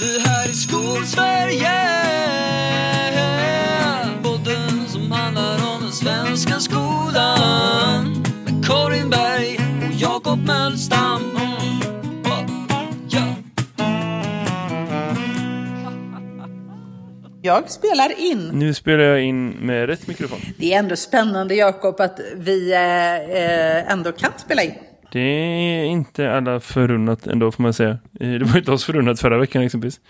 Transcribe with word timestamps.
Det 0.00 0.28
här 0.28 0.48
är 0.48 0.52
Skolsverige 0.52 1.70
Podden 4.22 4.88
som 4.88 5.12
handlar 5.12 5.74
om 5.74 5.82
den 5.82 5.92
svenska 5.92 6.60
skolan 6.60 8.22
Med 8.44 8.66
Karin 8.66 9.10
Berg 9.10 9.58
och 9.88 9.94
Jakob 9.94 10.38
Mölstam 10.46 11.22
ja. 13.10 13.36
Jag 17.42 17.70
spelar 17.70 18.20
in. 18.20 18.50
Nu 18.52 18.74
spelar 18.74 19.04
jag 19.04 19.22
in 19.22 19.50
med 19.50 19.86
rätt 19.86 20.06
mikrofon. 20.06 20.38
Det 20.58 20.74
är 20.74 20.78
ändå 20.78 20.96
spännande 20.96 21.54
Jakob 21.54 22.00
att 22.00 22.20
vi 22.36 22.72
eh, 22.72 23.14
eh, 23.14 23.92
ändå 23.92 24.12
kan 24.12 24.32
spela 24.38 24.62
in. 24.62 24.74
Det 25.12 25.20
är 25.20 25.84
inte 25.84 26.32
alla 26.32 26.60
förunnat 26.60 27.26
ändå 27.26 27.52
får 27.52 27.62
man 27.62 27.72
säga. 27.74 27.98
Eh, 28.20 28.30
Det 28.30 28.44
var 28.44 28.58
inte 28.58 28.72
oss 28.72 28.84
förunnat 28.84 29.20
förra 29.20 29.38
veckan 29.38 29.62
exempelvis. 29.62 30.00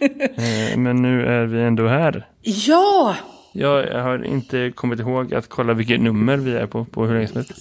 Eh, 0.36 0.78
Men 0.78 1.02
nu 1.02 1.26
är 1.26 1.46
vi 1.46 1.60
ändå 1.62 1.88
här. 1.88 2.26
Ja! 2.42 3.16
Jag 3.52 4.02
har 4.02 4.24
inte 4.24 4.72
kommit 4.74 5.00
ihåg 5.00 5.34
att 5.34 5.48
kolla 5.48 5.72
vilket 5.74 6.00
nummer 6.00 6.36
vi 6.36 6.52
är 6.56 6.66
på, 6.66 6.84
på 6.84 7.06
hur 7.06 7.14
länge 7.14 7.26
som 7.28 7.36
helst. 7.36 7.52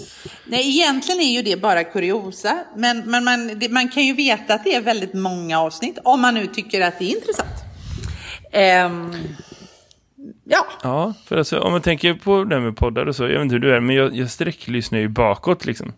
Nej, 0.47 0.69
egentligen 0.69 1.21
är 1.21 1.33
ju 1.35 1.41
det 1.41 1.61
bara 1.61 1.83
kuriosa. 1.83 2.57
Men, 2.75 3.03
men 3.05 3.23
man, 3.23 3.59
det, 3.59 3.69
man 3.69 3.89
kan 3.89 4.03
ju 4.03 4.13
veta 4.13 4.53
att 4.53 4.63
det 4.63 4.75
är 4.75 4.81
väldigt 4.81 5.13
många 5.13 5.59
avsnitt. 5.59 5.97
Om 6.03 6.21
man 6.21 6.33
nu 6.33 6.47
tycker 6.47 6.81
att 6.81 6.99
det 6.99 7.05
är 7.05 7.15
intressant. 7.15 7.63
Ehm, 8.51 9.11
ja, 10.43 10.65
Ja, 10.83 11.13
för 11.25 11.37
alltså, 11.37 11.59
om 11.59 11.71
man 11.71 11.81
tänker 11.81 12.13
på 12.13 12.43
det 12.43 12.55
här 12.55 12.61
med 12.61 12.77
poddar 12.77 13.05
och 13.05 13.15
så, 13.15 13.23
jag 13.23 13.29
vet 13.29 13.41
inte 13.41 13.55
hur 13.55 13.59
du 13.59 13.75
är, 13.75 13.79
men 13.79 13.95
jag, 13.95 14.15
jag 14.15 14.29
sträcklyssnar 14.31 14.99
ju 14.99 15.07
bakåt 15.07 15.65
liksom. 15.65 15.93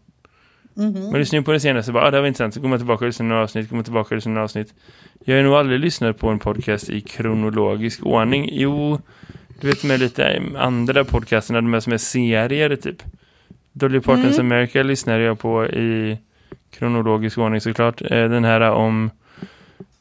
Man 0.78 1.20
lyssnar 1.20 1.40
ju 1.40 1.44
på 1.44 1.52
det 1.52 1.60
senaste, 1.60 1.92
bara, 1.92 2.08
ah, 2.08 2.12
det 2.12 2.20
var 2.20 2.28
intressant, 2.28 2.54
så 2.54 2.60
går 2.60 2.70
man 2.70 2.80
tillbaka 2.80 3.06
och 3.06 3.10
lyssnar 3.10 3.28
några 3.28 3.44
avsnitt, 3.44 3.70
går 3.70 3.76
man 3.76 3.84
tillbaka 3.84 4.08
och 4.08 4.18
lyssnar 4.18 4.34
några 4.34 4.44
avsnitt. 4.44 4.74
Jag 5.26 5.36
har 5.36 5.44
nog 5.44 5.54
aldrig 5.54 5.80
lyssnat 5.80 6.18
på 6.18 6.30
en 6.30 6.40
podcast 6.40 6.90
i 6.90 7.02
kronologisk 7.02 8.06
ordning. 8.06 8.50
Jo, 8.52 9.02
du 9.62 9.68
vet 9.68 9.84
med 9.84 10.00
lite 10.00 10.42
andra 10.58 11.04
podcasterna, 11.04 11.62
de 11.62 11.74
här 11.74 11.80
som 11.80 11.94
är 11.94 11.98
serier 11.98 12.76
typ. 12.76 13.04
Dolly 13.74 14.00
Partons 14.00 14.40
America 14.40 14.84
lyssnar 14.84 15.20
jag 15.20 15.40
på 15.40 15.66
i 15.66 16.18
kronologisk 16.72 17.38
ordning 17.38 17.62
såklart. 17.62 18.02
Eh, 18.02 18.30
Den 18.30 18.44
här 18.44 18.62
om 18.62 19.12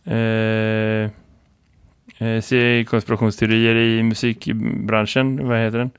eh, 0.04 1.10
eh, 2.28 2.84
konspirationsteorier 2.84 3.76
i 3.76 4.02
musikbranschen, 4.02 5.48
vad 5.48 5.58
heter 5.58 5.78
den? 5.78 5.90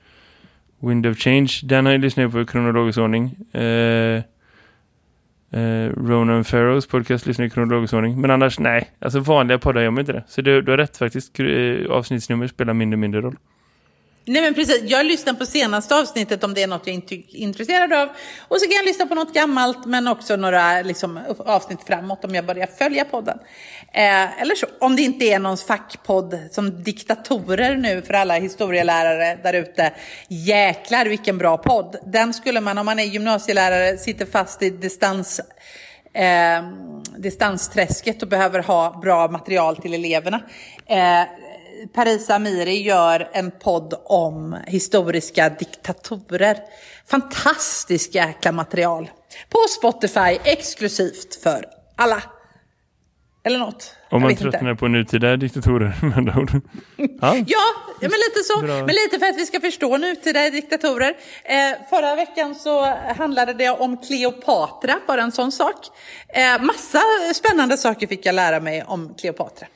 Wind 0.80 1.06
of 1.06 1.18
Change, 1.18 1.52
den 1.64 1.86
har 1.86 1.92
jag 1.92 2.02
lyssnat 2.02 2.32
på 2.32 2.42
i 2.42 2.46
kronologisk 2.46 3.00
ordning. 3.00 3.54
Eh, 3.54 4.22
eh, 5.52 5.92
Ronan 6.08 6.44
Farrows 6.44 6.88
podcast 6.88 7.26
lyssnar 7.26 7.46
i 7.46 7.50
kronologisk 7.50 7.94
ordning. 7.94 8.22
Men 8.22 8.32
annars, 8.32 8.60
nej. 8.60 8.92
Alltså 9.00 9.20
vanliga 9.20 9.60
poddar 9.60 9.82
gör 9.82 9.92
man 9.92 10.00
inte 10.00 10.14
det. 10.14 10.24
Så 10.28 10.42
du, 10.42 10.62
du 10.62 10.72
har 10.72 10.78
rätt 10.78 10.98
faktiskt. 10.98 11.40
Eh, 11.40 11.92
avsnittsnummer 11.92 12.48
spelar 12.48 12.74
mindre 12.74 12.96
och 12.96 13.00
mindre 13.00 13.22
roll 13.22 13.36
nej 14.28 14.42
men 14.42 14.54
precis. 14.54 14.82
Jag 14.84 15.06
lyssnar 15.06 15.34
på 15.34 15.46
senaste 15.46 15.96
avsnittet 15.96 16.44
om 16.44 16.54
det 16.54 16.64
är 16.64 16.68
något 16.68 16.88
jag 16.88 16.94
inte 16.94 17.16
är 17.16 17.36
intresserad 17.36 17.94
av. 17.94 18.10
Och 18.48 18.62
så 18.62 18.68
kan 18.68 18.76
jag 18.76 18.86
lyssna 18.86 19.06
på 19.06 19.16
något 19.16 19.34
gammalt 19.34 19.86
men 19.86 20.08
också 20.08 20.36
några 20.36 20.82
liksom, 20.82 21.20
avsnitt 21.40 21.80
framåt 21.88 22.26
om 22.26 22.36
jag 22.36 22.46
börjar 22.46 22.68
följa 22.68 23.06
podden. 23.06 23.40
Eh, 23.94 24.42
eller 24.42 24.56
så, 24.56 24.68
om 24.80 24.96
det 24.96 25.02
inte 25.02 25.26
är 25.26 25.40
någon 25.40 25.58
fackpodd 25.58 26.40
som 26.52 26.84
diktatorer 26.84 27.76
nu 27.76 28.02
för 28.02 28.14
alla 28.14 28.34
historielärare 28.34 29.40
där 29.44 29.54
ute. 29.54 29.94
Jäklar 30.28 31.06
vilken 31.06 31.38
bra 31.38 31.58
podd. 31.58 31.96
Den 32.06 32.34
skulle 32.34 32.62
man 32.62 32.78
om 32.78 32.86
man 32.86 33.00
är 33.00 33.04
gymnasielärare, 33.04 33.98
sitter 33.98 34.26
fast 34.26 34.64
i 34.64 34.70
distans 34.70 35.42
eh, 36.14 36.64
distansträsket 37.18 38.22
och 38.22 38.30
behöver 38.30 38.60
ha 38.60 39.00
bra 39.02 39.28
material 39.28 39.78
till 39.78 39.94
eleverna. 39.94 40.42
Eh, 40.86 41.24
Parisa 41.94 42.36
Amiri 42.36 42.82
gör 42.82 43.30
en 43.34 43.52
podd 43.52 43.94
om 44.06 44.58
historiska 44.68 45.50
diktatorer. 45.50 46.58
Fantastiskt 47.06 48.16
jäkla 48.16 48.52
material. 48.52 49.10
På 49.50 49.58
Spotify 49.70 50.38
exklusivt 50.44 51.44
för 51.44 51.66
alla. 51.96 52.24
Eller 53.44 53.60
något. 53.60 53.94
Om 54.10 54.22
man 54.22 54.32
inte. 54.32 54.44
tröttnar 54.44 54.76
på 54.76 54.88
nutida 54.88 55.38
diktatorer 55.38 55.98
med 56.06 56.18
andra 56.18 56.40
ord. 56.40 56.52
Ja, 57.22 57.36
Ja, 58.02 58.10
men 58.10 58.20
lite 58.20 58.44
så. 58.44 58.62
Bra. 58.62 58.76
Men 58.76 58.96
lite 58.96 59.20
för 59.20 59.26
att 59.26 59.38
vi 59.38 59.46
ska 59.46 59.60
förstå 59.60 59.98
nutida 59.98 60.50
diktatorer. 60.50 61.14
Eh, 61.44 61.88
förra 61.90 62.16
veckan 62.16 62.56
så 62.56 62.86
handlade 63.18 63.54
det 63.54 63.70
om 63.70 63.98
Kleopatra, 63.98 64.96
bara 65.08 65.22
en 65.22 65.32
sån 65.32 65.52
sak. 65.52 65.76
Eh, 66.28 66.62
massa 66.62 67.02
spännande 67.36 67.78
saker 67.78 68.08
fick 68.08 68.26
jag 68.26 68.36
lära 68.36 68.60
mig 68.60 68.84
om 68.84 69.14
Kleopatra. 69.18 69.68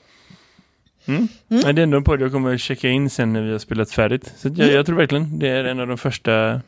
Men 1.05 1.75
det 1.75 1.81
är 1.81 1.83
ändå 1.83 1.97
en 1.97 2.03
podd 2.03 2.21
jag 2.21 2.31
kommer 2.31 2.53
att 2.53 2.61
checka 2.61 2.89
in 2.89 3.09
sen 3.09 3.33
när 3.33 3.41
vi 3.41 3.51
har 3.51 3.59
spelat 3.59 3.91
färdigt. 3.91 4.33
Så 4.37 4.49
jag, 4.55 4.71
jag 4.71 4.85
tror 4.85 4.95
verkligen 4.95 5.39
det 5.39 5.47
är 5.47 5.63
en 5.63 5.79
av 5.79 5.87
de 5.87 5.97
första 5.97 6.61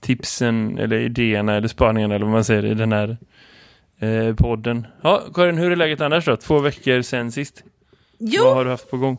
tipsen 0.00 0.78
eller 0.78 0.98
idéerna 1.00 1.56
eller 1.56 1.68
spaningarna 1.68 2.14
eller 2.14 2.24
vad 2.26 2.32
man 2.32 2.44
säger 2.44 2.64
i 2.64 2.74
den 2.74 2.92
här 2.92 3.16
eh, 4.00 4.34
podden. 4.34 4.86
Ja, 5.02 5.22
Karin, 5.34 5.58
hur 5.58 5.72
är 5.72 5.76
läget 5.76 6.00
annars 6.00 6.24
då? 6.24 6.36
Två 6.36 6.58
veckor 6.58 7.02
sen 7.02 7.32
sist. 7.32 7.62
Jo, 8.18 8.44
Vad 8.44 8.54
har 8.54 8.64
du 8.64 8.70
haft 8.70 8.90
på 8.90 8.96
gång? 8.96 9.18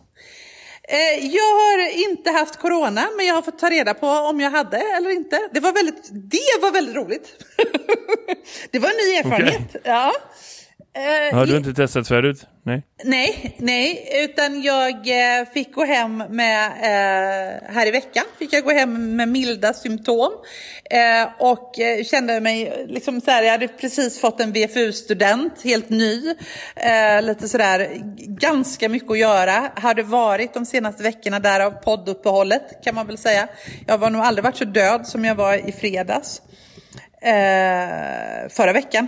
eh, 0.89 1.25
jag 1.25 1.43
har 1.43 2.09
inte 2.09 2.29
haft 2.31 2.59
corona, 2.59 3.01
men 3.17 3.25
jag 3.25 3.35
har 3.35 3.41
fått 3.41 3.59
ta 3.59 3.69
reda 3.69 3.93
på 3.93 4.07
om 4.07 4.39
jag 4.39 4.51
hade 4.51 4.77
eller 4.77 5.09
inte. 5.09 5.39
Det 5.53 5.59
var 5.59 5.73
väldigt, 5.73 6.09
det 6.11 6.61
var 6.61 6.71
väldigt 6.71 6.95
roligt. 6.95 7.27
det 8.71 8.79
var 8.79 8.89
en 8.89 8.95
ny 8.95 9.15
erfarenhet. 9.17 9.75
Ja. 9.83 10.13
Eh, 10.97 11.35
Har 11.37 11.45
du 11.45 11.57
inte 11.57 11.73
testat 11.73 12.07
förut? 12.07 12.47
Nej. 12.63 12.83
Nej, 13.03 13.55
nej, 13.57 14.09
utan 14.23 14.61
jag 14.61 14.91
eh, 14.91 15.45
fick 15.53 15.73
gå 15.73 15.85
hem 15.85 16.17
med, 16.17 16.65
eh, 16.67 17.73
här 17.73 17.87
i 17.87 17.91
veckan, 17.91 18.23
fick 18.39 18.53
jag 18.53 18.63
gå 18.63 18.71
hem 18.71 19.15
med 19.15 19.29
milda 19.29 19.73
symptom. 19.73 20.31
Eh, 20.89 21.29
och 21.39 21.73
kände 22.05 22.39
mig, 22.39 22.85
liksom 22.87 23.21
så 23.21 23.31
här, 23.31 23.43
jag 23.43 23.51
hade 23.51 23.67
precis 23.67 24.21
fått 24.21 24.39
en 24.39 24.51
VFU-student, 24.51 25.63
helt 25.63 25.89
ny. 25.89 26.33
Lite 27.21 27.47
sådär, 27.47 27.89
ganska 28.17 28.89
mycket 28.89 29.11
att 29.11 29.19
göra. 29.19 29.71
Hade 29.75 30.03
varit 30.03 30.53
de 30.53 30.65
senaste 30.65 31.03
veckorna 31.03 31.39
därav 31.39 31.71
podduppehållet, 31.71 32.83
kan 32.83 32.95
man 32.95 33.07
väl 33.07 33.17
säga. 33.17 33.47
Jag 33.87 33.97
var 33.97 34.09
nog 34.09 34.21
aldrig 34.21 34.43
varit 34.43 34.57
så 34.57 34.65
död 34.65 35.07
som 35.07 35.25
jag 35.25 35.35
var 35.35 35.69
i 35.69 35.71
fredags. 35.71 36.41
Förra 38.49 38.73
veckan. 38.73 39.07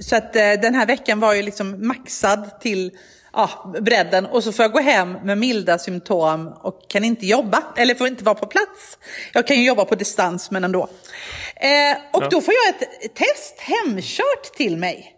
Så 0.00 0.16
att 0.16 0.36
eh, 0.36 0.52
den 0.52 0.74
här 0.74 0.86
veckan 0.86 1.20
var 1.20 1.34
ju 1.34 1.42
liksom 1.42 1.86
maxad 1.88 2.60
till 2.60 2.90
ja, 3.32 3.74
bredden 3.80 4.26
och 4.26 4.44
så 4.44 4.52
får 4.52 4.62
jag 4.62 4.72
gå 4.72 4.80
hem 4.80 5.12
med 5.12 5.38
milda 5.38 5.78
symptom 5.78 6.48
och 6.48 6.88
kan 6.88 7.04
inte 7.04 7.26
jobba, 7.26 7.62
eller 7.76 7.94
får 7.94 8.06
inte 8.06 8.24
vara 8.24 8.34
på 8.34 8.46
plats. 8.46 8.98
Jag 9.32 9.46
kan 9.46 9.56
ju 9.56 9.64
jobba 9.66 9.84
på 9.84 9.94
distans 9.94 10.50
men 10.50 10.64
ändå. 10.64 10.88
Eh, 11.56 11.96
och 12.12 12.22
Ja. 12.22 12.28
då 12.30 12.40
får 12.40 12.54
jag 12.54 12.68
ett 12.82 13.14
test 13.14 13.60
hemkört 13.60 14.54
till 14.56 14.76
mig. 14.76 15.10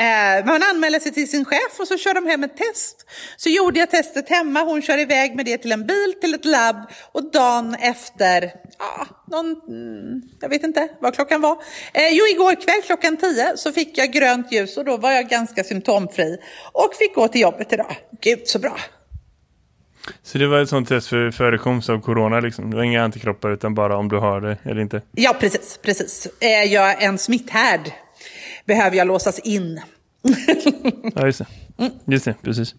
Eh, 0.00 0.46
man 0.46 0.62
anmäler 0.62 1.00
sig 1.00 1.12
till 1.12 1.30
sin 1.30 1.44
chef 1.44 1.80
och 1.80 1.88
så 1.88 1.98
kör 1.98 2.14
de 2.14 2.26
hem 2.26 2.44
ett 2.44 2.56
test. 2.56 3.06
Så 3.36 3.48
gjorde 3.48 3.78
jag 3.78 3.90
testet 3.90 4.28
hemma, 4.28 4.60
hon 4.60 4.82
kör 4.82 4.98
iväg 4.98 5.36
med 5.36 5.44
det 5.46 5.58
till 5.58 5.72
en 5.72 5.86
bil, 5.86 6.14
till 6.20 6.34
ett 6.34 6.44
labb 6.44 6.90
och 7.12 7.32
dagen 7.32 7.74
efter, 7.74 8.52
ja, 8.78 9.06
någon, 9.30 9.46
mm, 9.68 10.22
jag 10.40 10.48
vet 10.48 10.62
inte 10.62 10.88
vad 11.00 11.14
klockan 11.14 11.40
var. 11.40 11.52
Eh, 11.94 12.08
jo, 12.10 12.24
igår 12.26 12.54
kväll 12.54 12.82
klockan 12.86 13.16
10 13.16 13.56
så 13.56 13.72
fick 13.72 13.98
jag 13.98 14.12
grönt 14.12 14.52
ljus 14.52 14.76
och 14.76 14.84
då 14.84 14.96
var 14.96 15.12
jag 15.12 15.28
ganska 15.28 15.64
symptomfri 15.64 16.38
och 16.72 16.94
fick 16.98 17.14
gå 17.14 17.28
till 17.28 17.40
jobbet 17.40 17.72
idag. 17.72 17.96
Gud 18.20 18.40
så 18.44 18.58
bra. 18.58 18.76
Så 20.22 20.38
det 20.38 20.46
var 20.46 20.62
ett 20.62 20.68
sånt 20.68 20.88
test 20.88 21.08
för 21.08 21.30
förekomst 21.30 21.88
av 21.88 22.00
corona 22.00 22.40
liksom? 22.40 22.70
Det 22.70 22.76
var 22.76 22.82
inga 22.82 23.04
antikroppar 23.04 23.50
utan 23.50 23.74
bara 23.74 23.96
om 23.96 24.08
du 24.08 24.16
har 24.16 24.40
det 24.40 24.56
eller 24.62 24.80
inte? 24.80 25.02
Ja, 25.12 25.36
precis, 25.40 25.78
precis. 25.82 26.28
Är 26.40 26.64
jag 26.64 27.02
en 27.02 27.18
smitthärd 27.18 27.92
behöver 28.64 28.96
jag 28.96 29.06
låsas 29.06 29.38
in. 29.38 29.80
Ja, 31.14 31.26
just 31.26 31.38
det. 31.38 31.46
Just 32.04 32.24
det, 32.24 32.34
precis. 32.42 32.74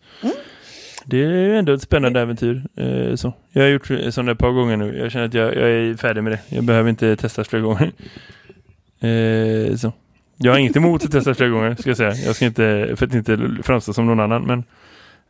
Det 1.05 1.17
är 1.17 1.29
ju 1.29 1.57
ändå 1.57 1.73
ett 1.73 1.81
spännande 1.81 2.21
äventyr. 2.21 2.63
Eh, 2.75 3.15
så. 3.15 3.33
Jag 3.51 3.61
har 3.61 3.69
gjort 3.69 3.87
sådana 4.09 4.31
ett 4.31 4.37
par 4.37 4.51
gånger 4.51 4.77
nu. 4.77 4.97
Jag 4.97 5.11
känner 5.11 5.25
att 5.25 5.33
jag, 5.33 5.55
jag 5.55 5.69
är 5.69 5.97
färdig 5.97 6.23
med 6.23 6.31
det. 6.31 6.55
Jag 6.55 6.63
behöver 6.63 6.89
inte 6.89 7.15
testa 7.15 7.43
fler 7.43 7.59
gånger. 7.59 7.91
Eh, 9.03 9.75
så. 9.75 9.93
Jag 10.37 10.51
har 10.51 10.59
inget 10.59 10.75
emot 10.75 11.03
att 11.03 11.11
testa 11.11 11.33
fler 11.33 11.49
gånger, 11.49 11.75
ska 11.75 11.89
jag 11.89 11.97
säga. 11.97 12.13
Jag 12.13 12.35
ska 12.35 12.45
inte, 12.45 12.93
för 12.95 13.05
att 13.05 13.13
inte 13.13 13.49
framstå 13.63 13.93
som 13.93 14.05
någon 14.05 14.19
annan, 14.19 14.43
men 14.43 14.63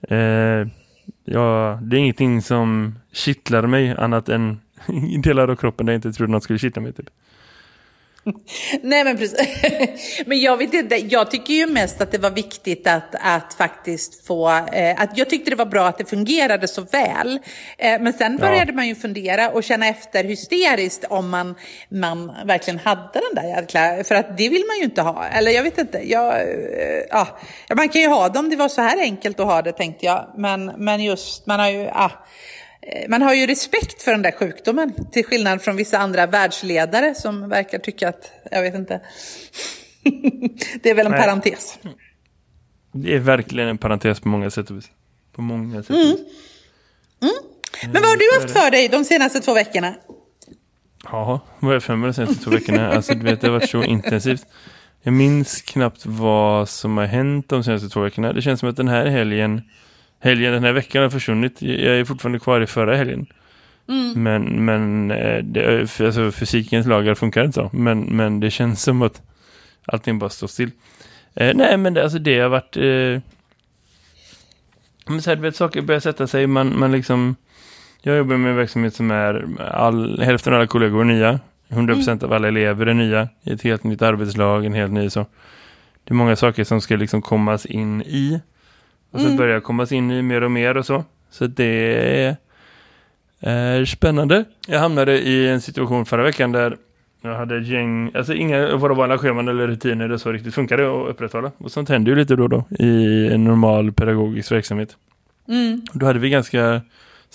eh, 0.09 0.67
ja, 1.25 1.79
det 1.81 1.95
är 1.95 1.99
ingenting 1.99 2.41
som 2.41 2.95
kittlar 3.11 3.67
mig 3.67 3.95
annat 3.97 4.29
än 4.29 4.59
delar 5.23 5.47
av 5.47 5.55
kroppen 5.55 5.85
där 5.85 5.93
jag 5.93 5.97
inte 5.97 6.11
trodde 6.11 6.31
något 6.31 6.43
skulle 6.43 6.59
kittla 6.59 6.81
mig. 6.81 6.93
Typ. 6.93 7.09
Nej 8.81 9.03
men 9.03 9.17
precis. 9.17 9.39
men 10.25 10.41
jag 10.41 10.57
vet 10.57 10.73
inte, 10.73 10.95
jag 10.95 11.31
tycker 11.31 11.53
ju 11.53 11.65
mest 11.65 12.01
att 12.01 12.11
det 12.11 12.17
var 12.17 12.29
viktigt 12.29 12.87
att, 12.87 13.15
att 13.19 13.53
faktiskt 13.53 14.27
få, 14.27 14.49
eh, 14.49 15.01
att 15.01 15.17
jag 15.17 15.29
tyckte 15.29 15.49
det 15.49 15.55
var 15.55 15.65
bra 15.65 15.87
att 15.87 15.97
det 15.97 16.05
fungerade 16.05 16.67
så 16.67 16.81
väl. 16.81 17.39
Eh, 17.77 18.01
men 18.01 18.13
sen 18.13 18.37
började 18.37 18.73
man 18.73 18.87
ju 18.87 18.95
fundera 18.95 19.49
och 19.49 19.63
känna 19.63 19.87
efter 19.87 20.23
hysteriskt 20.23 21.05
om 21.09 21.29
man, 21.29 21.55
man 21.89 22.31
verkligen 22.45 22.79
hade 22.79 23.11
den 23.13 23.43
där 23.43 23.61
jäkla, 23.61 24.03
för 24.03 24.15
att 24.15 24.37
det 24.37 24.49
vill 24.49 24.63
man 24.67 24.77
ju 24.77 24.83
inte 24.83 25.01
ha. 25.01 25.25
Eller 25.25 25.51
jag 25.51 25.63
vet 25.63 25.77
inte, 25.77 26.11
jag, 26.11 26.33
eh, 26.33 27.03
ja, 27.09 27.39
man 27.75 27.89
kan 27.89 28.01
ju 28.01 28.07
ha 28.07 28.29
dem, 28.29 28.49
det 28.49 28.55
var 28.55 28.69
så 28.69 28.81
här 28.81 28.97
enkelt 28.97 29.39
att 29.39 29.45
ha 29.45 29.61
det 29.61 29.71
tänkte 29.71 30.05
jag. 30.05 30.27
Men, 30.37 30.65
men 30.65 31.03
just, 31.03 31.45
man 31.45 31.59
har 31.59 31.69
ju, 31.69 31.81
ja. 31.81 32.11
Eh, 32.81 33.09
man 33.09 33.21
har 33.21 33.33
ju 33.33 33.47
respekt 33.47 34.01
för 34.01 34.11
den 34.11 34.21
där 34.21 34.31
sjukdomen, 34.31 34.93
till 35.11 35.25
skillnad 35.25 35.61
från 35.61 35.75
vissa 35.75 35.97
andra 35.97 36.27
världsledare 36.27 37.15
som 37.15 37.49
verkar 37.49 37.79
tycka 37.79 38.09
att, 38.09 38.31
jag 38.51 38.61
vet 38.61 38.75
inte, 38.75 39.01
det 40.83 40.89
är 40.89 40.93
väl 40.93 41.05
en 41.05 41.11
Nej. 41.11 41.21
parentes. 41.21 41.79
Det 42.91 43.15
är 43.15 43.19
verkligen 43.19 43.69
en 43.69 43.77
parentes 43.77 44.19
på 44.19 44.27
många 44.27 44.49
sätt 44.49 44.69
och 44.69 44.77
vis. 44.77 44.89
På 45.31 45.41
många 45.41 45.83
sätt. 45.83 45.95
Mm. 45.95 46.17
Mm. 47.21 47.35
Men 47.81 48.01
vad 48.01 48.05
har 48.05 48.17
du 48.17 48.41
haft 48.41 48.59
för 48.59 48.71
dig 48.71 48.87
de 48.87 49.05
senaste 49.05 49.39
två 49.39 49.53
veckorna? 49.53 49.93
Ja, 51.03 51.39
vad 51.59 51.67
har 51.67 51.73
jag 51.73 51.83
för 51.83 51.95
mig 51.95 52.07
de 52.07 52.13
senaste 52.13 52.43
två 52.43 52.51
veckorna? 52.51 52.91
Alltså 52.91 53.13
du 53.13 53.23
vet, 53.23 53.41
det 53.41 53.47
har 53.47 53.53
varit 53.53 53.69
så 53.69 53.83
intensivt. 53.83 54.45
Jag 55.01 55.13
minns 55.13 55.61
knappt 55.61 56.05
vad 56.05 56.69
som 56.69 56.97
har 56.97 57.05
hänt 57.05 57.49
de 57.49 57.63
senaste 57.63 57.89
två 57.89 57.99
veckorna. 57.99 58.33
Det 58.33 58.41
känns 58.41 58.59
som 58.59 58.69
att 58.69 58.77
den 58.77 58.87
här 58.87 59.05
helgen 59.05 59.61
helgen 60.21 60.53
den 60.53 60.63
här 60.63 60.73
veckan 60.73 61.03
har 61.03 61.09
försvunnit. 61.09 61.61
Jag 61.61 61.99
är 61.99 62.05
fortfarande 62.05 62.39
kvar 62.39 62.61
i 62.61 62.67
förra 62.67 62.95
helgen. 62.95 63.27
Mm. 63.87 64.23
Men, 64.23 64.65
men 64.65 65.11
eh, 65.11 65.43
det, 65.43 66.01
alltså 66.01 66.31
fysikens 66.31 66.87
lagar 66.87 67.15
funkar 67.15 67.43
inte 67.45 67.55
så. 67.55 67.69
Men, 67.73 68.01
men 68.01 68.39
det 68.39 68.51
känns 68.51 68.83
som 68.83 69.01
att 69.01 69.21
allting 69.85 70.19
bara 70.19 70.29
står 70.29 70.47
still. 70.47 70.71
Eh, 71.35 71.55
nej, 71.55 71.77
men 71.77 71.93
det, 71.93 72.03
alltså 72.03 72.19
det 72.19 72.39
har 72.39 72.49
varit... 72.49 72.77
Eh, 72.77 73.21
men 75.07 75.21
så 75.21 75.29
här, 75.29 75.35
du 75.35 75.41
vet, 75.41 75.55
saker 75.55 75.81
börjar 75.81 75.99
sätta 75.99 76.27
sig. 76.27 76.47
Man, 76.47 76.79
man 76.79 76.91
liksom... 76.91 77.35
Jag 78.01 78.17
jobbar 78.17 78.37
med 78.37 78.51
en 78.51 78.57
verksamhet 78.57 78.95
som 78.95 79.11
är 79.11 79.59
all, 79.71 80.21
hälften 80.21 80.53
av 80.53 80.59
alla 80.59 80.67
kollegor 80.67 81.01
är 81.01 81.05
nya. 81.05 81.39
100% 81.69 82.09
mm. 82.09 82.19
av 82.23 82.33
alla 82.33 82.47
elever 82.47 82.85
är 82.85 82.93
nya. 82.93 83.29
I 83.43 83.51
ett 83.51 83.61
helt 83.61 83.83
nytt 83.83 84.01
arbetslag, 84.01 84.65
en 84.65 84.73
helt 84.73 84.91
ny 84.91 85.09
så. 85.09 85.25
Det 86.03 86.11
är 86.11 86.15
många 86.15 86.35
saker 86.35 86.63
som 86.63 86.81
ska 86.81 86.95
liksom 86.95 87.21
kommas 87.21 87.65
in 87.65 88.01
i. 88.01 88.41
Och 89.11 89.19
så 89.19 89.25
mm. 89.25 89.37
börjar 89.37 89.53
jag 89.53 89.63
komma 89.63 89.87
in 89.91 90.11
i 90.11 90.21
mer 90.21 90.41
och 90.41 90.51
mer 90.51 90.77
och 90.77 90.85
så. 90.85 91.03
Så 91.29 91.47
det 91.47 92.37
är 93.39 93.85
spännande. 93.85 94.45
Jag 94.67 94.79
hamnade 94.79 95.19
i 95.19 95.47
en 95.47 95.61
situation 95.61 96.05
förra 96.05 96.23
veckan 96.23 96.51
där 96.51 96.77
jag 97.21 97.35
hade 97.35 97.57
ett 97.57 97.67
gäng, 97.67 98.11
alltså 98.15 98.33
inga 98.33 98.75
våra 98.75 98.93
vanliga 98.93 99.17
scheman 99.17 99.47
eller 99.47 99.67
rutiner 99.67 100.07
det 100.07 100.19
så 100.19 100.31
riktigt 100.31 100.53
funkade 100.53 100.83
att 100.83 101.09
upprätthålla. 101.09 101.51
Och 101.57 101.71
sånt 101.71 101.89
händer 101.89 102.11
ju 102.11 102.17
lite 102.17 102.35
då 102.35 102.47
då 102.47 102.63
i 102.79 103.27
en 103.27 103.43
normal 103.43 103.91
pedagogisk 103.91 104.51
verksamhet. 104.51 104.97
Mm. 105.47 105.81
Då 105.93 106.05
hade 106.05 106.19
vi 106.19 106.29
ganska, 106.29 106.81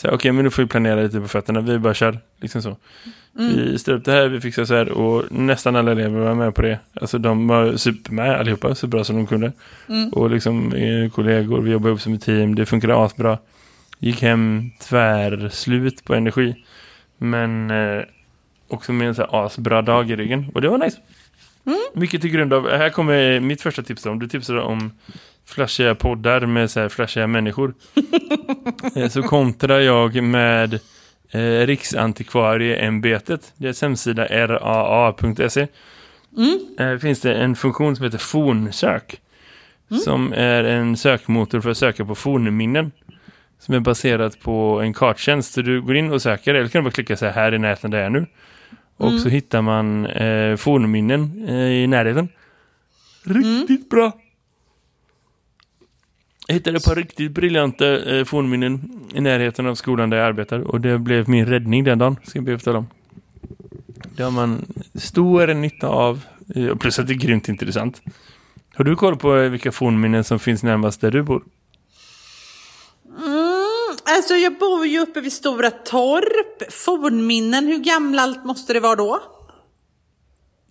okej 0.05 0.15
okay, 0.15 0.33
men 0.33 0.45
nu 0.45 0.51
får 0.51 0.63
vi 0.63 0.69
planera 0.69 1.03
lite 1.03 1.21
på 1.21 1.29
fötterna, 1.29 1.61
vi 1.61 1.79
bara 1.79 1.95
kör, 1.95 2.19
liksom 2.41 2.63
så. 2.63 2.77
Mm. 3.39 3.57
Vi 3.57 3.79
styr 3.79 3.93
upp 3.93 4.05
det 4.05 4.13
här, 4.13 4.29
vi 4.29 4.41
fixar 4.41 4.65
så 4.65 4.75
här 4.75 4.89
och 4.89 5.25
nästan 5.31 5.77
alla 5.77 5.93
elever 5.93 6.21
var 6.21 6.35
med 6.35 6.55
på 6.55 6.63
det. 6.63 6.79
Alltså 6.95 7.19
de 7.19 7.49
var 7.49 7.77
supermed 7.77 8.31
allihopa, 8.31 8.75
så 8.75 8.87
bra 8.87 9.05
som 9.05 9.17
de 9.17 9.27
kunde. 9.27 9.53
Mm. 9.89 10.09
Och 10.09 10.31
liksom 10.31 10.73
eh, 10.73 11.11
kollegor, 11.11 11.61
vi 11.61 11.71
jobbade 11.71 11.95
upp 11.95 12.01
som 12.01 12.15
ett 12.15 12.23
team, 12.23 12.55
det 12.55 12.67
funkade 12.67 12.97
asbra. 12.97 13.39
Gick 13.99 14.23
hem 14.23 14.71
tvärslut 14.81 16.05
på 16.05 16.15
energi. 16.15 16.65
Men 17.19 17.71
eh, 17.71 18.03
också 18.69 18.93
med 18.93 19.09
en 19.09 19.15
så 19.15 19.23
här 19.23 19.47
asbra 19.47 19.83
dag 19.83 20.11
i 20.11 20.17
ryggen. 20.17 20.47
Och 20.55 20.61
det 20.61 20.69
var 20.69 20.79
nice. 20.79 20.99
Mm. 21.67 21.79
Mycket 21.95 22.21
till 22.21 22.31
grund 22.31 22.53
av, 22.53 22.71
här 22.71 22.91
kommer 22.91 23.41
mitt 23.41 23.63
första 23.63 23.83
tips 23.83 24.07
om. 24.07 24.19
Du 24.19 24.29
tipsade 24.29 24.61
om 24.61 24.93
flashiga 25.47 25.95
poddar 25.95 26.47
med 26.47 26.71
så 26.71 26.81
här 26.81 26.89
flashiga 26.89 27.27
människor. 27.27 27.75
Eh, 28.97 29.09
så 29.09 29.23
kontrar 29.23 29.81
jag 29.81 30.23
med 30.23 30.75
eh, 31.31 31.67
Riksantikvarieämbetet. 31.67 33.53
Deras 33.57 33.83
hemsida 33.83 34.47
raa.se. 34.47 35.67
Mm. 36.37 36.61
Eh, 36.79 36.99
finns 36.99 37.21
det 37.21 37.35
en 37.35 37.57
funktion 37.57 37.97
som 37.97 38.05
heter 38.05 38.19
Fornsök. 38.19 39.21
Mm. 39.91 40.01
Som 40.01 40.33
är 40.33 40.65
en 40.65 40.97
sökmotor 40.97 41.61
för 41.61 41.71
att 41.71 41.77
söka 41.77 42.05
på 42.05 42.15
fornminnen. 42.15 42.93
Som 43.59 43.75
är 43.75 43.81
baserad 43.81 44.41
på 44.41 44.81
en 44.81 44.95
karttjänst. 44.95 45.53
Så 45.53 45.63
du 45.63 45.83
går 45.83 45.97
in 45.97 46.13
och 46.13 46.23
söker, 46.23 46.55
eller 46.55 46.69
kan 46.69 46.83
du 46.83 46.91
bara 46.91 46.95
klicka 46.95 47.17
så 47.17 47.27
här, 47.27 47.33
här 47.33 47.55
i 47.55 47.59
näten 47.59 47.91
där 47.91 47.99
jag 47.99 48.07
är 48.07 48.11
nu. 48.11 48.27
Och 48.97 49.09
mm. 49.09 49.21
så 49.21 49.29
hittar 49.29 49.63
man 49.63 50.07
eh, 50.07 50.57
fornminnen 50.57 51.49
eh, 51.49 51.55
i 51.55 51.87
närheten. 51.87 52.29
Riktigt 53.25 53.71
mm. 53.71 53.89
bra! 53.91 54.13
Jag 56.47 56.55
hittade 56.55 56.77
ett 56.77 56.85
par 56.85 56.95
riktigt 56.95 57.33
briljanta 57.33 58.17
eh, 58.17 58.25
fornminnen 58.25 59.01
i 59.15 59.21
närheten 59.21 59.67
av 59.67 59.75
skolan 59.75 60.11
där 60.11 60.17
jag 60.17 60.27
arbetar. 60.27 60.61
Och 60.61 60.81
det 60.81 60.99
blev 60.99 61.29
min 61.29 61.47
räddning 61.47 61.85
den 61.85 61.99
dagen, 61.99 62.17
ska 62.25 62.39
jag 62.39 62.45
be 62.45 62.55
att 62.55 62.65
tala 62.65 62.79
om. 62.79 62.87
Det 64.17 64.23
har 64.23 64.31
man 64.31 64.65
stor 64.95 65.55
nytta 65.55 65.89
av. 65.89 66.21
Eh, 66.55 66.77
plus 66.77 66.99
att 66.99 67.07
det 67.07 67.13
är 67.13 67.19
grymt 67.19 67.49
intressant. 67.49 68.03
Har 68.75 68.85
du 68.85 68.97
koll 68.97 69.17
på 69.17 69.37
eh, 69.37 69.51
vilka 69.51 69.73
fornminnen 69.73 70.25
som 70.25 70.39
finns 70.39 70.63
närmast 70.63 71.01
där 71.01 71.11
du 71.11 71.23
bor? 71.23 71.45
Mm, 73.19 73.97
alltså 74.05 74.35
jag 74.35 74.59
bor 74.59 74.87
ju 74.87 75.01
uppe 75.01 75.21
vid 75.21 75.33
Stora 75.33 75.71
Torp. 75.71 76.73
Fornminnen, 76.73 77.67
hur 77.67 77.79
gammalt 77.79 78.45
måste 78.45 78.73
det 78.73 78.81
vara 78.81 78.97
då? 78.97 79.23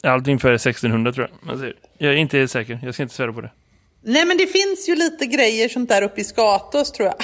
Allting 0.04 0.39
före 0.39 0.56
1600 0.56 1.13
tror 1.13 1.30
jag. 1.48 1.74
Jag 1.98 2.13
är 2.13 2.18
inte 2.18 2.38
helt 2.38 2.51
säker, 2.51 2.80
jag 2.83 2.94
ska 2.94 3.04
inte 3.04 3.16
svära 3.16 3.33
på 3.33 3.42
det. 3.42 3.51
Nej, 4.05 4.25
men 4.25 4.37
det 4.37 4.47
finns 4.47 4.89
ju 4.89 4.95
lite 4.95 5.25
grejer 5.25 5.69
sånt 5.69 5.89
där 5.89 6.01
uppe 6.01 6.21
i 6.21 6.23
Skatås 6.23 6.91
tror 6.91 7.07
jag. 7.07 7.15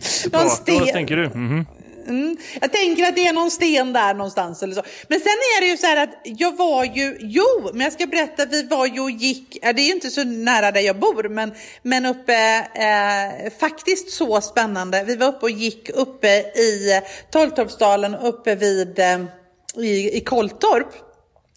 Skatås 0.00 0.64
tänker 0.92 1.16
du? 1.16 1.24
Mm. 1.24 1.66
Mm. 2.08 2.36
Jag 2.60 2.72
tänker 2.72 3.08
att 3.08 3.14
det 3.14 3.26
är 3.26 3.32
någon 3.32 3.50
sten 3.50 3.92
där 3.92 4.14
någonstans 4.14 4.62
eller 4.62 4.74
så. 4.74 4.82
Men 5.08 5.20
sen 5.20 5.28
är 5.56 5.60
det 5.60 5.66
ju 5.66 5.76
så 5.76 5.86
här 5.86 5.96
att 5.96 6.20
jag 6.24 6.56
var 6.56 6.84
ju, 6.84 7.16
jo, 7.20 7.70
men 7.72 7.80
jag 7.80 7.92
ska 7.92 8.06
berätta, 8.06 8.46
vi 8.46 8.62
var 8.62 8.86
ju 8.86 9.00
och 9.00 9.10
gick, 9.10 9.58
det 9.62 9.68
är 9.68 9.86
ju 9.86 9.92
inte 9.92 10.10
så 10.10 10.24
nära 10.24 10.70
där 10.70 10.80
jag 10.80 10.98
bor, 10.98 11.28
men, 11.28 11.52
men 11.82 12.06
uppe, 12.06 12.56
eh, 12.74 13.52
faktiskt 13.60 14.10
så 14.10 14.40
spännande. 14.40 15.04
Vi 15.04 15.16
var 15.16 15.26
uppe 15.26 15.40
och 15.40 15.50
gick 15.50 15.90
uppe 15.90 16.28
i 16.40 17.00
Toltorpsdalen, 17.30 18.14
uppe 18.14 18.54
vid, 18.54 18.98
eh, 18.98 19.20
i, 19.76 20.16
i 20.16 20.20
Kolltorp. 20.20 21.09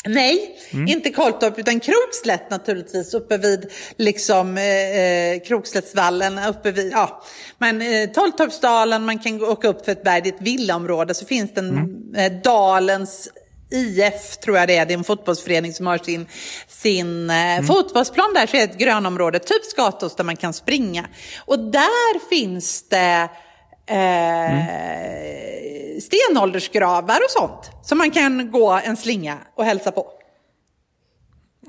Nej, 0.08 0.58
mm. 0.72 0.88
inte 0.88 1.10
Karltorp 1.10 1.60
utan 1.60 1.80
Krokslätt 1.80 2.50
naturligtvis 2.50 3.14
uppe 3.14 3.38
vid 3.38 3.72
liksom 3.98 4.58
eh, 4.58 5.00
eh, 5.00 5.40
Krokslättsvallen 5.40 6.40
uppe 6.50 6.72
vid, 6.72 6.92
ja. 6.92 7.24
Men 7.58 7.82
eh, 7.82 8.10
Toltorpsdalen, 8.10 9.06
man 9.06 9.20
kan 9.20 9.44
åka 9.44 9.68
upp 9.68 9.86
för 9.86 9.92
ett 9.92 10.04
berg, 10.04 10.22
det 10.22 10.30
är 10.30 10.34
ett 10.34 10.42
villaområde, 10.42 11.14
så 11.14 11.26
finns 11.26 11.54
det 11.54 11.60
en 11.60 11.70
mm. 11.70 12.16
eh, 12.16 12.42
Dalens 12.42 13.30
IF 13.72 14.38
tror 14.38 14.58
jag 14.58 14.68
det 14.68 14.78
är, 14.78 14.86
det 14.86 14.94
är 14.94 14.98
en 14.98 15.04
fotbollsförening 15.04 15.74
som 15.74 15.88
har 15.88 15.98
sin, 15.98 16.28
sin 16.68 17.30
eh, 17.30 17.36
mm. 17.36 17.68
fotbollsplan 17.68 18.34
där, 18.34 18.48
så 18.48 18.58
är 18.58 18.68
det 18.68 18.74
ett 18.74 18.80
grönområde, 18.80 19.40
typ 19.40 19.66
Skatos 19.66 20.16
där 20.16 20.24
man 20.24 20.36
kan 20.36 20.54
springa. 20.54 21.06
Och 21.46 21.60
där 21.60 22.30
finns 22.30 22.90
det 22.90 23.30
eh, 23.86 24.64
stenåldersgravar 26.02 27.18
och 27.26 27.30
sånt. 27.30 27.72
Som 27.82 27.98
man 27.98 28.12
kan 28.12 28.52
gå 28.52 28.72
en 28.72 28.98
slinga 28.98 29.38
och 29.56 29.66
hälsa 29.66 29.92
på. 29.92 30.08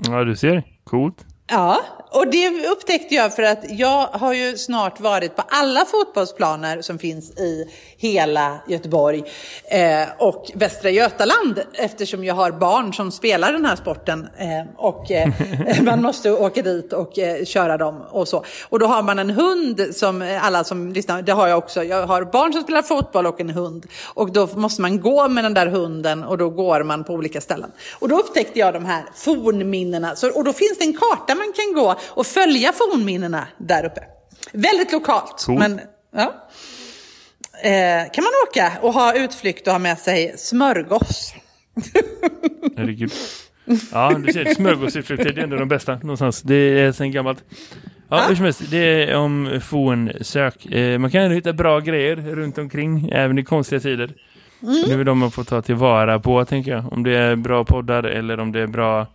Ja, 0.09 0.25
du 0.25 0.37
ser. 0.37 0.63
Coolt. 0.85 1.27
Ja, 1.47 1.81
och 2.11 2.31
det 2.31 2.67
upptäckte 2.69 3.15
jag 3.15 3.37
för 3.37 3.43
att 3.43 3.65
jag 3.71 4.07
har 4.07 4.33
ju 4.33 4.59
snart 4.59 5.01
varit 5.01 5.37
på 5.37 5.43
alla 5.49 5.85
fotbollsplaner 5.85 6.83
som 6.83 6.99
finns 6.99 7.31
i 7.31 7.71
hela 7.97 8.59
Göteborg 8.69 9.25
eh, 9.65 10.09
och 10.19 10.51
Västra 10.55 10.91
Götaland 10.91 11.61
eftersom 11.73 12.25
jag 12.25 12.35
har 12.35 12.51
barn 12.51 12.95
som 12.95 13.11
spelar 13.11 13.53
den 13.53 13.65
här 13.65 13.77
sporten 13.77 14.29
eh, 14.39 14.75
och 14.77 15.11
eh, 15.11 15.33
man 15.83 16.03
måste 16.03 16.33
åka 16.33 16.63
dit 16.63 16.93
och 16.93 17.19
eh, 17.19 17.45
köra 17.45 17.77
dem 17.77 18.03
och 18.11 18.29
så. 18.29 18.45
Och 18.69 18.79
då 18.79 18.87
har 18.87 19.03
man 19.03 19.19
en 19.19 19.31
hund 19.31 19.89
som 19.93 20.23
eh, 20.23 20.47
alla 20.47 20.65
som 20.65 20.93
lyssnar, 20.93 21.23
det 21.23 21.33
har 21.33 21.49
jag 21.49 21.59
också, 21.59 21.85
jag 21.85 22.07
har 22.07 22.25
barn 22.25 22.53
som 22.53 22.63
spelar 22.63 22.83
fotboll 22.83 23.27
och 23.27 23.41
en 23.41 23.51
hund 23.51 23.87
och 24.05 24.33
då 24.33 24.47
måste 24.47 24.83
man 24.83 25.01
gå 25.01 25.29
med 25.29 25.45
den 25.45 25.55
där 25.55 25.67
hunden 25.67 26.25
och 26.25 26.39
då 26.39 26.51
går 26.51 26.83
man 26.83 27.05
på 27.05 27.13
olika 27.13 27.41
ställen. 27.41 27.73
Och 27.99 28.09
då 28.09 28.19
upptäckte 28.19 28.59
jag 28.59 28.75
de 28.75 28.85
här 28.85 29.05
fornminnena 29.15 30.17
så, 30.17 30.31
och 30.31 30.45
då 30.45 30.53
finns 30.53 30.79
det 30.79 30.85
en 30.85 30.97
karta 30.97 31.34
man 31.35 31.53
kan 31.57 31.75
gå 31.75 32.01
och 32.09 32.27
följa 32.27 32.73
fornminnena 32.73 33.47
där 33.59 33.85
uppe. 33.85 34.01
Väldigt 34.53 34.93
lokalt. 34.93 35.45
Cool. 35.47 35.59
Men, 35.59 35.81
ja. 36.17 36.49
eh, 37.63 38.13
kan 38.13 38.25
man 38.25 38.33
åka 38.49 38.73
och 38.83 38.93
ha 38.93 39.15
utflykt 39.15 39.67
och 39.67 39.73
ha 39.73 39.79
med 39.79 39.99
sig 39.99 40.35
smörgås. 40.39 41.35
Herregud. 42.77 43.13
Ja, 43.93 44.21
du 44.25 44.33
ser, 44.33 44.55
smörgåsutflykter 44.55 45.33
det 45.33 45.41
är 45.41 45.45
ändå 45.45 45.57
de 45.57 45.69
bästa 45.69 45.95
någonstans. 45.95 46.43
Det 46.43 46.55
är 46.55 46.93
sen 46.93 47.13
gammalt. 47.13 47.45
Ja, 48.09 48.25
hur 48.29 48.35
som 48.35 48.45
helst, 48.45 48.71
det 48.71 48.79
är 49.11 49.17
om 49.17 49.61
fornsök. 49.63 50.67
Eh, 50.67 50.99
man 50.99 51.11
kan 51.11 51.31
hitta 51.31 51.53
bra 51.53 51.81
grejer 51.81 52.17
runt 52.17 52.59
omkring, 52.59 53.09
även 53.13 53.39
i 53.39 53.45
konstiga 53.45 53.81
tider. 53.81 54.15
Det 54.61 54.93
är 54.93 54.97
väl 54.97 55.07
de 55.07 55.19
man 55.19 55.31
får 55.31 55.45
ta 55.45 55.63
tillvara 55.63 56.21
på, 56.21 56.45
tänker 56.45 56.71
jag. 56.71 56.93
Om 56.93 57.03
det 57.03 57.19
är 57.19 57.37
bra 57.37 57.65
poddar 57.65 58.03
eller 58.03 58.41
om 58.41 58.53
det 58.53 58.61
är 58.61 58.67
bra 58.67 59.07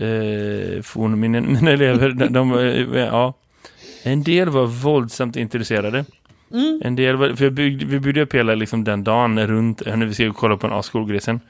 eh, 0.00 0.82
forn, 0.82 1.20
mina, 1.20 1.70
elever. 1.70 2.10
de, 2.10 2.28
de, 2.28 2.58
eh, 2.58 3.00
ja. 3.00 3.34
En 4.02 4.22
del 4.22 4.48
var 4.48 4.66
våldsamt 4.66 5.36
intresserade. 5.36 6.04
En 6.82 6.96
del 6.96 7.16
var, 7.16 7.34
för 7.34 7.44
jag 7.44 7.52
byggde, 7.52 7.86
vi 7.86 8.00
byggde 8.00 8.22
upp 8.22 8.34
hela 8.34 8.54
liksom, 8.54 8.84
den 8.84 9.04
dagen 9.04 9.46
runt 9.46 9.86
när 9.86 10.06
vi 10.06 10.14
skulle 10.14 10.32
kolla 10.32 10.56
på 10.56 10.66
en 10.66 10.72
A-skolgrisen. 10.72 11.40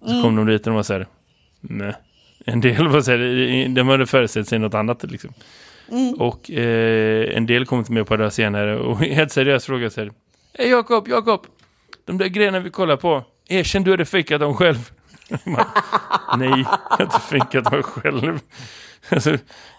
Så 0.00 0.22
kom 0.22 0.36
de 0.36 0.46
dit 0.46 0.60
och 0.60 0.64
de 0.64 0.74
var 0.74 0.82
så 0.82 0.92
här, 0.92 1.06
nej. 1.60 1.94
En 2.44 2.60
del 2.60 2.88
var 2.88 3.00
så 3.00 3.10
här, 3.10 3.68
de 3.68 3.88
hade 3.88 4.06
förestält 4.06 4.48
sig 4.48 4.58
något 4.58 4.74
annat 4.74 5.10
liksom. 5.10 5.30
Och 6.18 6.50
eh, 6.50 7.36
en 7.36 7.46
del 7.46 7.66
kom 7.66 7.78
inte 7.78 7.92
med 7.92 8.06
på 8.06 8.16
det 8.16 8.30
senare 8.30 8.78
och 8.78 8.98
helt 8.98 9.32
seriöst 9.32 9.66
frågade 9.66 9.90
så 9.90 10.00
här, 10.00 10.12
Hej 10.58 10.68
Jakob, 10.68 11.08
Jakob, 11.08 11.46
de 12.04 12.18
där 12.18 12.26
grejerna 12.26 12.60
vi 12.60 12.70
kollar 12.70 12.96
på, 12.96 13.24
erkänn 13.48 13.84
du 13.84 13.90
hade 13.90 14.04
fejkat 14.04 14.40
dem 14.40 14.54
själv. 14.54 14.90
Nej, 16.38 16.64
jag 16.90 16.96
har 16.96 17.04
inte 17.04 17.20
fejkat 17.20 17.64
dem 17.64 17.82
själv. 17.82 18.40
Alltså, 19.08 19.38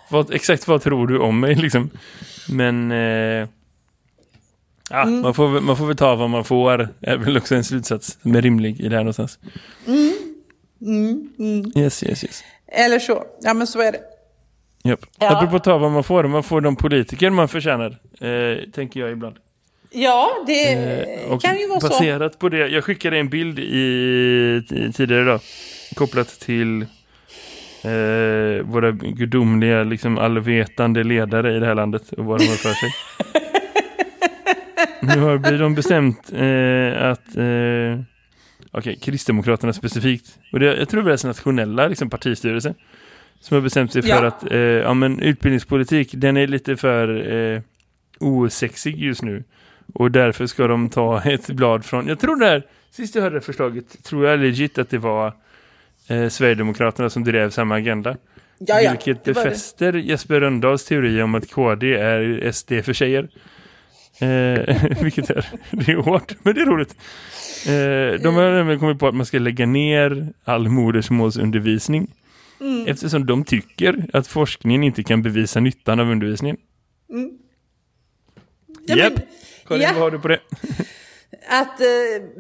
vad, 0.10 0.34
exakt 0.34 0.68
vad 0.68 0.82
tror 0.82 1.08
du 1.08 1.20
om 1.20 1.40
mig 1.40 1.56
liksom? 1.56 1.90
Men 2.50 2.92
eh, 2.92 3.48
ja, 4.90 5.06
man, 5.06 5.34
får, 5.34 5.62
man 5.62 5.78
får 5.78 5.86
väl 5.86 5.96
ta 5.96 6.16
vad 6.16 6.30
man 6.30 6.44
får. 6.44 6.90
är 7.02 7.18
väl 7.18 7.38
också 7.38 7.56
en 7.56 7.64
slutsats 7.64 8.18
som 8.22 8.36
är 8.36 8.42
rimlig 8.42 8.80
i 8.80 8.90
det 8.90 8.96
här 8.96 9.04
någonstans. 9.04 9.40
Yes, 11.76 12.04
yes, 12.04 12.24
yes. 12.24 12.44
Eller 12.68 13.00
så. 13.00 13.24
Ja, 13.42 13.54
men 13.54 13.68
så 13.68 13.82
är 13.82 13.92
det. 13.92 14.00
Yep. 14.90 15.06
Ja. 15.20 15.38
Apropå 15.38 15.60
ta 15.60 15.78
vad 15.78 15.92
man 15.92 16.04
får, 16.04 16.24
man 16.24 16.44
får 16.44 16.62
de 16.62 16.76
politiker 16.76 17.30
man 17.30 17.48
förtjänar, 17.48 17.98
eh, 18.22 18.70
tänker 18.72 19.00
jag 19.00 19.12
ibland. 19.12 19.36
Ja, 19.90 20.44
det 20.48 20.74
Eh, 20.74 21.40
kan 21.40 21.58
ju 21.60 21.68
vara 21.68 21.80
så. 21.80 21.88
baserat 21.88 22.40
på 22.40 22.50
det, 22.50 22.58
jag 22.68 22.84
skickade 22.84 23.18
en 23.18 23.30
bild 23.30 23.60
i, 23.60 24.64
tidigare 24.96 25.22
idag 25.22 25.40
kopplat 25.96 26.28
till 26.40 26.82
eh, 27.84 28.62
våra 28.64 28.92
gudomliga, 28.92 29.84
liksom 29.84 30.18
allvetande 30.18 31.04
ledare 31.04 31.56
i 31.56 31.60
det 31.60 31.66
här 31.66 31.76
landet 31.76 32.12
och 32.12 32.26
vad 32.26 32.40
de 32.40 32.48
har 32.48 32.56
för 32.56 32.74
sig. 32.74 32.90
nu 35.02 35.20
har 35.22 35.58
de 35.58 35.76
bestämt 35.76 36.32
eh, 36.34 37.10
att 37.12 37.38
eh, 37.38 38.04
okej, 38.72 39.00
Kristdemokraterna 39.02 39.74
specifikt 39.74 40.40
och 40.54 40.60
det, 40.60 40.66
jag 40.76 40.90
tror 40.90 41.02
det 41.02 41.06
är 41.06 41.10
deras 41.10 41.24
nationella 41.26 41.88
liksom, 41.88 42.10
partistyrelse 42.10 42.74
som 43.40 43.56
har 43.56 43.62
bestämt 43.62 43.94
sig 43.94 44.02
för 44.02 44.10
Ja. 44.10 44.26
att 44.28 44.52
eh, 44.52 44.58
ja, 44.60 44.94
men 44.94 45.20
utbildningspolitik, 45.20 46.10
den 46.14 46.38
är 46.38 46.48
lite 46.48 46.78
för 46.78 47.32
eh, 47.56 47.62
osexig 48.20 48.98
just 49.04 49.22
nu. 49.22 49.44
Och 49.94 50.12
därför 50.12 50.46
ska 50.46 50.68
de 50.68 50.90
ta 50.90 51.22
ett 51.24 51.48
blad 51.48 51.86
från, 51.86 52.08
jag 52.08 52.20
tror 52.20 52.36
det 52.36 52.46
här, 52.46 52.64
sist 52.92 53.16
jag 53.16 53.22
hörde 53.22 53.42
förslaget, 53.42 54.04
tror 54.04 54.26
jag 54.26 54.40
legit 54.40 54.78
att 54.78 54.90
det 54.90 54.98
var 54.98 55.34
eh, 56.08 56.30
Sverigedemokraterna 56.30 57.10
som 57.10 57.24
drev 57.24 57.50
samma 57.50 57.76
agenda. 57.76 58.18
Ja, 58.60 58.82
ja, 58.82 58.92
vilket 58.92 59.24
det 59.24 59.34
det. 59.34 59.44
befäster 59.44 59.94
Jesper 59.94 60.40
Rönndahls 60.40 60.86
teori 60.86 61.22
om 61.22 61.36
att 61.36 61.52
KD 61.52 61.94
är 61.94 62.52
SD 62.52 62.74
för 62.84 62.94
tjejer. 62.94 63.30
Eh, 64.20 64.94
vilket 65.02 65.30
är, 65.30 65.46
det 65.72 65.92
är 65.92 65.96
hårt, 65.96 66.36
men 66.44 66.56
det 66.56 66.62
är 66.62 66.66
roligt. 66.66 66.96
Eh, 67.68 68.22
de 68.24 68.36
har 68.36 68.52
nämligen 68.52 68.80
kommit 68.80 69.00
på 69.00 69.08
att 69.08 69.16
man 69.16 69.26
ska 69.26 69.40
lägga 69.40 69.66
ner 69.66 70.34
all 70.44 70.70
modersmålsundervisning. 70.70 72.08
Mm. 72.60 72.88
Eftersom 72.88 73.26
de 73.26 73.44
tycker 73.44 74.10
att 74.14 74.28
forskningen 74.28 74.84
inte 74.84 75.04
kan 75.04 75.22
bevisa 75.22 75.60
nyttan 75.60 76.00
av 76.00 76.12
undervisningen. 76.12 76.58
Ja, 77.08 78.96
men- 78.96 78.98
Japp. 78.98 79.14
Karin, 79.68 79.82
ja. 79.82 79.90
vad 79.94 80.02
har 80.02 80.12
du 80.12 80.20
på 80.20 80.28
det? 80.28 80.40
Att 81.50 81.82
eh, 81.82 81.88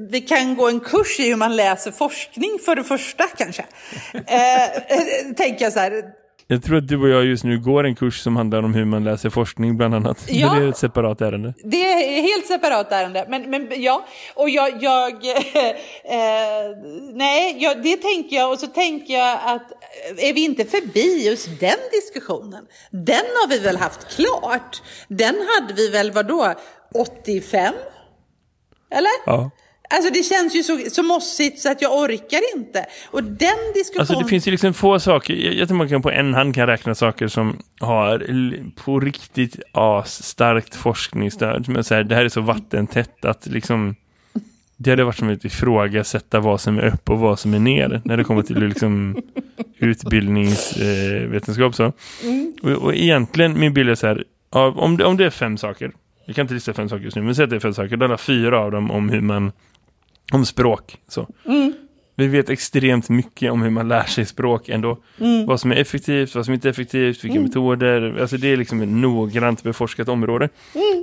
vi 0.10 0.22
kan 0.22 0.55
gå 0.55 0.69
en 0.69 0.79
kurs 0.79 1.19
i 1.19 1.29
hur 1.29 1.36
man 1.36 1.55
läser 1.55 1.91
forskning 1.91 2.60
för 2.65 2.75
det 2.75 2.84
första 2.84 3.24
kanske. 3.38 3.65
Eh, 4.27 4.63
eh, 4.63 5.34
tänker 5.36 5.65
jag 5.65 5.74
så 5.74 5.79
här. 5.79 6.03
Jag 6.50 6.63
tror 6.63 6.77
att 6.77 6.88
du 6.88 7.01
och 7.01 7.10
jag 7.10 7.25
just 7.25 7.43
nu 7.43 7.60
går 7.60 7.84
en 7.84 7.96
kurs 7.96 8.19
som 8.19 8.36
handlar 8.36 8.63
om 8.63 8.74
hur 8.74 8.86
man 8.86 9.03
läser 9.03 9.29
forskning 9.29 9.77
bland 9.77 9.96
annat. 9.96 10.25
Ja. 10.27 10.53
Men 10.53 10.62
det 10.62 10.67
är 10.67 10.69
ett 10.69 10.77
separat 10.77 11.22
ärende. 11.22 11.53
Det 11.63 11.84
är 11.84 12.22
helt 12.22 12.46
separat 12.46 12.91
ärende. 12.91 13.25
Men, 13.29 13.50
men 13.50 13.67
ja, 13.75 14.05
och 14.36 14.50
jag, 14.50 14.84
jag 14.84 15.12
eh, 15.25 16.77
nej, 17.13 17.55
jag, 17.63 17.84
det 17.84 17.98
tänker 17.98 18.36
jag. 18.36 18.51
Och 18.51 18.60
så 18.60 18.67
tänker 18.67 19.13
jag 19.13 19.39
att 19.43 19.72
eh, 19.72 20.29
är 20.29 20.34
vi 20.34 20.43
inte 20.43 20.65
förbi 20.65 21.25
just 21.25 21.60
den 21.60 21.77
diskussionen? 21.91 22.65
Den 22.91 23.15
har 23.15 23.50
vi 23.50 23.60
väl 23.60 23.77
haft 23.77 24.15
klart? 24.15 24.81
Den 25.07 25.36
hade 25.36 25.74
vi 25.74 25.89
väl, 25.89 26.12
vadå, 26.12 26.53
85? 26.94 27.74
Eller? 28.91 29.12
Ja. 29.25 29.51
Alltså 29.89 30.13
det 30.13 30.24
känns 30.24 30.56
ju 30.56 30.63
så, 30.63 30.79
så 30.91 31.03
mossigt 31.03 31.60
så 31.60 31.72
att 31.72 31.82
jag 31.82 32.00
orkar 32.00 32.58
inte. 32.58 32.86
Och 33.12 33.24
den 33.24 33.58
diskussionen... 33.74 34.00
Alltså 34.00 34.20
det 34.20 34.25
finns 34.25 34.48
ju 34.48 34.51
liksom 34.51 34.74
få 34.74 35.00
saker, 35.00 35.34
jag, 35.34 35.53
jag 35.53 35.67
tror 35.67 35.77
man 35.77 35.89
kan 35.89 36.01
på 36.01 36.12
en 36.12 36.34
hand 36.34 36.56
kan 36.56 36.67
räkna 36.67 36.96
saker 36.96 37.27
som 37.27 37.58
har 37.79 38.27
på 38.75 39.00
riktigt 39.00 39.60
starkt 40.06 40.75
forskningsstöd. 40.75 41.70
Men 41.70 41.84
så 41.84 41.96
här, 41.96 42.03
det 42.03 42.15
här 42.15 42.25
är 42.25 42.29
så 42.29 42.41
vattentätt 42.41 43.25
att 43.25 43.46
liksom 43.46 43.96
det 44.77 44.89
hade 44.89 45.03
varit 45.03 45.17
som 45.17 45.29
att 45.29 45.46
ifrågasätta 45.46 46.39
vad 46.39 46.62
som 46.62 46.79
är 46.79 46.86
upp 46.86 47.10
och 47.10 47.20
vad 47.20 47.39
som 47.39 47.53
är 47.53 47.60
ner 47.60 48.01
när 48.06 48.17
det 48.17 48.24
kommer 48.24 48.41
till 48.41 48.60
liksom 48.60 49.22
utbildningsvetenskap. 49.77 51.79
Eh. 51.79 51.89
Och, 52.63 52.72
och 52.72 52.96
egentligen, 52.96 53.60
min 53.60 53.74
bild 53.74 53.89
är 53.89 53.96
så 53.96 54.08
här, 54.08 54.24
om, 54.50 54.98
det, 54.98 55.06
om 55.06 55.17
det 55.17 55.25
är 55.25 55.29
fem 55.29 55.58
saker, 55.58 55.91
jag 56.27 56.36
kan 56.36 56.43
inte 56.43 56.53
lista 56.53 56.74
fem 56.74 56.89
saker 56.89 57.03
just 57.03 57.15
nu, 57.15 57.24
men 57.24 57.36
säg 57.36 57.43
att 57.43 57.50
det 57.50 57.55
är 57.55 57.60
fem 57.60 57.74
saker, 57.74 57.98
då 57.98 58.05
är 58.05 58.10
det 58.10 58.17
fyra 58.17 58.60
av 58.60 58.72
dem 58.72 58.91
om 58.91 59.10
hur 59.10 59.22
man, 59.22 59.51
om 60.31 60.46
språk. 60.46 60.98
Så. 61.07 61.27
Vi 62.15 62.27
vet 62.27 62.50
extremt 62.50 63.10
mycket 63.10 63.51
om 63.51 63.62
hur 63.62 63.69
man 63.69 63.88
lär 63.88 64.03
sig 64.03 64.25
språk 64.25 64.69
ändå. 64.69 64.98
Vad 65.46 65.60
som 65.60 65.72
är 65.72 65.75
effektivt, 65.75 66.36
vad 66.36 66.46
som 66.46 66.53
inte 66.53 66.67
är 66.67 66.69
effektivt, 66.69 67.24
vilka 67.24 67.39
metoder. 67.39 68.17
Alltså 68.22 68.38
det 68.38 68.48
är 68.48 68.57
liksom 68.57 68.81
ett 68.81 68.89
noggrant 68.89 69.63
beforskat 69.63 70.10
område. 70.10 70.50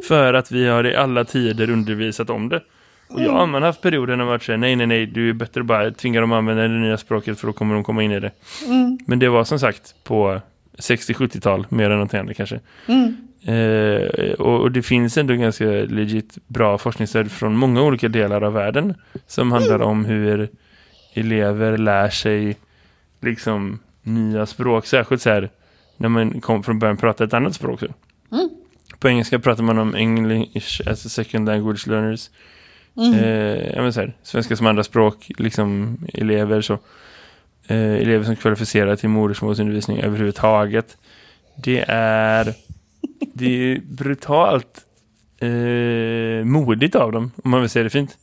För 0.09 0.35
att 0.35 0.52
vi 0.52 0.66
har 0.66 0.87
i 0.87 0.97
alla 0.97 1.25
tider 1.25 1.71
undervisat 1.71 2.31
om 2.31 2.49
det. 2.49 2.62
Och 3.09 3.23
ja, 3.23 3.47
man 3.47 3.62
har 3.62 3.69
haft 3.69 3.83
perioder 3.83 4.16
när 4.16 4.25
man 4.25 4.26
varit 4.26 4.43
så 4.43 4.52
här, 4.52 4.57
nej, 4.57 4.76
nej, 4.76 4.87
nej, 4.87 5.07
du 5.07 5.28
är 5.28 5.33
bättre 5.33 5.62
bara 5.62 5.90
tvinga 5.90 6.21
dem 6.21 6.33
att 6.33 6.38
använda 6.38 6.62
det 6.62 6.69
nya 6.69 6.97
språket 6.97 7.40
för 7.40 7.47
då 7.47 7.52
kommer 7.52 7.75
de 7.75 7.85
komma 7.85 8.02
in 8.02 8.12
i 8.12 8.21
det. 8.21 8.31
Men 9.07 9.19
det 9.19 9.28
var 9.28 9.45
som 9.45 9.59
sagt 9.59 9.95
på 10.04 10.40
60-70-tal 10.78 11.66
mer 11.69 11.85
än 11.85 11.90
någonting 11.90 12.21
annat 12.21 12.37
kanske. 12.37 12.61
Eh, 13.45 14.33
och, 14.33 14.61
och 14.61 14.73
det 14.73 14.83
finns 14.83 15.19
ändå 15.19 15.35
ganska 15.35 15.65
legit 15.65 16.39
bra 16.47 16.79
forskningsstöd 16.79 17.31
från 17.31 17.57
många 17.57 17.83
olika 17.83 18.09
delar 18.09 18.43
av 18.43 18.53
världen 18.53 18.95
som 19.27 19.53
handlar 19.53 19.83
om 19.83 20.05
hur 20.05 20.49
elever 21.15 21.79
lär 21.79 22.11
sig 22.11 22.57
liksom 23.21 23.79
nya 24.03 24.47
språk, 24.47 24.87
särskilt 24.87 25.23
så 25.23 25.31
här 25.31 25.51
när 25.97 26.09
man 26.09 26.41
kom 26.41 26.63
från 26.63 26.79
början 26.79 26.97
prata 26.97 27.25
ett 27.25 27.35
annat 27.35 27.55
språk. 27.55 27.81
Så. 27.81 27.87
På 28.99 29.09
engelska 29.09 29.39
pratar 29.39 29.63
man 29.63 29.79
om 29.79 29.95
English 29.95 30.89
as 30.89 31.07
a 31.07 31.09
second 31.09 31.49
language 31.49 31.87
learners. 31.87 32.31
Eh, 32.97 33.75
ja, 33.75 33.83
men 33.83 33.93
så 33.93 34.01
här, 34.01 34.13
svenska 34.23 34.57
som 34.57 34.67
andra 34.67 34.85
språk, 34.85 35.31
liksom 35.39 35.99
elever 36.15 36.61
så. 36.61 36.79
Eh, 37.67 37.95
elever 37.95 38.25
som 38.25 38.37
kvalificerar 38.37 38.97
till 38.97 39.09
modersmålsundervisning 39.09 40.01
överhuvudtaget. 40.01 40.97
Det 41.57 41.85
är 41.89 42.55
det 43.33 43.73
är 43.73 43.81
brutalt 43.81 44.81
eh, 45.38 46.45
modigt 46.45 46.95
av 46.95 47.12
dem, 47.12 47.31
om 47.45 47.50
man 47.50 47.61
vill 47.61 47.71
säga 47.71 47.83
det 47.83 47.90
fint. 47.90 48.19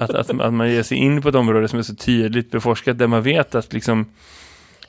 Att, 0.00 0.10
att, 0.10 0.40
att 0.40 0.54
man 0.54 0.70
ger 0.70 0.82
sig 0.82 0.98
in 0.98 1.22
på 1.22 1.28
ett 1.28 1.34
område 1.34 1.68
som 1.68 1.78
är 1.78 1.82
så 1.82 1.94
tydligt 1.94 2.50
beforskat, 2.50 2.98
där 2.98 3.06
man 3.06 3.22
vet 3.22 3.54
att 3.54 3.72
liksom 3.72 4.06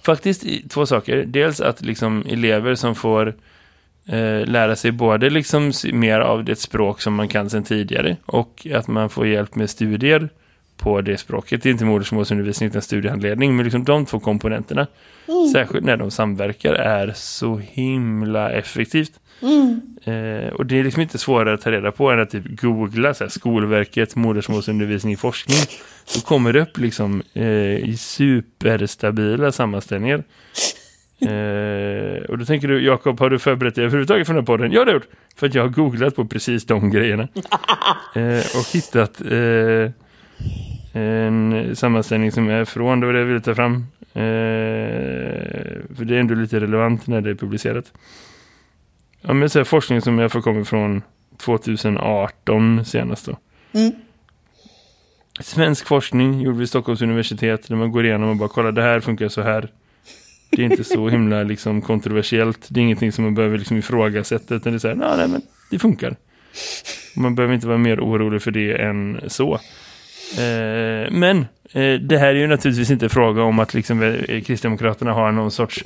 faktiskt 0.06 0.70
två 0.70 0.86
saker. 0.86 1.26
Dels 1.28 1.62
att 1.62 1.82
liksom 1.82 2.26
elever 2.30 2.76
som 2.76 2.96
får 2.96 3.28
eh, 4.06 4.46
lära 4.46 4.76
sig 4.76 4.92
både 4.92 5.30
liksom 5.30 5.72
mer 5.94 6.20
av 6.20 6.44
det 6.44 6.56
språk 6.56 7.02
som 7.02 7.16
man 7.16 7.28
kan 7.28 7.50
sedan 7.50 7.64
tidigare 7.64 8.18
och 8.26 8.68
att 8.74 8.88
man 8.88 9.10
får 9.10 9.28
hjälp 9.28 9.56
med 9.56 9.70
studier 9.70 10.30
på 10.78 11.02
det 11.02 11.18
språket. 11.18 11.64
Det 11.64 11.70
är 11.70 11.72
inte 11.72 11.86
modersmålsundervisning 11.86 12.70
utan 12.70 12.82
studiehandledning, 12.82 13.56
men 13.56 13.64
liksom 13.64 13.84
de 13.84 14.06
två 14.06 14.20
komponenterna, 14.20 14.88
särskilt 15.54 15.86
när 15.86 15.98
de 15.98 16.12
samverkar, 16.12 16.74
är 16.74 17.14
så 17.16 17.58
himla 17.58 18.52
effektivt. 18.52 19.12
Eh, 20.04 20.54
och 20.54 20.66
det 20.66 20.80
är 20.80 20.84
liksom 20.84 21.02
inte 21.02 21.18
svårare 21.18 21.54
att 21.54 21.62
ta 21.62 21.72
reda 21.72 21.92
på 21.92 22.12
än 22.12 22.20
att 22.20 22.30
typ 22.30 22.62
googla 22.62 23.14
så 23.14 23.24
här, 23.24 23.30
Skolverket, 23.30 24.16
modersmålsundervisning, 24.16 25.18
forskning. 25.18 25.58
Då 26.16 26.22
kommer 26.22 26.54
det 26.54 26.62
upp 26.62 26.78
liksom 26.78 27.24
eh, 27.34 27.90
i 27.90 27.96
superstabila 28.00 29.52
sammanställningar. 29.52 30.24
Eh, 31.22 32.24
och 32.30 32.38
då 32.38 32.46
tänker 32.46 32.68
du, 32.68 32.86
Jakob, 32.86 33.20
har 33.20 33.30
du 33.30 33.40
förberett 33.40 33.76
dig 33.76 33.84
överhuvudtaget 33.84 34.28
för 34.28 34.34
den 34.34 34.42
här 34.42 34.46
podden? 34.46 34.72
Ja, 34.72 34.86
det 34.86 34.92
har 34.92 34.96
gjort. 34.96 35.08
För 35.36 35.48
att 35.48 35.56
jag 35.56 35.64
har 35.64 35.70
googlat 35.70 36.16
på 36.16 36.26
precis 36.26 36.66
de 36.66 36.92
grejerna. 36.92 37.28
Eh, 38.16 38.40
och 38.40 38.66
hittat 38.74 39.22
eh, 39.22 39.92
en 40.94 41.76
sammanställning 41.76 42.32
som 42.32 42.50
är 42.50 42.66
från, 42.66 43.00
det 43.00 43.06
var 43.06 43.14
det 43.14 43.20
jag 43.20 43.26
ville 43.26 43.42
ta 43.42 43.56
fram. 43.56 43.86
Eh, 44.14 44.22
för 45.98 46.06
det 46.06 46.16
är 46.16 46.20
ändå 46.20 46.36
lite 46.36 46.60
relevant 46.60 47.08
när 47.08 47.22
det 47.22 47.30
är 47.30 47.36
publicerat. 47.36 47.94
Ja, 49.22 49.34
men 49.34 49.50
så 49.50 49.60
här, 49.60 49.64
forskning 49.64 50.02
som 50.02 50.20
jag 50.20 50.32
får 50.32 50.42
kommer 50.42 50.64
från 50.64 51.02
2018 51.38 52.86
senast 52.86 53.26
då. 53.26 53.38
Svensk 55.40 55.88
forskning 55.88 56.42
gjord 56.42 56.56
vid 56.56 56.70
Stockholms 56.70 57.02
universitet 57.02 57.68
där 57.68 57.76
man 57.76 57.92
går 57.92 58.06
igenom 58.06 58.30
och 58.30 58.36
bara 58.36 58.50
kollar 58.50 58.72
det 58.72 58.82
här 58.82 59.00
funkar 59.00 59.28
så 59.28 59.42
här. 59.42 59.72
Det 60.52 60.62
är 60.62 60.66
inte 60.66 60.84
så 60.84 61.10
himla 61.10 61.44
liksom, 61.44 61.82
kontroversiellt. 61.82 62.68
Det 62.70 62.80
är 62.80 62.82
ingenting 62.82 63.12
som 63.12 63.24
man 63.24 63.36
behöver 63.36 63.58
liksom, 63.58 63.78
ifrågasätta 63.78 64.56
utan 64.56 64.72
det 64.72 64.78
är 64.78 64.80
så 64.80 64.88
här, 64.88 64.96
nej, 64.96 65.18
nej 65.18 65.28
men 65.28 65.42
det 65.72 65.80
funkar. 65.80 66.16
Man 67.16 67.36
behöver 67.36 67.54
inte 67.54 67.68
vara 67.68 67.78
mer 67.78 68.00
orolig 68.00 68.42
för 68.42 68.52
det 68.52 68.82
än 68.82 69.20
så. 69.28 69.54
Eh, 70.38 71.12
men 71.12 71.40
eh, 71.74 71.94
det 71.94 72.18
här 72.18 72.28
är 72.28 72.36
ju 72.36 72.48
naturligtvis 72.48 72.92
inte 72.92 73.10
fråga 73.10 73.44
om 73.44 73.60
att 73.60 73.74
liksom, 73.74 74.04
eh, 74.04 74.42
Kristdemokraterna 74.42 75.14
har 75.14 75.32
någon 75.32 75.52
sorts 75.52 75.84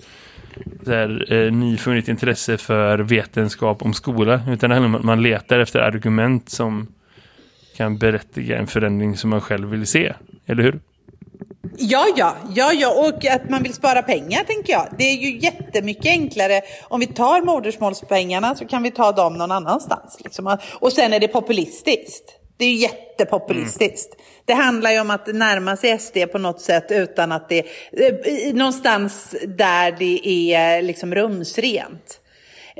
där, 0.65 1.33
eh, 1.33 1.51
nyfunnit 1.51 2.07
intresse 2.07 2.57
för 2.57 2.99
vetenskap 2.99 3.81
om 3.81 3.93
skola. 3.93 4.41
Utan 4.49 4.69
det 4.69 4.75
handlar 4.75 4.89
om 4.89 4.95
att 4.95 5.03
man 5.03 5.23
letar 5.23 5.59
efter 5.59 5.79
argument 5.79 6.49
som 6.49 6.87
kan 7.77 7.97
berättiga 7.97 8.57
en 8.57 8.67
förändring 8.67 9.17
som 9.17 9.29
man 9.29 9.41
själv 9.41 9.69
vill 9.69 9.87
se. 9.87 10.13
Eller 10.45 10.63
hur? 10.63 10.79
Ja, 11.77 12.05
ja, 12.15 12.35
ja, 12.55 12.73
ja, 12.73 13.07
och 13.07 13.25
att 13.25 13.49
man 13.49 13.63
vill 13.63 13.73
spara 13.73 14.01
pengar 14.01 14.43
tänker 14.43 14.73
jag. 14.73 14.87
Det 14.97 15.03
är 15.03 15.15
ju 15.15 15.39
jättemycket 15.39 16.05
enklare. 16.05 16.61
Om 16.83 16.99
vi 16.99 17.07
tar 17.07 17.41
modersmålspengarna 17.41 18.55
så 18.55 18.65
kan 18.65 18.83
vi 18.83 18.91
ta 18.91 19.11
dem 19.11 19.33
någon 19.33 19.51
annanstans. 19.51 20.17
Liksom. 20.23 20.57
Och 20.79 20.93
sen 20.93 21.13
är 21.13 21.19
det 21.19 21.27
populistiskt. 21.27 22.42
Det 22.63 22.67
är 22.67 22.71
ju 22.71 22.77
jättepopulistiskt. 22.77 24.13
Mm. 24.13 24.25
Det 24.45 24.53
handlar 24.53 24.91
ju 24.91 24.99
om 24.99 25.09
att 25.09 25.27
närma 25.27 25.75
sig 25.75 25.99
SD 25.99 26.17
på 26.31 26.37
något 26.37 26.61
sätt 26.61 26.85
utan 26.89 27.31
att 27.31 27.49
det... 27.49 27.59
Eh, 27.59 28.53
någonstans 28.53 29.35
där 29.47 29.95
det 29.99 30.27
är 30.53 30.81
liksom 30.81 31.15
rumsrent. 31.15 32.19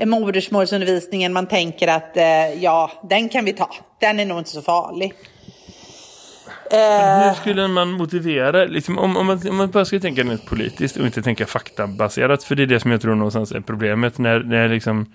Modersmålsundervisningen, 0.06 1.34
man 1.34 1.48
tänker 1.48 1.88
att 1.88 2.18
eh, 2.18 2.64
ja, 2.64 2.92
den 3.10 3.30
kan 3.30 3.46
vi 3.46 3.54
ta. 3.54 3.70
Den 4.00 4.20
är 4.20 4.26
nog 4.26 4.38
inte 4.38 4.50
så 4.50 4.62
farlig. 4.62 5.14
Hur 6.72 7.34
skulle 7.34 7.68
man 7.68 7.92
motivera, 7.92 8.66
liksom, 8.66 8.98
om, 8.98 9.18
om, 9.18 9.26
man, 9.26 9.48
om 9.50 9.56
man 9.56 9.72
bara 9.72 9.86
ska 9.86 10.00
tänka 10.00 10.24
något 10.24 10.46
politiskt 10.46 10.98
och 10.98 11.06
inte 11.06 11.22
tänka 11.22 11.46
faktabaserat, 11.46 12.44
för 12.44 12.56
det 12.56 12.64
är 12.64 12.68
det 12.68 12.80
som 12.80 12.92
jag 12.92 13.02
tror 13.02 13.16
någonstans 13.16 13.52
är 13.52 13.62
problemet 13.62 14.18
när, 14.18 14.40
när 14.40 14.70
liksom 14.70 15.06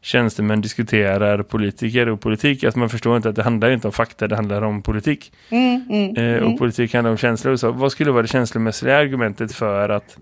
tjänstemän 0.00 0.60
diskuterar 0.60 1.42
politiker 1.42 2.08
och 2.08 2.20
politik, 2.20 2.64
att 2.64 2.76
man 2.76 2.88
förstår 2.88 3.16
inte 3.16 3.28
att 3.28 3.36
det 3.36 3.42
handlar 3.42 3.70
inte 3.70 3.88
om 3.88 3.92
fakta, 3.92 4.28
det 4.28 4.36
handlar 4.36 4.62
om 4.62 4.82
politik. 4.82 5.32
Mm, 5.50 5.82
mm, 5.90 6.16
eh, 6.16 6.36
och 6.36 6.46
mm. 6.46 6.58
politik 6.58 6.94
handlar 6.94 7.10
om 7.10 7.16
känslor 7.16 7.52
och 7.52 7.60
så. 7.60 7.72
Vad 7.72 7.92
skulle 7.92 8.10
vara 8.10 8.22
det 8.22 8.28
känslomässiga 8.28 8.96
argumentet 8.96 9.52
för 9.52 9.88
att 9.88 10.18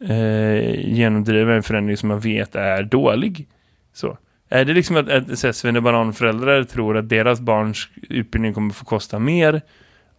eh, 0.00 0.88
genomdriva 0.94 1.54
en 1.54 1.62
förändring 1.62 1.96
som 1.96 2.08
man 2.08 2.20
vet 2.20 2.54
är 2.54 2.82
dålig? 2.82 3.46
Så. 3.92 4.18
Är 4.48 4.64
det 4.64 4.72
liksom 4.72 4.96
att, 4.96 5.08
att 5.08 5.56
Sven 5.56 5.82
Bananföräldrar 5.82 6.64
tror 6.64 6.96
att 6.96 7.08
deras 7.08 7.40
barns 7.40 7.88
utbildning 8.08 8.54
kommer 8.54 8.74
få 8.74 8.84
kosta 8.84 9.18
mer 9.18 9.62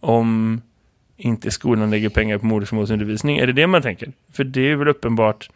om 0.00 0.60
inte 1.16 1.50
skolan 1.50 1.90
lägger 1.90 2.08
pengar 2.08 2.38
på 2.38 2.46
modersmålsundervisning? 2.46 3.38
Är 3.38 3.46
det 3.46 3.52
det 3.52 3.66
man 3.66 3.82
tänker? 3.82 4.12
För 4.32 4.44
det 4.44 4.70
är 4.70 4.76
väl 4.76 4.88
uppenbart 4.88 5.50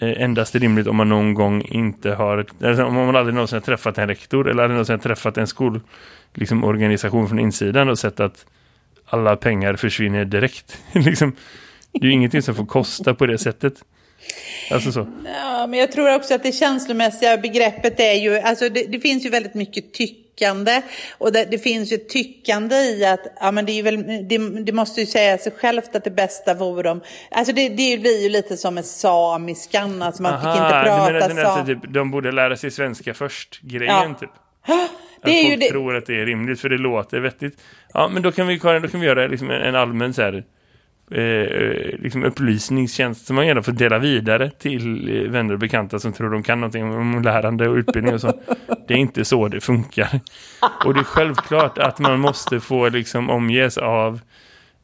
Eh, 0.00 0.22
endast 0.22 0.54
rimligt 0.54 0.86
om 0.86 0.96
man 0.96 1.08
någon 1.08 1.34
gång 1.34 1.62
inte 1.62 2.10
har, 2.10 2.46
alltså 2.64 2.84
om 2.84 2.94
man 2.94 3.16
aldrig 3.16 3.34
någonsin 3.34 3.56
har 3.56 3.60
träffat 3.60 3.98
en 3.98 4.08
rektor 4.08 4.50
eller 4.50 4.62
aldrig 4.62 4.74
någonsin 4.74 4.92
har 4.92 4.98
träffat 5.02 5.38
en 5.38 5.46
skolorganisation 5.46 5.90
liksom, 6.34 6.64
organisation 6.64 7.28
från 7.28 7.38
insidan 7.38 7.88
och 7.88 7.98
sett 7.98 8.20
att 8.20 8.46
alla 9.06 9.36
pengar 9.36 9.76
försvinner 9.76 10.24
direkt. 10.24 10.78
liksom, 10.92 11.36
det 11.92 11.98
är 12.00 12.04
ju 12.04 12.12
ingenting 12.12 12.42
som 12.42 12.54
får 12.54 12.66
kosta 12.66 13.14
på 13.14 13.26
det 13.26 13.38
sättet. 13.38 13.74
Alltså 14.70 14.92
så. 14.92 15.06
Ja, 15.24 15.66
men 15.66 15.78
jag 15.78 15.92
tror 15.92 16.14
också 16.14 16.34
att 16.34 16.42
det 16.42 16.52
känslomässiga 16.52 17.38
begreppet 17.38 18.00
är 18.00 18.14
ju, 18.14 18.38
alltså 18.38 18.68
det, 18.68 18.84
det 18.88 19.00
finns 19.00 19.26
ju 19.26 19.30
väldigt 19.30 19.54
mycket 19.54 19.92
tyck 19.92 20.19
tyckande 20.40 20.82
och 21.18 21.32
det, 21.32 21.44
det, 21.50 21.58
finns 21.58 21.92
ju 21.92 21.96
tyckande 21.96 22.76
i 22.76 23.04
att, 23.04 23.20
ja 23.40 23.50
men 23.50 23.66
det 23.66 23.72
är 23.72 23.82
väl, 23.82 24.28
det, 24.28 24.62
det, 24.64 24.72
måste 24.72 25.00
ju 25.00 25.06
säga 25.06 25.38
sig 25.38 25.52
självt 25.52 25.96
att 25.96 26.04
det 26.04 26.10
bästa 26.10 26.54
vore 26.54 26.90
om, 26.90 27.00
alltså 27.30 27.52
det, 27.52 27.68
det 27.68 28.00
blir 28.00 28.22
ju 28.22 28.28
lite 28.28 28.56
som 28.56 28.74
med 28.74 28.84
samiskan, 28.84 30.02
alltså 30.02 30.22
man 30.22 30.34
Aha, 30.34 30.40
fick 30.40 30.62
inte 30.62 30.82
prata 30.84 31.34
menar, 31.34 31.66
typ, 31.66 31.94
de 31.94 32.10
borde 32.10 32.32
lära 32.32 32.56
sig 32.56 32.70
svenska 32.70 33.14
först, 33.14 33.60
grejen 33.60 33.94
ja. 33.94 34.14
typ. 34.20 34.30
Det 35.22 35.30
är 35.30 35.54
att 35.54 35.60
folk 35.60 35.70
tror 35.70 35.96
att 35.96 36.06
det 36.06 36.20
är 36.20 36.26
rimligt 36.26 36.60
för 36.60 36.68
det 36.68 36.78
låter 36.78 37.20
vettigt. 37.20 37.60
Ja, 37.94 38.08
men 38.08 38.22
då 38.22 38.32
kan 38.32 38.46
vi, 38.46 38.56
då 38.56 38.88
kan 38.88 39.00
vi 39.00 39.06
göra 39.06 39.26
liksom 39.26 39.50
en, 39.50 39.62
en 39.62 39.74
allmän 39.74 40.14
så 40.14 40.22
här 40.22 40.44
eh, 41.10 41.98
liksom 41.98 42.24
upplysningstjänst 42.24 43.26
som 43.26 43.36
man 43.36 43.46
gärna 43.46 43.62
får 43.62 43.72
dela 43.72 43.98
vidare 43.98 44.50
till 44.50 45.16
eh, 45.16 45.30
vänner 45.30 45.52
och 45.52 45.60
bekanta 45.60 45.98
som 45.98 46.12
tror 46.12 46.30
de 46.30 46.42
kan 46.42 46.60
någonting 46.60 46.84
om 46.84 47.22
lärande 47.22 47.68
och 47.68 47.74
utbildning 47.74 48.14
och 48.14 48.20
så. 48.20 48.40
Det 48.88 48.94
är 48.94 48.98
inte 48.98 49.24
så 49.24 49.48
det 49.48 49.60
funkar. 49.60 50.20
Och 50.84 50.94
det 50.94 51.00
är 51.00 51.04
självklart 51.04 51.78
att 51.78 51.98
man 51.98 52.20
måste 52.20 52.60
få 52.60 52.88
liksom 52.88 53.30
omges 53.30 53.78
av, 53.78 54.20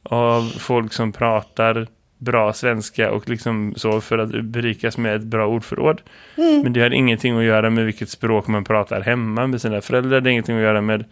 av 0.03 0.43
folk 0.59 0.93
som 0.93 1.13
pratar 1.13 1.87
bra 2.19 2.53
svenska 2.53 3.13
och 3.13 3.29
liksom 3.29 3.75
så 3.77 4.01
för 4.01 4.19
att 4.19 4.45
berikas 4.45 4.99
med 4.99 5.17
ett 5.17 5.23
bra 5.23 5.47
ordförråd. 5.47 6.01
Mm. 6.37 6.63
Men 6.63 6.73
det 6.73 6.81
har 6.81 6.91
ingenting 6.91 7.39
att 7.39 7.45
göra 7.45 7.71
med 7.71 7.85
vilket 7.85 8.09
språk 8.09 8.47
man 8.47 8.65
pratar 8.65 9.01
hemma 9.01 9.47
med 9.47 9.61
sina 9.61 9.81
föräldrar. 9.81 10.21
Det 10.21 10.29
har 10.29 10.33
ingenting 10.33 10.57
att 10.57 10.63
göra 10.63 10.81
med 10.81 11.05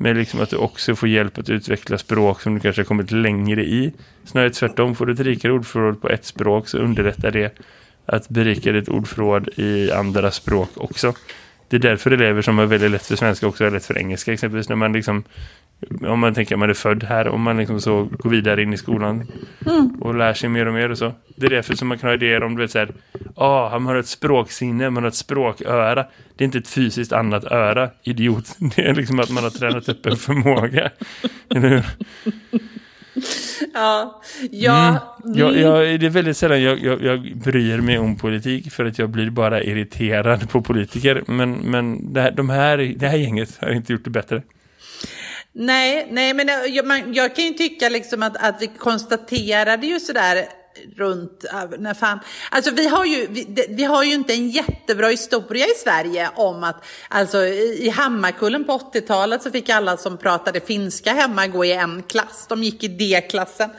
men 0.00 0.16
liksom 0.16 0.40
att 0.40 0.50
du 0.50 0.56
också 0.56 0.96
får 0.96 1.08
hjälp 1.08 1.38
att 1.38 1.50
utveckla 1.50 1.98
språk 1.98 2.40
som 2.40 2.54
du 2.54 2.60
kanske 2.60 2.82
har 2.82 2.86
kommit 2.86 3.10
längre 3.10 3.64
i. 3.64 3.92
Snarare 4.24 4.50
tvärtom, 4.50 4.94
får 4.94 5.06
du 5.06 5.12
ett 5.12 5.20
rikare 5.20 5.52
ordförråd 5.52 6.00
på 6.00 6.08
ett 6.08 6.24
språk 6.24 6.68
så 6.68 6.78
underlättar 6.78 7.30
det 7.30 7.58
att 8.06 8.28
berika 8.28 8.72
ditt 8.72 8.88
ordförråd 8.88 9.48
i 9.56 9.92
andra 9.92 10.30
språk 10.30 10.70
också. 10.74 11.14
Det 11.68 11.76
är 11.76 11.80
därför 11.80 12.10
elever 12.10 12.42
som 12.42 12.58
har 12.58 12.66
väldigt 12.66 12.90
lätt 12.90 13.06
för 13.06 13.16
svenska 13.16 13.46
också 13.46 13.64
har 13.64 13.70
lätt 13.70 13.84
för 13.86 13.98
engelska. 13.98 14.32
Exempelvis 14.32 14.68
när 14.68 14.76
man 14.76 14.92
liksom 14.92 15.24
om 16.06 16.20
man 16.20 16.34
tänker 16.34 16.54
att 16.54 16.58
man 16.58 16.70
är 16.70 16.74
född 16.74 17.04
här 17.04 17.28
och 17.28 17.40
man 17.40 17.56
liksom 17.56 17.80
så 17.80 18.08
går 18.18 18.30
vidare 18.30 18.62
in 18.62 18.72
i 18.72 18.76
skolan 18.76 19.26
mm. 19.66 19.90
och 20.00 20.14
lär 20.14 20.34
sig 20.34 20.48
mer 20.48 20.66
och 20.66 20.74
mer 20.74 20.90
och 20.90 20.98
så. 20.98 21.12
Det 21.36 21.46
är 21.46 21.50
därför 21.50 21.74
som 21.74 21.88
man 21.88 21.98
kan 21.98 22.08
ha 22.08 22.14
idéer 22.14 22.42
om 22.42 22.56
du 22.56 22.62
vet 22.62 22.70
så 22.70 22.78
här, 22.78 22.92
ah, 23.34 23.78
man 23.78 23.86
har 23.86 23.96
ett 23.96 24.06
språksinne, 24.06 24.90
man 24.90 25.02
har 25.02 25.08
ett 25.08 25.14
språköra. 25.14 26.06
Det 26.36 26.44
är 26.44 26.46
inte 26.46 26.58
ett 26.58 26.68
fysiskt 26.68 27.12
annat 27.12 27.44
öra, 27.44 27.90
idiot. 28.02 28.56
Det 28.76 28.82
är 28.82 28.94
liksom 28.94 29.20
att 29.20 29.30
man 29.30 29.42
har 29.44 29.50
tränat 29.50 29.88
upp 29.88 30.06
en 30.06 30.16
förmåga. 30.16 30.90
Eller 31.50 31.68
hur? 31.68 31.84
Ja, 33.74 34.22
ja, 34.50 34.88
mm. 35.24 35.38
Jag, 35.38 35.56
jag, 35.56 36.00
det 36.00 36.06
är 36.06 36.10
väldigt 36.10 36.36
sällan 36.36 36.62
jag, 36.62 36.78
jag, 36.78 37.02
jag 37.02 37.36
bryr 37.36 37.80
mig 37.80 37.98
om 37.98 38.16
politik 38.16 38.72
för 38.72 38.84
att 38.84 38.98
jag 38.98 39.10
blir 39.10 39.30
bara 39.30 39.62
irriterad 39.62 40.50
på 40.50 40.62
politiker. 40.62 41.22
Men, 41.26 41.52
men 41.52 42.12
det, 42.12 42.20
här, 42.20 42.30
de 42.30 42.50
här, 42.50 42.94
det 42.96 43.08
här 43.08 43.16
gänget 43.16 43.58
har 43.60 43.70
inte 43.70 43.92
gjort 43.92 44.04
det 44.04 44.10
bättre. 44.10 44.42
Nej, 45.60 46.08
nej 46.10 46.34
men 46.34 46.48
jag, 46.74 46.86
man, 46.86 47.14
jag 47.14 47.36
kan 47.36 47.44
ju 47.44 47.50
tycka 47.50 47.88
liksom 47.88 48.22
att, 48.22 48.36
att 48.36 48.62
vi 48.62 48.66
konstaterade 48.66 49.86
ju 49.86 50.00
sådär 50.00 50.48
runt, 50.96 51.44
äh, 51.44 51.78
när 51.78 51.94
fan, 51.94 52.18
alltså 52.50 52.70
vi 52.70 52.88
har 52.88 53.04
ju, 53.04 53.26
vi, 53.30 53.66
vi, 53.68 53.84
har 53.84 54.04
ju 54.04 54.14
inte 54.14 54.32
en 54.32 54.50
jättebra 54.50 55.08
historia 55.08 55.66
i 55.66 55.74
Sverige 55.84 56.30
om 56.34 56.64
att, 56.64 56.84
alltså 57.08 57.46
i 57.46 57.88
Hammarkullen 57.88 58.64
på 58.64 58.78
80-talet 58.78 59.42
så 59.42 59.50
fick 59.50 59.68
alla 59.68 59.96
som 59.96 60.16
pratade 60.16 60.60
finska 60.60 61.12
hemma 61.12 61.46
gå 61.46 61.64
i 61.64 61.72
en 61.72 62.02
klass, 62.02 62.46
de 62.48 62.62
gick 62.62 62.84
i 62.84 62.88
D-klassen 62.88 63.70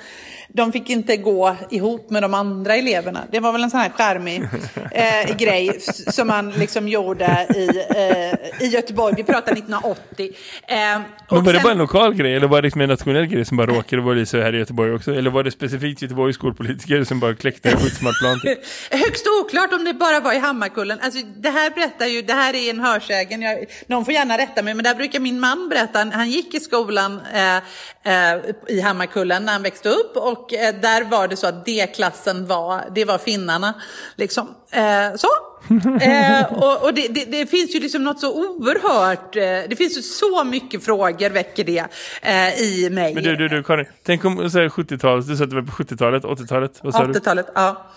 de 0.60 0.72
fick 0.72 0.90
inte 0.90 1.18
gå 1.18 1.56
ihop 1.70 2.10
med 2.10 2.24
de 2.24 2.34
andra 2.34 2.76
eleverna. 2.76 3.24
Det 3.32 3.40
var 3.40 3.52
väl 3.52 3.64
en 3.64 3.70
sån 3.70 3.80
här 3.80 3.90
charmig 3.90 4.44
eh, 4.92 5.36
grej 5.38 5.80
som 6.08 6.28
man 6.28 6.52
liksom 6.52 6.88
gjorde 6.88 7.48
i, 7.56 7.68
eh, 7.96 8.66
i 8.66 8.68
Göteborg. 8.68 9.14
Vi 9.18 9.24
pratar 9.24 9.52
1980. 9.52 10.30
Eh, 10.68 10.76
Men 10.78 11.04
var 11.30 11.44
sen... 11.44 11.54
det 11.54 11.60
bara 11.60 11.72
en 11.72 11.78
lokal 11.78 12.14
grej 12.14 12.36
eller 12.36 12.48
var 12.48 12.62
det 12.62 12.66
liksom 12.66 12.82
en 12.82 12.90
nationell 12.90 13.26
grej 13.26 13.46
som 13.46 13.58
bara 13.58 13.68
råkade 13.68 14.02
vara 14.02 14.26
så 14.26 14.38
här 14.38 14.56
i 14.56 14.58
Göteborg 14.58 14.94
också? 14.94 15.16
Eller 15.16 15.30
var 15.30 15.44
det 15.44 15.52
specifikt 15.52 16.02
Göteborgs 16.02 16.36
skolpolitiker 16.36 17.04
som 17.04 17.20
bara 17.20 17.36
kläckte 17.36 17.70
en 17.70 17.78
skitsmartplan? 17.78 18.40
Typ? 18.40 18.60
Högst 19.06 19.26
oklart 19.42 19.74
om 19.74 19.84
det 19.84 19.94
bara 19.94 20.20
var 20.20 20.34
i 20.34 20.40
Hammarkullen. 20.40 21.00
Alltså, 21.02 21.20
det 21.38 21.50
här 21.50 21.70
berättar 21.70 22.06
ju, 22.06 22.22
det 22.22 22.34
här 22.34 22.56
är 22.56 22.70
en 22.70 22.80
hörsägen. 22.80 23.42
Jag, 23.42 23.66
någon 23.88 24.06
får 24.06 24.14
gärna 24.14 24.38
rätta 24.38 24.64
mig, 24.64 24.74
men 24.74 24.84
där 24.84 24.96
brukar 24.96 25.20
min 25.20 25.40
man 25.40 25.70
berätta. 25.70 26.00
Han 26.14 26.30
gick 26.30 26.54
i 26.54 26.60
skolan 26.60 27.22
eh, 27.34 27.58
eh, 28.04 28.40
i 28.68 28.82
Hammarkullen 28.82 29.46
när 29.46 29.54
han 29.54 29.64
växte 29.64 29.90
upp 29.90 30.18
och 30.18 30.49
och 30.50 30.54
eh, 30.54 30.76
där 30.82 31.04
var 31.04 31.28
det 31.28 31.36
så 31.36 31.48
att 31.48 31.66
D-klassen 31.66 32.48
var, 32.48 32.84
det 32.96 33.06
var 33.06 33.18
finnarna. 33.18 33.74
Liksom. 34.16 34.48
Eh, 34.72 35.16
så. 35.16 35.28
eh, 36.02 36.54
och, 36.54 36.84
och 36.84 36.94
det, 36.94 37.08
det, 37.08 37.26
det, 37.26 37.46
finns 37.46 37.76
ju 37.76 37.80
liksom 37.80 38.04
något 38.04 38.20
så 38.20 38.34
oerhört, 38.34 39.36
eh, 39.36 39.70
det 39.70 39.76
finns 39.78 39.98
ju 39.98 40.02
så 40.02 40.44
mycket 40.44 40.86
frågor 40.86 41.30
väcker 41.30 41.64
det 41.64 41.86
eh, 42.22 42.62
i 42.62 42.90
mig. 42.90 43.14
Men 43.14 43.24
du, 43.24 43.36
du, 43.36 43.48
du 43.48 43.64
Karin, 43.64 43.86
tänk 44.04 44.26
om 44.26 44.40
70-talet, 44.40 45.28
du 45.28 45.38
sa 45.38 45.44
att 45.44 45.50
det 45.50 45.56
var 45.56 45.64
på 45.64 45.72
70-talet, 45.72 46.24
80-talet, 46.24 46.80
vad 46.82 46.94
sa 46.94 47.04
80-talet, 47.04 47.48
ja. 47.56 47.92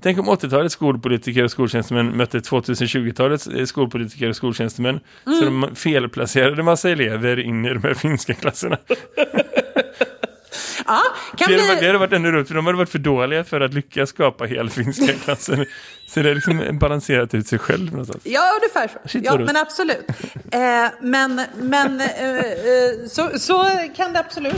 Tänk 0.00 0.18
om 0.18 0.28
80-talets 0.28 0.74
skolpolitiker 0.74 1.44
och 1.44 1.50
skoltjänstemän 1.50 2.16
mötte 2.16 2.38
2020-talets 2.38 3.46
eh, 3.46 3.64
skolpolitiker 3.64 4.28
och 4.28 4.36
skoltjänstemän. 4.36 5.00
Mm. 5.26 5.38
Så 5.38 5.44
de 5.44 5.74
felplacerade 5.74 6.62
massa 6.62 6.90
elever 6.90 7.40
in 7.40 7.64
i 7.64 7.68
de 7.68 7.82
här 7.82 7.94
finska 7.94 8.34
klasserna. 8.34 8.78
Ja, 10.86 11.00
kan 11.36 11.36
Det 11.38 11.46
bli... 11.46 11.56
hade, 11.56 11.68
varit, 11.68 11.80
det 11.80 11.86
hade 11.86 11.98
varit 11.98 12.12
ännu 12.12 12.30
roligt, 12.32 12.48
för 12.48 12.54
de 12.54 12.66
hade 12.66 12.78
varit 12.78 12.90
för 12.90 12.98
dåliga 12.98 13.44
för 13.44 13.60
att 13.60 13.74
lyckas 13.74 14.08
skapa 14.08 14.44
helfinska 14.44 15.12
klasser. 15.24 15.66
Så 16.08 16.20
det 16.20 16.28
har 16.28 16.34
liksom 16.34 16.78
balanserat 16.78 17.34
ut 17.34 17.46
sig 17.46 17.58
själv 17.58 17.90
någonstans. 17.90 18.22
Ja, 18.24 18.40
ungefär 18.60 18.88
så. 18.88 19.08
Shit, 19.08 19.24
ja, 19.24 19.38
men 19.38 19.56
absolut. 19.56 20.06
Eh, 20.52 20.60
men 21.00 21.42
men 21.56 22.00
eh, 22.00 22.36
eh, 22.36 22.42
så, 23.08 23.38
så 23.38 23.70
kan 23.96 24.12
det 24.12 24.20
absolut 24.20 24.54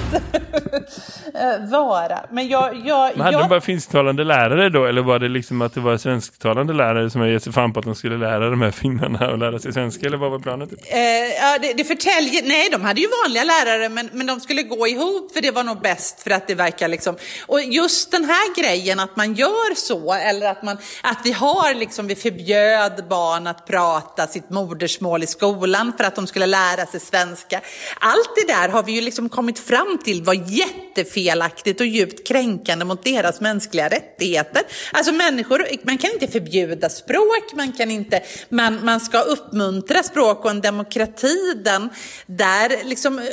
eh, 1.35 1.71
vara. 1.71 2.19
Men 2.31 2.49
jag... 2.49 2.77
jag, 2.87 3.11
Men 3.17 3.21
hade 3.21 3.33
jag 3.37 3.43
de 3.43 3.49
bara 3.49 3.61
finsktalande 3.61 4.25
lärare 4.25 4.69
då? 4.69 4.85
Eller 4.87 5.03
var 5.03 5.19
det 5.19 5.29
liksom 5.29 5.63
att 5.63 5.75
det 5.75 5.81
var 5.81 5.97
svensktalande 5.97 6.73
lärare 6.73 7.11
som 7.11 7.21
hade 7.21 7.33
gett 7.33 7.43
sig 7.43 7.53
fan 7.53 7.73
på 7.73 7.79
att 7.81 7.87
de 7.87 7.95
skulle 7.95 8.17
lära 8.17 8.51
de 8.51 8.63
här 8.63 8.71
finnarna 8.71 9.27
att 9.33 9.39
lära 9.39 9.59
sig 9.59 9.73
svenska? 9.73 10.07
Eller 10.07 10.17
vad 10.17 10.31
var 10.31 10.39
planet? 10.39 10.71
Eh, 10.73 10.99
ja, 11.41 11.59
det, 11.63 11.73
det 11.73 11.85
förtäljer, 11.85 12.43
nej 12.45 12.69
de 12.73 12.83
hade 12.83 13.01
ju 13.01 13.07
vanliga 13.25 13.45
lärare 13.45 13.89
men, 13.89 14.09
men 14.13 14.27
de 14.27 14.41
skulle 14.41 14.63
gå 14.63 14.89
ihop 14.89 15.33
för 15.33 15.41
det 15.41 15.51
var 15.51 15.65
nog 15.65 15.81
bäst 15.81 16.12
för 16.21 16.31
att 16.31 16.49
det 16.49 16.55
verkar 16.55 16.89
liksom, 16.89 17.17
och 17.47 17.63
just 17.63 18.11
den 18.11 18.25
här 18.25 18.55
grejen 18.55 19.01
att 19.01 19.17
man 19.17 19.35
gör 19.35 19.75
så 19.75 20.13
eller 20.13 20.51
att, 20.51 20.63
man, 20.63 20.79
att 21.03 21.19
vi 21.25 21.33
har 21.33 21.75
liksom, 21.75 22.07
vi 22.07 22.15
förbjöd 22.15 23.09
barn 23.09 23.47
att 23.47 23.67
prata 23.67 24.27
sitt 24.27 24.51
modersmål 24.51 25.23
i 25.23 25.27
skolan 25.27 25.93
för 25.97 26.05
att 26.05 26.15
de 26.17 26.27
skulle 26.27 26.47
lära 26.47 26.87
sig 26.87 27.01
svenska. 27.01 27.61
Allt 27.99 28.31
det 28.37 28.53
där 28.53 28.69
har 28.69 28.83
vi 28.83 28.93
ju 28.93 29.01
liksom 29.01 29.29
kommit 29.29 29.59
fram 29.59 29.99
till 30.05 30.23
var 30.23 30.35
jättefelaktigt 30.35 31.81
och 31.81 31.87
djupt 31.87 32.29
kränkande 32.29 32.85
mot 32.85 33.05
deras 33.05 33.41
mänskliga 33.41 33.89
rättigheter. 33.89 34.63
Alltså 34.93 35.13
människor, 35.13 35.67
man 35.83 35.99
kan 35.99 36.11
inte 36.11 36.29
förbjuda 36.29 36.89
språk, 36.89 37.53
man 37.55 37.73
kan 37.73 37.91
inte, 37.91 38.23
man, 38.49 38.85
man 38.85 39.01
ska 39.01 39.21
uppmuntra 39.21 40.03
språk 40.03 40.45
och 40.45 40.51
en 40.51 40.61
demokrati 40.61 41.55
den, 41.65 41.91
där 42.27 42.85
liksom 42.85 43.19
eh, 43.19 43.25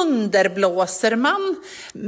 underblåser 0.00 1.16
man 1.16 1.56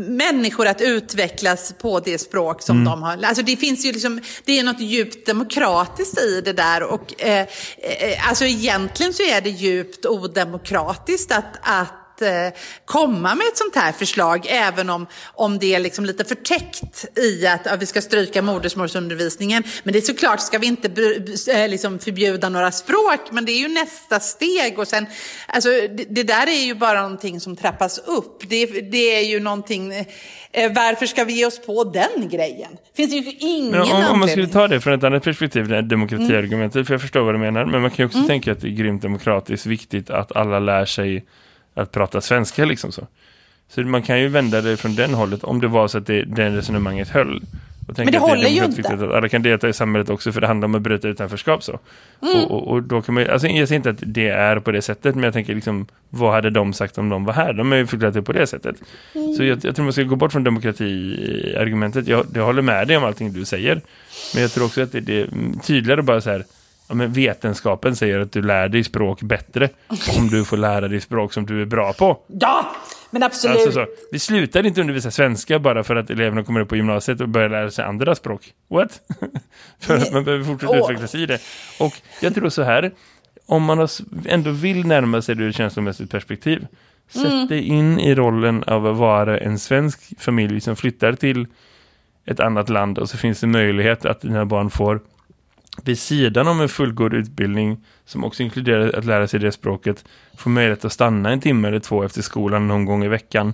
människor 0.08 0.66
att 0.66 0.80
utvecklas 0.80 1.74
på 1.78 2.00
det 2.00 2.18
språk 2.18 2.62
som 2.62 2.84
de 2.84 3.02
har. 3.02 3.24
Alltså 3.24 3.42
det 3.42 3.56
finns 3.56 3.84
ju 3.84 3.92
liksom, 3.92 4.20
det 4.44 4.58
är 4.58 4.64
något 4.64 4.80
djupt 4.80 5.26
demokratiskt 5.26 6.20
i 6.20 6.40
det 6.40 6.52
där 6.52 6.82
och 6.82 7.22
eh, 7.22 7.46
eh, 7.78 8.28
alltså 8.28 8.44
egentligen 8.44 9.12
så 9.12 9.22
är 9.22 9.40
det 9.40 9.50
djupt 9.50 10.06
odemokratiskt 10.06 11.32
att, 11.32 11.56
att 11.62 12.03
eh, 12.22 12.52
komma 12.84 13.34
med 13.34 13.46
ett 13.46 13.58
sånt 13.58 13.76
här 13.76 13.92
förslag 13.92 14.46
även 14.48 14.90
om, 14.90 15.06
om 15.34 15.58
det 15.58 15.74
är 15.74 15.80
liksom 15.80 16.04
lite 16.04 16.24
förtäckt 16.24 17.18
i 17.18 17.46
att 17.46 17.60
ja, 17.64 17.76
vi 17.80 17.86
ska 17.86 18.00
stryka 18.00 18.42
modersmålsundervisningen. 18.42 19.62
Men 19.82 19.92
det 19.92 19.98
är 19.98 20.02
såklart 20.02 20.40
ska 20.40 20.58
vi 20.58 20.66
inte 20.66 20.88
eh, 21.52 21.68
liksom 21.68 21.98
förbjuda 21.98 22.48
några 22.48 22.72
språk 22.72 23.20
men 23.30 23.44
det 23.44 23.52
är 23.52 23.58
ju 23.58 23.68
nästa 23.68 24.20
steg 24.20 24.78
och 24.78 24.88
sen 24.88 25.06
alltså, 25.46 25.70
det, 25.70 26.04
det 26.08 26.22
där 26.22 26.46
är 26.46 26.66
ju 26.66 26.74
bara 26.74 27.02
någonting 27.02 27.40
som 27.40 27.56
trappas 27.56 27.98
upp. 27.98 28.42
Det, 28.48 28.66
det 28.66 29.16
är 29.16 29.24
ju 29.24 29.40
någonting, 29.40 29.92
eh, 29.92 30.72
varför 30.74 31.06
ska 31.06 31.24
vi 31.24 31.32
ge 31.32 31.46
oss 31.46 31.66
på 31.66 31.84
den 31.84 32.28
grejen? 32.28 32.70
Finns 32.96 33.10
det 33.10 33.16
ju 33.16 33.32
ingen 33.38 33.70
Men 33.70 33.80
om, 33.80 33.90
om 33.90 33.94
man 33.96 34.04
anledning. 34.04 34.28
skulle 34.28 34.48
ta 34.48 34.68
det 34.68 34.80
från 34.80 34.92
ett 34.92 35.04
annat 35.04 35.24
perspektiv, 35.24 35.68
det 35.68 35.74
här 35.74 35.82
demokratiargumentet, 35.82 36.86
för 36.86 36.94
jag 36.94 37.00
förstår 37.00 37.20
vad 37.20 37.34
du 37.34 37.38
menar, 37.38 37.64
men 37.64 37.80
man 37.80 37.90
kan 37.90 38.02
ju 38.02 38.06
också 38.06 38.26
tänka 38.26 38.52
att 38.52 38.60
det 38.60 38.68
är 38.68 38.72
grymt 38.72 39.02
demokratiskt 39.02 39.66
viktigt 39.66 40.10
att 40.10 40.36
alla 40.36 40.58
lär 40.58 40.84
sig 40.84 41.24
att 41.74 41.92
prata 41.92 42.20
svenska 42.20 42.64
liksom 42.64 42.92
så. 42.92 43.06
Så 43.68 43.80
man 43.80 44.02
kan 44.02 44.20
ju 44.20 44.28
vända 44.28 44.60
det 44.60 44.76
från 44.76 44.94
den 44.94 45.14
hållet 45.14 45.44
om 45.44 45.60
det 45.60 45.68
var 45.68 45.88
så 45.88 45.98
att 45.98 46.06
det, 46.06 46.24
det 46.24 46.50
resonemanget 46.50 47.08
höll. 47.08 47.42
Och 47.88 47.98
Men 47.98 48.06
det 48.12 48.18
håller 48.18 48.48
ju 48.48 48.54
demokratiskt 48.60 48.90
inte. 48.90 49.04
Att 49.04 49.12
alla 49.12 49.28
kan 49.28 49.42
delta 49.42 49.68
i 49.68 49.72
samhället 49.72 50.10
också 50.10 50.32
för 50.32 50.40
det 50.40 50.46
handlar 50.46 50.66
om 50.66 50.74
att 50.74 50.82
bryta 50.82 51.08
utanförskap 51.08 51.62
så. 51.62 51.78
Mm. 52.22 52.44
Och, 52.44 52.50
och, 52.50 52.68
och 52.68 52.82
då 52.82 53.02
kan 53.02 53.14
man 53.14 53.24
ju- 53.24 53.30
alltså 53.30 53.48
jag 53.48 53.68
säger 53.68 53.76
inte 53.78 53.90
att 53.90 53.96
det 54.14 54.28
är 54.28 54.60
på 54.60 54.72
det 54.72 54.82
sättet, 54.82 55.14
men 55.14 55.24
jag 55.24 55.32
tänker 55.32 55.54
liksom, 55.54 55.86
vad 56.10 56.32
hade 56.32 56.50
de 56.50 56.72
sagt 56.72 56.98
om 56.98 57.08
de 57.08 57.24
var 57.24 57.32
här? 57.32 57.52
De 57.52 57.72
är 57.72 57.76
ju 57.76 57.86
förklarat 57.86 58.14
det 58.14 58.22
på 58.22 58.32
det 58.32 58.46
sättet. 58.46 58.76
Mm. 59.14 59.34
Så 59.34 59.44
jag, 59.44 59.64
jag 59.64 59.76
tror 59.76 59.84
man 59.84 59.92
ska 59.92 60.02
gå 60.02 60.16
bort 60.16 60.32
från 60.32 60.44
demokratiargumentet. 60.44 62.06
Jag, 62.08 62.26
jag 62.34 62.44
håller 62.44 62.62
med 62.62 62.88
dig 62.88 62.96
om 62.96 63.04
allting 63.04 63.32
du 63.32 63.44
säger. 63.44 63.80
Men 64.34 64.42
jag 64.42 64.52
tror 64.52 64.64
också 64.64 64.82
att 64.82 64.92
det, 64.92 65.00
det 65.00 65.20
är 65.20 65.28
tydligare 65.62 66.02
bara 66.02 66.20
så 66.20 66.30
här, 66.30 66.44
ja, 66.88 66.94
men 66.94 67.12
vetenskapen 67.12 67.96
säger 67.96 68.20
att 68.20 68.32
du 68.32 68.42
lär 68.42 68.68
dig 68.68 68.84
språk 68.84 69.22
bättre 69.22 69.68
om 70.18 70.28
du 70.28 70.44
får 70.44 70.56
lära 70.56 70.88
dig 70.88 71.00
språk 71.00 71.32
som 71.32 71.46
du 71.46 71.62
är 71.62 71.66
bra 71.66 71.92
på. 71.92 72.18
Ja, 72.26 72.74
men 73.10 73.22
absolut. 73.22 73.56
Alltså 73.56 73.72
så, 73.72 73.86
vi 74.12 74.18
slutar 74.18 74.66
inte 74.66 74.80
undervisa 74.80 75.10
svenska 75.10 75.58
bara 75.58 75.84
för 75.84 75.96
att 75.96 76.10
eleverna 76.10 76.44
kommer 76.44 76.60
upp 76.60 76.68
på 76.68 76.76
gymnasiet 76.76 77.20
och 77.20 77.28
börjar 77.28 77.48
lära 77.48 77.70
sig 77.70 77.84
andra 77.84 78.14
språk. 78.14 78.52
What? 78.68 79.00
för 79.80 79.96
att 79.96 80.12
man 80.12 80.24
behöver 80.24 80.44
fortsätta 80.44 80.72
Åh. 80.72 80.78
utvecklas 80.78 81.14
i 81.14 81.26
det. 81.26 81.38
Och 81.80 81.92
jag 82.20 82.34
tror 82.34 82.48
så 82.48 82.62
här, 82.62 82.92
om 83.46 83.62
man 83.62 83.88
ändå 84.26 84.50
vill 84.50 84.86
närma 84.86 85.22
sig 85.22 85.34
det 85.34 85.44
ur 85.44 85.48
ett 85.48 85.56
känslomässigt 85.56 86.10
perspektiv, 86.10 86.66
sätt 87.08 87.48
dig 87.48 87.62
in 87.62 88.00
i 88.00 88.14
rollen 88.14 88.64
av 88.64 88.86
att 88.86 88.96
vara 88.96 89.38
en 89.38 89.58
svensk 89.58 90.20
familj 90.20 90.60
som 90.60 90.76
flyttar 90.76 91.12
till 91.12 91.46
ett 92.26 92.40
annat 92.40 92.68
land 92.68 92.98
och 92.98 93.08
så 93.10 93.16
finns 93.16 93.40
det 93.40 93.46
möjlighet 93.46 94.04
att 94.04 94.20
dina 94.20 94.46
barn 94.46 94.70
får 94.70 95.00
vid 95.82 95.98
sidan 95.98 96.48
om 96.48 96.60
en 96.60 96.68
fullgod 96.68 97.14
utbildning 97.14 97.84
som 98.04 98.24
också 98.24 98.42
inkluderar 98.42 98.98
att 98.98 99.04
lära 99.04 99.28
sig 99.28 99.40
det 99.40 99.52
språket 99.52 100.04
få 100.36 100.48
möjlighet 100.48 100.84
att 100.84 100.92
stanna 100.92 101.30
en 101.30 101.40
timme 101.40 101.68
eller 101.68 101.80
två 101.80 102.02
efter 102.02 102.22
skolan 102.22 102.68
någon 102.68 102.84
gång 102.84 103.04
i 103.04 103.08
veckan 103.08 103.52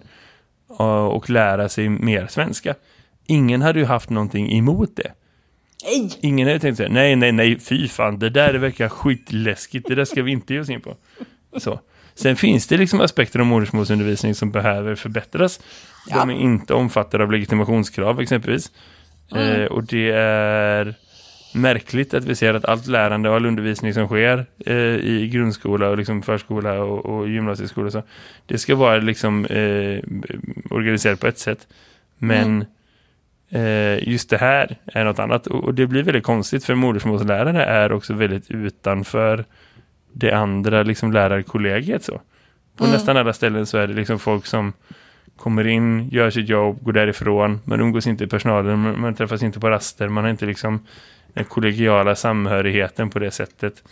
och 1.11 1.31
lära 1.31 1.69
sig 1.69 1.89
mer 1.89 2.27
svenska. 2.27 2.75
Ingen 3.27 3.63
hade 3.63 3.79
ju 3.79 3.85
haft 3.85 4.11
någonting 4.11 4.53
emot 4.53 4.97
det. 4.97 5.13
Nej. 5.85 6.11
Ingen 6.21 6.47
hade 6.47 6.61
tänkt 6.61 6.77
säga 6.77 6.89
nej, 6.89 7.17
nej, 7.17 7.33
nej, 7.33 7.59
fy 7.59 7.89
fan, 7.89 8.19
det 8.19 8.31
där 8.31 8.55
verkar 8.55 8.89
skitläskigt, 8.89 9.89
det 9.89 9.95
där 9.95 10.05
ska 10.05 10.23
vi 10.23 10.33
inte 10.33 10.55
ge 10.55 10.61
oss 10.61 10.71
in 10.71 10.81
på. 10.81 10.97
Så. 11.57 11.81
Sen 12.15 12.37
finns 12.37 12.67
det 12.67 12.77
liksom 12.77 13.01
aspekter 13.01 13.39
av 13.39 13.47
modersmålsundervisning 13.47 14.35
som 14.35 14.51
behöver 14.51 14.95
förbättras. 14.95 15.61
De 16.11 16.31
är 16.31 16.35
inte 16.35 16.75
omfattade 16.75 17.25
av 17.25 17.33
legitimationskrav 17.33 18.21
exempelvis. 18.21 18.73
Eh, 19.35 19.65
och 19.65 19.85
det 19.85 20.11
är 20.11 20.95
märkligt 21.55 22.15
att 22.15 22.25
vi 22.25 22.35
ser 22.35 22.55
att 22.55 22.65
allt 22.65 22.87
lärande 22.87 23.29
och 23.29 23.37
all 23.37 23.47
undervisning 23.47 23.95
som 23.95 24.07
sker 24.07 24.47
eh, 24.67 24.77
i 24.97 25.31
grundskola 25.33 25.89
och 25.89 25.99
liksom 25.99 26.23
förskola 26.23 26.83
och, 26.83 27.07
och 27.07 27.29
gymnasieskola 27.29 27.91
så, 27.91 28.03
det 28.47 28.59
ska 28.59 28.75
vara 28.75 28.99
liksom 28.99 29.45
eh, 29.45 30.01
organiserat 30.71 31.21
på 31.21 31.27
ett 31.27 31.39
sätt. 31.39 31.69
Men 32.19 32.65
eh, 33.49 34.09
just 34.09 34.31
det 34.31 34.39
här 34.39 34.77
är 34.87 35.05
något 35.05 35.19
annat 35.19 35.47
och, 35.47 35.65
och 35.65 35.75
det 35.75 35.87
blir 35.87 36.03
väldigt 36.03 36.25
konstigt 36.25 36.65
för 36.65 36.75
modersmålslärare 36.75 37.65
är 37.65 37.93
också 37.93 38.15
väldigt 38.15 38.51
utanför 38.51 39.45
det 40.13 40.33
andra 40.33 40.83
liksom 40.83 41.13
lärarkollegiet 41.13 42.05
så. 42.05 42.21
På 42.77 42.87
nästan 42.87 43.17
alla 43.17 43.33
ställen 43.33 43.67
så 43.67 43.79
är 43.79 43.87
det 43.87 43.95
liksom 43.95 44.19
folk 44.19 44.47
som 44.47 44.73
kommer 45.37 45.67
in, 45.67 46.09
gör 46.09 46.31
sitt 46.31 46.49
jobb, 46.49 46.83
går 46.83 46.93
därifrån. 46.93 47.61
Man 47.65 47.81
umgås 47.81 48.07
inte 48.07 48.25
i 48.25 48.27
personalen, 48.27 48.79
man, 48.79 49.01
man 49.01 49.15
träffas 49.15 49.43
inte 49.43 49.61
på 49.61 49.71
raster, 49.71 50.09
man 50.09 50.25
har 50.25 50.31
inte 50.31 50.47
liksom 50.47 50.87
den 51.35 51.45
kollegiala 51.45 52.15
samhörigheten 52.15 53.11
på 53.11 53.19
det 53.19 53.31
sättet. 53.31 53.83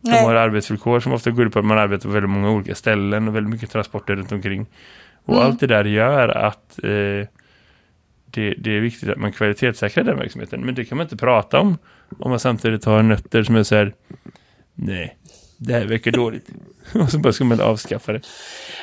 De 0.00 0.10
Nej. 0.10 0.24
har 0.24 0.34
arbetsvillkor 0.34 1.00
som 1.00 1.12
ofta 1.12 1.30
går 1.30 1.46
ut 1.46 1.52
på 1.52 1.58
att 1.58 1.64
man 1.64 1.78
arbetar 1.78 2.08
på 2.08 2.12
väldigt 2.12 2.30
många 2.30 2.50
olika 2.50 2.74
ställen 2.74 3.28
och 3.28 3.36
väldigt 3.36 3.50
mycket 3.50 3.70
transporter 3.70 4.16
runt 4.16 4.32
omkring. 4.32 4.66
Och 5.24 5.44
allt 5.44 5.60
det 5.60 5.66
där 5.66 5.84
gör 5.84 6.28
att 6.28 6.78
eh, 6.84 7.28
det, 8.30 8.54
det 8.58 8.76
är 8.76 8.80
viktigt 8.80 9.08
att 9.08 9.18
man 9.18 9.32
kvalitetssäkrar 9.32 10.04
den 10.04 10.18
verksamheten. 10.18 10.60
Men 10.60 10.74
det 10.74 10.84
kan 10.84 10.98
man 10.98 11.04
inte 11.04 11.16
prata 11.16 11.60
om 11.60 11.78
om 12.18 12.30
man 12.30 12.40
samtidigt 12.40 12.84
har 12.84 13.02
nötter 13.02 13.42
som 13.42 13.56
är 13.56 13.62
så 13.62 13.74
här 13.74 13.94
nej, 14.74 15.17
det 15.58 15.72
här 15.72 15.84
verkar 15.84 16.10
dåligt. 16.10 16.48
och 16.94 17.10
så 17.10 17.18
bara 17.18 17.32
ska 17.32 17.44
man 17.44 17.60
avskaffa 17.60 18.12
det. 18.12 18.20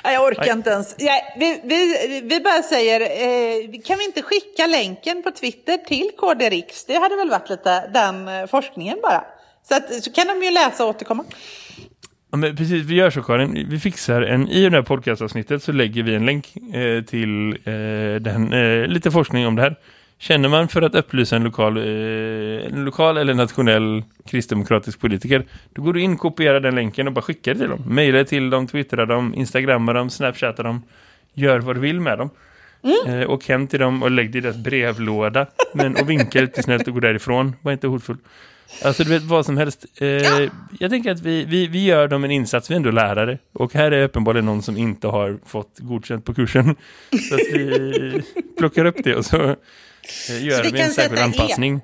Nej, 0.04 0.14
Jag 0.14 0.24
orkar 0.24 0.54
inte 0.54 0.70
ens. 0.70 0.96
Ja, 0.98 1.22
vi, 1.40 1.62
vi, 1.64 2.22
vi 2.24 2.40
bara 2.40 2.62
säger, 2.64 3.02
eh, 3.02 3.82
kan 3.86 3.98
vi 3.98 4.06
inte 4.06 4.22
skicka 4.22 4.68
länken 4.68 5.24
på 5.24 5.32
Twitter 5.32 5.78
till 5.78 6.12
KD 6.18 6.50
Riks? 6.50 6.86
Det 6.86 6.96
hade 6.96 7.16
väl 7.16 7.30
varit 7.30 7.50
lite 7.50 7.88
den 7.88 8.28
eh, 8.28 8.46
forskningen 8.48 8.98
bara. 9.04 9.24
Så, 9.68 9.76
att, 9.76 10.04
så 10.04 10.12
kan 10.12 10.28
de 10.28 10.46
ju 10.46 10.52
läsa 10.52 10.84
och 10.84 10.90
återkomma. 10.90 11.24
Ja, 12.32 12.38
men 12.38 12.56
precis, 12.56 12.86
vi 12.86 12.96
gör 12.96 13.10
så 13.10 13.24
Karin. 13.24 13.68
Vi 13.70 13.80
fixar 13.80 14.22
en, 14.22 14.48
i 14.48 14.70
det 14.70 14.76
här 14.76 14.84
podcastavsnittet 14.84 15.64
så 15.64 15.72
lägger 15.72 16.04
vi 16.04 16.16
en 16.16 16.26
länk 16.26 16.58
eh, 16.74 17.04
till 17.04 17.50
eh, 17.50 18.22
den, 18.22 18.54
eh, 18.54 18.88
lite 18.88 19.12
forskning 19.12 19.48
om 19.48 19.56
det 19.56 19.62
här. 19.62 19.76
Känner 20.20 20.50
man 20.50 20.68
för 20.68 20.82
att 20.82 20.96
upplysa 20.96 21.36
en 21.36 21.44
lokal, 21.44 21.78
eh, 21.78 21.84
en 22.74 22.86
lokal 22.86 23.18
eller 23.18 23.34
nationell 23.34 24.04
kristdemokratisk 24.26 25.00
politiker, 25.00 25.44
då 25.74 25.82
går 25.82 25.94
du 25.94 26.02
in, 26.02 26.18
kopierar 26.18 26.60
den 26.60 26.76
länken 26.76 27.08
och 27.08 27.14
bara 27.14 27.22
skickar 27.22 27.54
det 27.54 27.60
till 27.60 27.70
dem. 27.70 27.84
Mailar 27.88 28.24
till 28.24 28.50
dem, 28.50 28.68
twittrar 28.68 29.06
dem, 29.06 29.36
instagrammar 29.36 29.94
dem, 29.94 30.10
snapchattar 30.10 30.64
dem. 30.64 30.84
Gör 31.34 31.60
vad 31.60 31.76
du 31.76 31.80
vill 31.80 32.00
med 32.00 32.18
dem. 32.18 32.30
Eh, 33.08 33.22
och 33.22 33.46
hem 33.46 33.68
till 33.68 33.80
dem 33.80 34.04
och 34.04 34.12
lägg 34.12 34.32
det 34.32 34.38
i 34.38 34.42
deras 34.42 34.58
brevlåda. 34.58 35.46
Men, 35.74 35.96
och 35.96 36.10
vinka 36.10 36.42
lite 36.42 36.64
snällt 36.64 36.88
och 36.88 36.94
gå 36.94 37.00
därifrån. 37.00 37.56
Var 37.62 37.72
inte 37.72 37.88
hotfull. 37.88 38.18
Alltså 38.84 39.04
du 39.04 39.10
vet 39.10 39.24
vad 39.24 39.46
som 39.46 39.58
helst. 39.58 39.86
Eh, 40.02 40.08
Jag 40.80 40.90
tänker 40.92 41.12
att 41.12 41.20
vi, 41.22 41.46
vi, 41.46 41.68
vi 41.68 41.86
gör 41.86 42.08
dem 42.08 42.24
en 42.24 42.32
insats, 42.32 42.70
vi 42.70 42.74
är 42.74 42.78
ändå 42.78 42.92
lärare. 42.92 43.38
Och 43.54 43.74
här 43.74 43.92
är 43.92 44.04
uppenbarligen 44.04 44.46
någon 44.46 44.62
som 44.62 44.78
inte 44.78 45.08
har 45.08 45.40
fått 45.46 45.80
godkänt 45.80 46.26
på 46.26 46.34
kursen. 46.34 46.76
Så 47.30 47.36
att 47.36 47.42
vi 47.54 48.22
plockar 48.58 48.86
upp 48.86 49.04
det 49.04 49.16
och 49.16 49.26
så 49.26 49.42
eh, 49.44 50.46
gör 50.46 50.64
vi 50.64 50.72
vi, 50.72 50.82
en 50.82 50.92
särskild 50.92 51.20
E. 51.20 51.24
anpassning. 51.24 51.82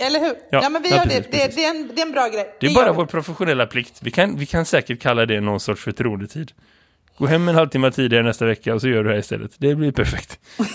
Eller 0.00 0.20
hur? 0.20 0.34
Ja, 0.50 0.60
Ja, 0.62 0.68
men 0.68 0.82
vi 0.82 0.90
ja, 0.90 0.96
gör 0.96 1.02
precis, 1.04 1.24
det. 1.30 1.38
Precis. 1.38 1.54
det, 1.56 1.64
är 1.64 1.70
en, 1.70 1.90
det 1.94 2.02
är 2.02 2.06
en 2.06 2.12
bra 2.12 2.28
grej. 2.28 2.56
Det 2.60 2.66
är 2.66 2.70
Vi 2.70 2.74
bara 2.74 2.92
vår 2.92 3.06
professionella 3.06 3.66
plikt. 3.66 3.98
Vi 4.02 4.10
kan, 4.10 4.36
vi 4.38 4.46
kan 4.46 4.66
säkert 4.66 5.00
kalla 5.00 5.26
det 5.26 5.40
någon 5.40 5.60
sorts 5.60 5.82
förtroendetid. 5.82 6.52
Gå 7.18 7.26
hem 7.26 7.48
en 7.48 7.54
halvtimme 7.54 7.90
tidigare 7.90 8.22
nästa 8.24 8.46
vecka 8.46 8.74
och 8.74 8.80
så 8.80 8.88
gör 8.88 8.96
du 8.96 9.02
det 9.08 9.10
här 9.14 9.20
istället. 9.20 9.50
Det 9.58 9.74
blir 9.74 9.92
perfekt. 9.92 10.38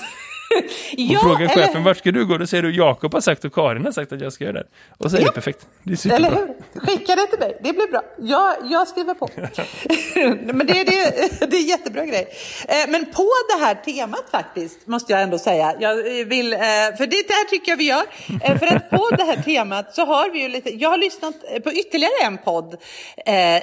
Och 1.16 1.22
frågar 1.22 1.48
chefen, 1.48 1.84
vart 1.84 1.98
ska 1.98 2.12
du 2.12 2.26
gå? 2.26 2.38
Då 2.38 2.48
säger 2.48 2.64
du, 2.64 2.76
Jakob 2.76 3.14
har 3.14 3.22
sagt 3.22 3.46
och 3.46 3.54
Karin 3.54 3.86
har 3.86 3.92
sagt 3.92 4.12
att 4.12 4.22
jag 4.22 4.34
ska 4.34 4.44
göra 4.44 4.54
det. 4.54 4.68
Och 4.98 5.12
så 5.12 5.18
är 5.18 5.22
det 5.22 5.32
perfekt. 5.32 5.68
Det 5.84 5.92
är 5.94 5.98
superbra. 5.98 6.28
Eller 6.28 6.38
hur? 6.74 6.80
Skicka 6.80 7.16
det 7.16 7.28
till 7.28 7.40
mig, 7.40 7.58
det 7.64 7.74
blir 7.74 7.88
bra. 7.88 8.02
Jag, 8.18 8.56
jag 8.64 8.88
skriver 8.88 9.14
på. 9.14 9.30
men 10.54 10.68
det, 10.68 10.84
det, 10.84 11.50
det 11.52 11.58
är 11.58 11.70
jättebra 11.70 12.06
grej. 12.06 12.28
Eh, 12.68 12.90
Men 12.90 13.06
på 13.06 13.30
det 13.50 13.66
här 13.66 13.76
temat 13.76 14.30
faktiskt, 14.32 14.88
måste 14.88 15.14
jag 15.14 15.22
ändå 15.22 15.38
säga, 15.38 15.76
jag 15.80 15.96
vill, 16.26 16.54
eh, 16.54 16.60
för 16.98 17.06
det 17.08 17.28
där 17.28 17.50
tycker 17.50 17.72
jag 17.72 17.78
vi 17.78 17.88
gör. 17.88 18.04
Eh, 18.44 18.60
För 18.60 18.68
att 18.68 18.90
på 18.90 19.10
det 19.18 19.24
här 19.24 19.42
temat 19.42 19.96
så 19.96 20.06
har 20.06 20.30
vi 20.30 20.42
ju 20.42 20.48
lite, 20.48 20.70
jag 20.70 20.90
har 20.90 20.98
lyssnat 20.98 21.36
på 21.64 21.72
ytterligare 21.72 22.14
en 22.24 22.38
podd 22.38 22.78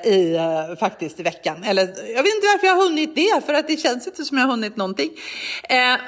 i, 0.05 0.39
faktiskt 0.81 1.21
i 1.21 1.23
veckan. 1.23 1.65
Eller 1.65 1.83
jag 2.15 2.23
vet 2.23 2.35
inte 2.35 2.47
varför 2.55 2.67
jag 2.67 2.75
har 2.75 2.83
hunnit 2.83 3.15
det, 3.15 3.47
för 3.47 3.55
att 3.55 3.69
det 3.69 3.77
känns 3.77 4.07
inte 4.07 4.25
som 4.25 4.39
jag 4.39 4.45
har 4.45 4.51
hunnit 4.51 4.77
någonting. 4.77 5.11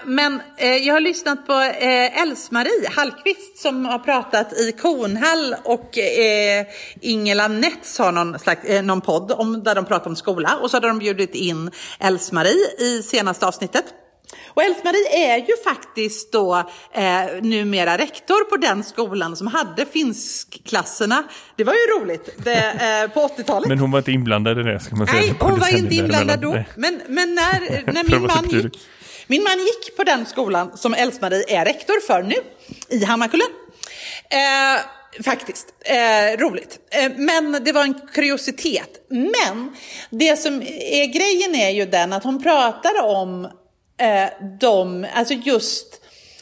Men 0.04 0.40
jag 0.76 0.94
har 0.94 1.00
lyssnat 1.00 1.46
på 1.46 1.52
eh, 1.52 2.22
Els-Marie 2.22 2.88
Hallqvist 2.96 3.58
som 3.58 3.84
har 3.84 3.98
pratat 3.98 4.52
i 4.52 4.72
Kornhall 4.72 5.54
och 5.64 5.98
eh, 5.98 6.66
Ingela 7.00 7.48
Nets 7.48 7.98
har 7.98 8.12
någon, 8.12 8.38
slags, 8.38 8.64
eh, 8.64 8.82
någon 8.82 9.00
podd 9.00 9.32
om, 9.32 9.62
där 9.62 9.74
de 9.74 9.84
pratar 9.84 10.10
om 10.10 10.16
skola. 10.16 10.58
Och 10.62 10.70
så 10.70 10.76
hade 10.76 10.88
de 10.88 10.98
bjudit 10.98 11.34
in 11.34 11.70
Els-Marie 11.98 12.66
i 12.78 13.02
senaste 13.02 13.46
avsnittet. 13.46 13.84
Och 14.46 14.62
Els-Marie 14.62 15.32
är 15.32 15.36
ju 15.36 15.54
faktiskt 15.64 16.32
då 16.32 16.56
eh, 16.92 17.42
numera 17.42 17.98
rektor 17.98 18.44
på 18.50 18.56
den 18.56 18.84
skolan 18.84 19.36
som 19.36 19.46
hade 19.46 19.86
finskklasserna. 19.86 21.24
Det 21.56 21.64
var 21.64 21.72
ju 21.72 22.00
roligt 22.00 22.44
det, 22.44 23.04
eh, 23.04 23.10
på 23.10 23.20
80-talet. 23.20 23.68
Men 23.68 23.78
hon 23.78 23.90
var 23.90 23.98
inte 23.98 24.12
inblandad 24.12 24.60
i 24.60 24.62
det, 24.62 24.80
ska 24.80 24.96
man 24.96 25.06
säga. 25.06 25.20
Nej, 25.20 25.34
hon 25.40 25.58
var 25.58 25.76
inte 25.76 25.94
inblandad 25.94 26.40
då. 26.40 26.64
Men, 26.76 27.00
men 27.08 27.34
när, 27.34 27.82
när 27.92 28.10
min 28.10 28.22
man 28.22 28.48
gick, 28.50 28.78
min 29.28 29.42
man 29.42 29.58
gick 29.58 29.96
på 29.96 30.04
den 30.04 30.26
skolan 30.26 30.76
som 30.76 30.94
Else-Marie 30.94 31.44
är 31.48 31.64
rektor 31.64 32.00
för 32.06 32.22
nu, 32.22 32.36
i 32.88 33.04
Hammarkullen. 33.04 33.48
Eh, 34.30 34.80
faktiskt, 35.22 35.66
eh, 35.80 36.38
roligt. 36.38 36.78
Eh, 36.90 37.12
men 37.16 37.64
det 37.64 37.72
var 37.72 37.82
en 37.82 38.00
kuriositet. 38.14 39.06
Men 39.08 39.76
det 40.10 40.36
som 40.36 40.62
är 40.62 41.06
grejen 41.06 41.54
är 41.54 41.70
ju 41.70 41.86
den 41.86 42.12
att 42.12 42.24
hon 42.24 42.42
pratar 42.42 43.02
om 43.02 43.44
eh, 44.00 44.28
de, 44.60 45.06
alltså 45.14 45.34
just 45.34 45.97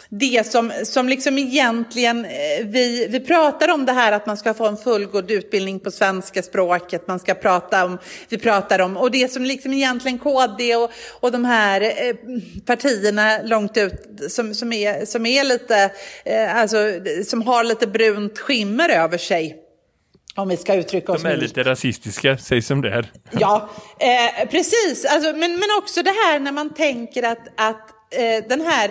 det 0.08 0.46
som, 0.46 0.72
som 0.84 1.08
liksom 1.08 1.38
egentligen, 1.38 2.24
eh, 2.24 2.30
vi, 2.64 3.06
vi 3.10 3.20
pratar 3.20 3.72
om 3.72 3.86
det 3.86 3.92
här 3.92 4.12
att 4.12 4.26
man 4.26 4.36
ska 4.36 4.54
få 4.54 4.66
en 4.66 4.76
fullgod 4.76 5.30
utbildning 5.30 5.80
på 5.80 5.90
svenska 5.90 6.42
språket, 6.42 7.08
man 7.08 7.18
ska 7.18 7.34
prata 7.34 7.84
om, 7.84 7.98
vi 8.28 8.38
pratar 8.38 8.78
om, 8.78 8.96
och 8.96 9.10
det 9.10 9.32
som 9.32 9.44
liksom 9.44 9.72
egentligen 9.72 10.18
KD 10.18 10.76
och, 10.76 10.90
och 11.20 11.32
de 11.32 11.44
här 11.44 11.80
eh, 11.80 12.14
partierna 12.66 13.38
långt 13.42 13.76
ut 13.76 13.92
som, 14.28 14.54
som, 14.54 14.72
är, 14.72 15.04
som 15.04 15.26
är 15.26 15.44
lite, 15.44 15.90
eh, 16.24 16.56
alltså 16.56 16.76
som 17.24 17.42
har 17.42 17.64
lite 17.64 17.86
brunt 17.86 18.38
skimmer 18.38 18.88
över 18.88 19.18
sig. 19.18 19.62
Om 20.36 20.48
vi 20.48 20.56
ska 20.56 20.74
uttrycka 20.74 21.12
oss 21.12 21.22
De 21.22 21.28
är 21.28 21.36
lite 21.36 21.62
rasistiska, 21.62 22.38
säg 22.38 22.62
som 22.62 22.82
det 22.82 22.90
är. 22.90 23.12
Ja, 23.30 23.70
eh, 23.98 24.48
precis. 24.48 25.04
Alltså, 25.04 25.32
men, 25.32 25.52
men 25.52 25.68
också 25.78 26.02
det 26.02 26.10
här 26.10 26.38
när 26.40 26.52
man 26.52 26.74
tänker 26.74 27.22
att, 27.22 27.48
att 27.56 27.90
eh, 28.10 28.48
den 28.48 28.60
här 28.60 28.90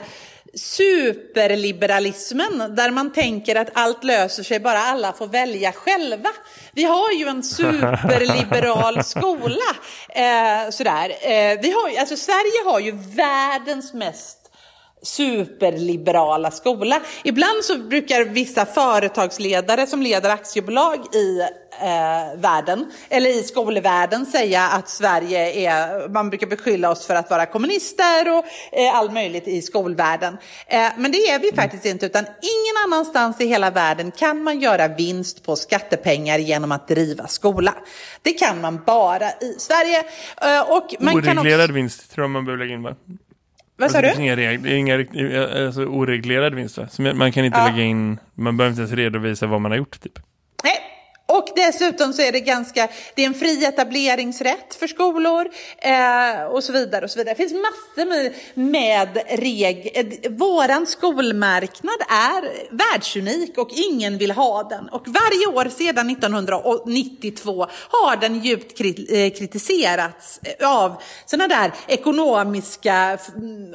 superliberalismen 0.55 2.75
där 2.75 2.91
man 2.91 3.13
tänker 3.13 3.55
att 3.55 3.69
allt 3.73 4.03
löser 4.03 4.43
sig 4.43 4.59
bara 4.59 4.79
alla 4.79 5.13
får 5.13 5.27
välja 5.27 5.71
själva. 5.71 6.29
Vi 6.71 6.83
har 6.83 7.11
ju 7.11 7.27
en 7.27 7.43
superliberal 7.43 9.03
skola. 9.13 9.75
Eh, 10.09 10.69
sådär. 10.69 11.09
Eh, 11.09 11.59
vi 11.61 11.71
har, 11.71 11.99
alltså, 11.99 12.17
Sverige 12.17 12.63
har 12.65 12.79
ju 12.79 12.91
världens 13.15 13.93
mest 13.93 14.44
superliberala 15.05 16.51
skola. 16.51 17.01
Ibland 17.23 17.63
så 17.63 17.77
brukar 17.77 18.25
vissa 18.25 18.65
företagsledare 18.65 19.87
som 19.87 20.01
leder 20.01 20.29
aktiebolag 20.29 21.15
i 21.15 21.39
eh, 21.81 22.39
världen, 22.41 22.91
eller 23.09 23.29
i 23.29 23.43
skolvärlden 23.43 24.25
säga 24.25 24.61
att 24.67 24.89
Sverige 24.89 25.69
är, 25.69 26.09
man 26.09 26.29
brukar 26.29 26.47
beskylla 26.47 26.91
oss 26.91 27.07
för 27.07 27.15
att 27.15 27.29
vara 27.29 27.45
kommunister 27.45 28.37
och 28.37 28.45
eh, 28.79 28.95
allt 28.95 29.13
möjligt 29.13 29.47
i 29.47 29.61
skolvärlden. 29.61 30.37
Eh, 30.67 30.87
men 30.97 31.11
det 31.11 31.17
är 31.17 31.39
vi 31.39 31.51
faktiskt 31.55 31.85
inte, 31.85 32.05
utan 32.05 32.23
ingen 32.23 32.75
annanstans 32.85 33.41
i 33.41 33.47
hela 33.47 33.71
världen 33.71 34.11
kan 34.11 34.43
man 34.43 34.59
göra 34.59 34.87
vinst 34.87 35.43
på 35.45 35.55
skattepengar 35.55 36.39
genom 36.39 36.71
att 36.71 36.87
driva 36.87 37.27
skola. 37.27 37.73
Det 38.21 38.33
kan 38.33 38.61
man 38.61 38.83
bara 38.85 39.31
i 39.31 39.55
Sverige. 39.57 40.03
Eh, 40.41 40.71
och 40.71 40.95
man 40.99 41.23
kan 41.23 41.37
Oreglerad 41.37 41.63
också, 41.63 41.73
vinst 41.73 42.11
tror 42.11 42.23
jag 42.23 42.29
man 42.29 42.45
behöver 42.45 42.65
lägga 42.65 42.75
in 42.75 42.83
va? 42.83 42.95
Vad 43.77 43.91
sa 43.91 43.97
Alltså, 43.97 44.11
det 44.11 44.17
du? 44.17 44.23
inga 44.23 44.35
det 44.35 44.43
är 44.45 44.65
inga 44.75 44.97
rikt- 44.97 45.15
alltså, 45.65 45.85
oreglerad 45.85 46.53
vinst 46.55 46.77
va? 46.77 46.87
Så 46.87 47.01
man 47.01 47.31
kan 47.31 47.45
inte 47.45 47.59
Ja. 47.59 47.65
lägga 47.67 47.83
in, 47.83 48.19
man 48.33 48.57
behöver 48.57 48.71
inte 48.71 48.81
ens 48.81 48.93
redovisa 48.93 49.47
vad 49.47 49.61
man 49.61 49.71
har 49.71 49.77
gjort 49.77 49.99
typ. 50.01 50.19
Dessutom 51.55 52.13
så 52.13 52.21
är 52.21 52.31
det 52.31 52.39
ganska, 52.39 52.87
det 53.15 53.21
är 53.21 53.27
en 53.27 53.33
fri 53.33 53.65
etableringsrätt 53.65 54.75
för 54.75 54.87
skolor 54.87 55.49
eh, 55.77 56.43
och 56.43 56.63
så 56.63 56.73
vidare 56.73 57.05
och 57.05 57.11
så 57.11 57.19
vidare. 57.19 57.33
Det 57.33 57.37
finns 57.37 57.53
massor 57.53 58.09
med, 58.09 58.33
med 58.53 59.23
regler. 59.29 59.91
Eh, 59.93 60.31
våran 60.31 60.87
skolmarknad 60.87 62.01
är 62.09 62.75
världsunik 62.75 63.57
och 63.57 63.69
ingen 63.71 64.17
vill 64.17 64.31
ha 64.31 64.63
den. 64.63 64.89
Och 64.89 65.07
varje 65.07 65.47
år 65.47 65.69
sedan 65.69 66.09
1992 66.09 67.67
har 67.89 68.17
den 68.17 68.39
djupt 68.39 68.81
eh, 68.81 69.29
kritiserats 69.29 70.39
av 70.63 71.01
sådana 71.25 71.47
där 71.47 71.71
ekonomiska 71.87 73.17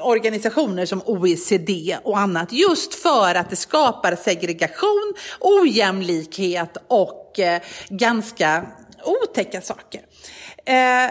organisationer 0.01 0.87
som 0.87 1.03
OECD 1.07 1.99
och 2.03 2.19
annat. 2.19 2.53
Just 2.53 2.95
för 2.95 3.35
att 3.35 3.51
det 3.51 3.57
skapar 3.57 4.17
segregation, 4.17 5.15
ojämlikhet 5.41 6.77
och 6.89 7.30
Eh, 7.43 7.61
ganska 7.89 8.67
otäcka 9.05 9.61
saker. 9.61 10.01
Eh, 10.65 11.11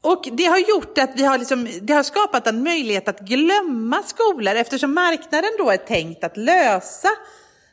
och 0.00 0.28
det 0.32 0.44
har 0.44 0.58
gjort 0.58 0.98
att 0.98 1.10
vi 1.14 1.24
har, 1.24 1.38
liksom, 1.38 1.68
det 1.82 1.92
har 1.92 2.02
skapat 2.02 2.46
en 2.46 2.62
möjlighet 2.62 3.08
att 3.08 3.20
glömma 3.20 4.02
skolor 4.02 4.54
eftersom 4.54 4.94
marknaden 4.94 5.50
då 5.58 5.70
är 5.70 5.76
tänkt 5.76 6.24
att 6.24 6.36
lösa 6.36 7.08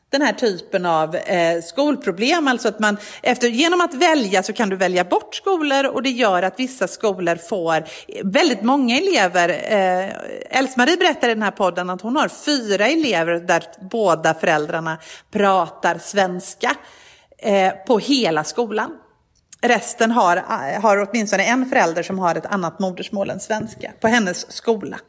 den 0.09 0.21
här 0.21 0.33
typen 0.33 0.85
av 0.85 1.15
eh, 1.15 1.61
skolproblem. 1.61 2.47
Alltså 2.47 2.67
att 2.67 2.79
man, 2.79 2.97
efter, 3.21 3.47
genom 3.47 3.81
att 3.81 3.93
välja 3.93 4.43
så 4.43 4.53
kan 4.53 4.69
du 4.69 4.75
välja 4.75 5.03
bort 5.03 5.35
skolor 5.35 5.85
och 5.85 6.03
det 6.03 6.09
gör 6.09 6.43
att 6.43 6.59
vissa 6.59 6.87
skolor 6.87 7.35
får 7.35 7.83
väldigt 8.23 8.61
många 8.61 8.97
elever. 8.97 9.49
Eh, 9.49 10.57
Els-Marie 10.59 10.97
berättar 10.97 11.29
i 11.29 11.33
den 11.33 11.43
här 11.43 11.51
podden 11.51 11.89
att 11.89 12.01
hon 12.01 12.15
har 12.15 12.27
fyra 12.27 12.87
elever 12.87 13.33
där 13.33 13.63
båda 13.91 14.33
föräldrarna 14.33 14.97
pratar 15.31 15.97
svenska 15.97 16.75
på 17.87 17.99
hela 17.99 18.43
skolan. 18.43 18.91
Resten 19.65 20.11
har, 20.11 20.37
har 20.81 21.07
åtminstone 21.09 21.43
en 21.43 21.65
förälder 21.65 22.03
som 22.03 22.19
har 22.19 22.35
ett 22.35 22.45
annat 22.45 22.79
modersmål 22.79 23.29
än 23.29 23.39
svenska 23.39 23.91
på 23.99 24.07
hennes 24.07 24.51
skola. 24.51 24.99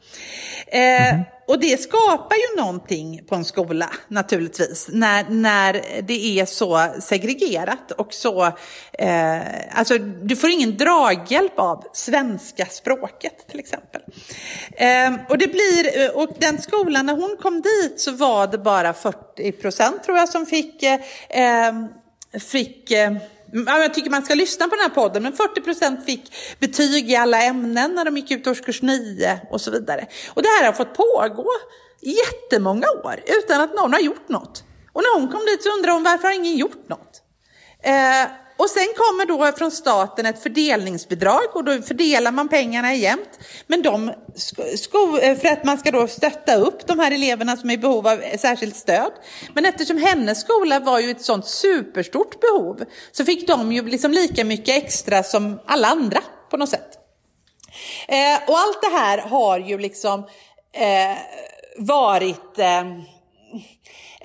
Eh, 0.67 1.19
och 1.47 1.59
det 1.59 1.81
skapar 1.81 2.35
ju 2.35 2.61
någonting 2.61 3.21
på 3.29 3.35
en 3.35 3.45
skola 3.45 3.89
naturligtvis 4.07 4.89
när, 4.91 5.25
när 5.29 5.81
det 6.01 6.39
är 6.39 6.45
så 6.45 6.87
segregerat 6.99 7.91
och 7.91 8.13
så, 8.13 8.45
eh, 8.93 9.41
alltså 9.71 9.97
du 9.97 10.35
får 10.35 10.49
ingen 10.49 10.77
draghjälp 10.77 11.59
av 11.59 11.83
svenska 11.93 12.65
språket 12.65 13.47
till 13.49 13.59
exempel. 13.59 14.01
Eh, 14.71 15.13
och 15.29 15.37
det 15.37 15.47
blir, 15.47 16.17
och 16.17 16.29
den 16.39 16.61
skolan 16.61 17.05
när 17.05 17.15
hon 17.15 17.37
kom 17.41 17.61
dit 17.61 18.01
så 18.01 18.11
var 18.11 18.47
det 18.47 18.57
bara 18.57 18.93
40 18.93 19.51
procent 19.51 20.03
tror 20.03 20.17
jag 20.17 20.29
som 20.29 20.45
fick, 20.45 20.83
eh, 20.83 20.99
eh, 21.29 21.73
fick 22.39 22.91
eh, 22.91 23.13
Jag 23.65 23.93
tycker 23.93 24.09
man 24.09 24.25
ska 24.25 24.33
lyssna 24.33 24.67
på 24.67 24.75
den 24.75 24.81
här 24.81 24.89
podden, 24.89 25.23
men 25.23 25.33
40% 25.33 26.05
fick 26.05 26.33
betyg 26.59 27.11
i 27.11 27.15
alla 27.15 27.41
ämnen 27.41 27.95
när 27.95 28.05
de 28.05 28.17
gick 28.17 28.31
ut 28.31 28.47
årskurs 28.47 28.81
9 28.81 29.39
och 29.49 29.61
så 29.61 29.71
vidare. 29.71 30.07
Och 30.33 30.41
det 30.41 30.47
här 30.47 30.65
har 30.65 30.73
fått 30.73 30.93
pågå 30.93 31.47
jättemånga 32.01 32.87
år 33.03 33.19
utan 33.25 33.61
att 33.61 33.75
någon 33.75 33.93
har 33.93 33.99
gjort 33.99 34.29
något. 34.29 34.63
Och 34.93 35.01
när 35.01 35.19
hon 35.19 35.31
kom 35.31 35.45
dit 35.45 35.63
så 35.63 35.69
undrade 35.69 35.93
hon 35.93 36.03
varför 36.03 36.27
har 36.27 36.35
ingen 36.35 36.57
gjort 36.57 36.89
något? 36.89 37.21
Eh, 37.83 38.44
och 38.57 38.69
sen 38.69 38.87
kommer 38.95 39.25
då 39.25 39.57
från 39.57 39.71
staten 39.71 40.25
ett 40.25 40.43
fördelningsbidrag 40.43 41.55
och 41.55 41.63
då 41.63 41.81
fördelar 41.81 42.31
man 42.31 42.47
pengarna 42.47 42.93
jämnt. 42.93 43.39
Men 43.67 43.81
de, 43.81 44.09
eh, 44.09 45.37
för 45.37 45.47
att 45.47 45.63
man 45.63 45.77
ska 45.77 45.91
då 45.91 46.07
stötta 46.07 46.55
upp 46.55 46.87
de 46.87 46.99
här 46.99 47.11
eleverna 47.11 47.57
som 47.57 47.69
är 47.69 47.73
i 47.73 47.77
behov 47.77 48.07
av 48.07 48.21
särskilt 48.37 48.75
stöd. 48.75 49.11
Men 49.53 49.65
eftersom 49.65 49.97
hennes 49.97 50.41
skola 50.41 50.79
var 50.79 50.99
ju 50.99 51.11
ett 51.11 51.21
sånt 51.21 51.47
superstort 51.47 52.39
behov 52.39 52.83
så 53.11 53.25
fick 53.25 53.47
de 53.47 53.71
ju 53.71 53.89
liksom 53.89 54.11
lika 54.11 54.45
mycket 54.45 54.83
extra 54.83 55.23
som 55.23 55.59
alla 55.65 55.87
andra 55.87 56.21
på 56.49 56.57
något 56.57 56.69
sätt. 56.69 56.97
Eh, 58.07 58.49
och 58.49 58.57
allt 58.57 58.81
det 58.81 58.97
här 58.97 59.17
har 59.17 59.59
ju 59.59 59.77
liksom 59.77 60.19
eh, 60.73 61.17
varit... 61.77 62.59
Eh, 62.59 62.83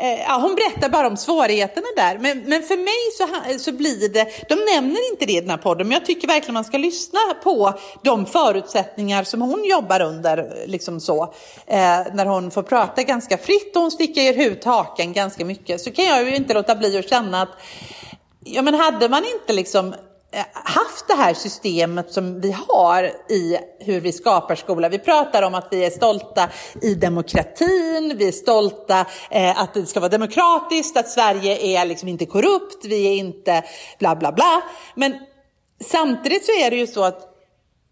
Eh, 0.01 0.21
ja, 0.21 0.39
hon 0.43 0.55
berättar 0.55 0.89
bara 0.89 1.07
om 1.07 1.17
svårigheterna 1.17 1.87
där. 1.97 2.19
Men, 2.19 2.43
men 2.47 2.63
för 2.63 2.77
mig 2.77 3.11
så, 3.19 3.59
så 3.59 3.73
blir 3.73 4.09
det, 4.09 4.49
de 4.49 4.55
nämner 4.75 5.11
inte 5.11 5.27
det 5.27 5.33
i 5.33 5.41
den 5.41 5.51
här 5.51 5.57
podden, 5.57 5.89
men 5.89 5.95
jag 5.95 6.07
tycker 6.07 6.29
verkligen 6.29 6.55
man 6.55 6.65
ska 6.65 6.79
lyssna 6.79 7.21
på 7.43 7.79
de 8.03 8.27
förutsättningar 8.27 9.25
som 9.25 9.43
hon 9.43 9.65
jobbar 9.65 10.01
under, 10.01 10.65
liksom 10.67 11.01
så. 11.01 11.23
Eh, 11.67 12.01
när 12.15 12.27
hon 12.27 12.51
får 12.51 12.63
prata 12.63 13.03
ganska 13.03 13.39
fritt 13.39 13.77
och 13.77 13.83
hon 13.83 13.91
sticker 13.91 14.47
ut 14.47 14.65
hakan 14.65 15.13
ganska 15.13 15.45
mycket, 15.45 15.81
så 15.81 15.91
kan 15.91 16.05
jag 16.05 16.29
ju 16.29 16.37
inte 16.37 16.55
låta 16.55 16.75
bli 16.75 16.99
att 16.99 17.11
känna 17.11 17.43
att 17.43 17.51
Ja, 18.45 18.63
men 18.63 18.75
hade 18.75 19.09
man 19.09 19.25
inte 19.25 19.53
liksom 19.53 19.95
Eh, 20.33 20.45
haft 20.53 21.09
det 21.09 21.15
här 21.15 21.35
systemet 21.35 22.13
som 22.13 22.41
vi 22.41 22.57
har 22.69 23.05
i 23.29 23.59
hur 23.79 24.01
vi 24.01 24.13
skapar 24.13 24.55
skola. 24.55 24.89
Vi 24.89 24.99
pratar 24.99 25.43
om 25.43 25.55
att 25.55 25.69
vi 25.71 25.85
är 25.85 25.91
stolta 25.91 26.49
i 26.83 26.95
demokratin, 26.95 28.15
vi 28.17 28.29
är 28.29 28.33
stolta 28.33 29.07
eh, 29.31 29.63
att 29.63 29.75
det 29.75 29.87
ska 29.87 30.01
vara 30.01 30.11
demokratiskt, 30.11 30.97
att 30.97 31.09
Sverige 31.09 31.81
är 31.81 31.85
liksom 31.85 32.09
inte 32.09 32.27
korrupt, 32.27 32.85
vi 32.85 33.07
är 33.07 33.17
inte 33.17 33.65
bla 33.99 34.17
bla 34.17 34.33
bla. 34.33 34.63
Men 34.95 35.15
samtidigt 35.85 36.47
så 36.47 36.53
är 36.53 36.71
det 36.71 36.77
ju 36.77 36.87
så 36.87 37.05
att 37.05 37.27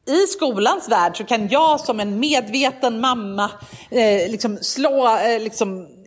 i 0.07 0.27
skolans 0.27 0.88
värld 0.88 1.16
så 1.16 1.24
kan 1.24 1.48
jag 1.48 1.81
som 1.81 2.01
en 2.01 2.20
medveten 2.20 3.01
mamma 3.01 3.51
eh, 3.90 4.31
liksom 4.31 4.59
slå, 4.61 5.16
eh, 5.16 5.40
liksom 5.40 5.98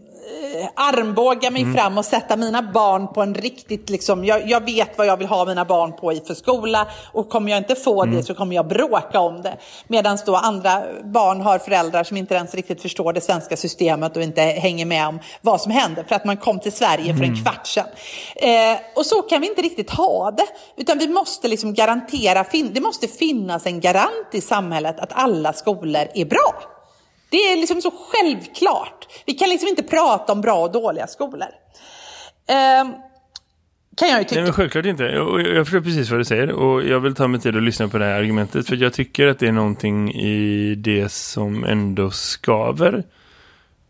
armbåga 0.76 1.52
mig 1.52 1.62
mm. 1.62 1.74
fram 1.74 1.98
och 1.98 2.06
sätta 2.06 2.36
mina 2.36 2.62
barn 2.62 3.08
på 3.08 3.22
en 3.22 3.36
riktigt, 3.36 3.90
liksom, 3.90 4.26
jag, 4.26 4.50
jag, 4.50 4.66
vet 4.66 4.98
vad 4.98 5.08
jag 5.08 5.18
vill 5.18 5.28
ha 5.28 5.46
mina 5.46 5.66
barn 5.66 5.94
på 5.94 6.14
i 6.14 6.22
för 6.28 6.34
skola 6.34 6.88
och 7.14 7.30
kommer 7.30 7.52
jag 7.52 7.58
inte 7.58 7.76
få 7.76 8.04
mm. 8.04 8.16
det 8.16 8.24
så 8.24 8.34
kommer 8.34 8.56
jag 8.56 8.68
bråka 8.68 9.20
om 9.20 9.42
det. 9.42 9.58
Medan 9.88 10.18
då 10.26 10.36
andra 10.36 10.84
barn 11.04 11.42
har 11.42 11.60
föräldrar 11.60 12.04
som 12.04 12.18
inte 12.18 12.36
ens 12.36 12.56
riktigt 12.56 12.82
förstår 12.82 13.14
det 13.14 13.22
svenska 13.22 13.58
systemet 13.58 14.18
och 14.18 14.24
inte 14.24 14.42
hänger 14.42 14.86
med 14.86 15.08
om 15.08 15.20
vad 15.42 15.62
som 15.62 15.72
händer 15.72 16.04
för 16.04 16.16
att 16.16 16.26
man 16.26 16.38
kom 16.38 16.60
till 16.60 16.72
Sverige 16.72 17.14
för 17.14 17.24
en 17.24 17.30
mm. 17.30 17.44
kvart 17.44 17.68
sedan. 17.68 17.88
Eh, 18.36 18.80
och 18.96 19.06
så 19.06 19.22
kan 19.22 19.42
vi 19.42 19.48
inte 19.48 19.62
riktigt 19.62 19.90
ha 19.90 20.32
det, 20.32 20.48
utan 20.78 20.98
vi 20.98 21.08
måste 21.08 21.48
liksom 21.48 21.74
garantera, 21.74 22.46
det 22.74 22.82
måste 22.82 23.08
finnas 23.08 23.66
en 23.66 23.80
garant 23.80 24.28
i 24.32 24.42
samhället 24.42 25.00
att 25.00 25.12
alla 25.14 25.54
skolor 25.54 26.08
är 26.14 26.26
bra. 26.26 26.71
Det 27.32 27.38
är 27.38 27.58
liksom 27.58 27.82
så 27.82 27.92
självklart. 27.92 29.08
Vi 29.26 29.34
kan 29.34 29.50
liksom 29.50 29.70
inte 29.70 29.84
prata 29.84 30.34
om 30.34 30.42
bra 30.42 30.64
och 30.64 30.72
dåliga 30.72 31.08
skolor. 31.08 31.48
Eh, 32.50 32.92
kan 33.98 34.10
jag 34.10 34.20
ju 34.20 34.24
tycka. 34.24 34.36
Nej, 34.36 34.44
men 34.44 34.54
självklart 34.54 34.86
inte. 34.86 35.04
Jag, 35.04 35.42
jag 35.42 35.66
förstår 35.66 35.82
precis 35.82 36.10
vad 36.10 36.20
du 36.20 36.26
säger. 36.26 36.52
Och 36.52 36.84
jag 36.84 37.00
vill 37.00 37.16
ta 37.16 37.28
mig 37.28 37.42
tid 37.42 37.56
att 37.56 37.64
lyssna 37.64 37.88
på 37.88 37.98
det 37.98 38.06
här 38.06 38.20
argumentet. 38.20 38.68
För 38.68 38.76
jag 38.76 38.94
tycker 38.94 39.28
att 39.28 39.40
det 39.40 39.48
är 39.48 39.52
någonting 39.52 40.12
i 40.12 40.76
det 40.76 41.12
som 41.12 41.64
ändå 41.64 42.12
skaver. 42.12 43.04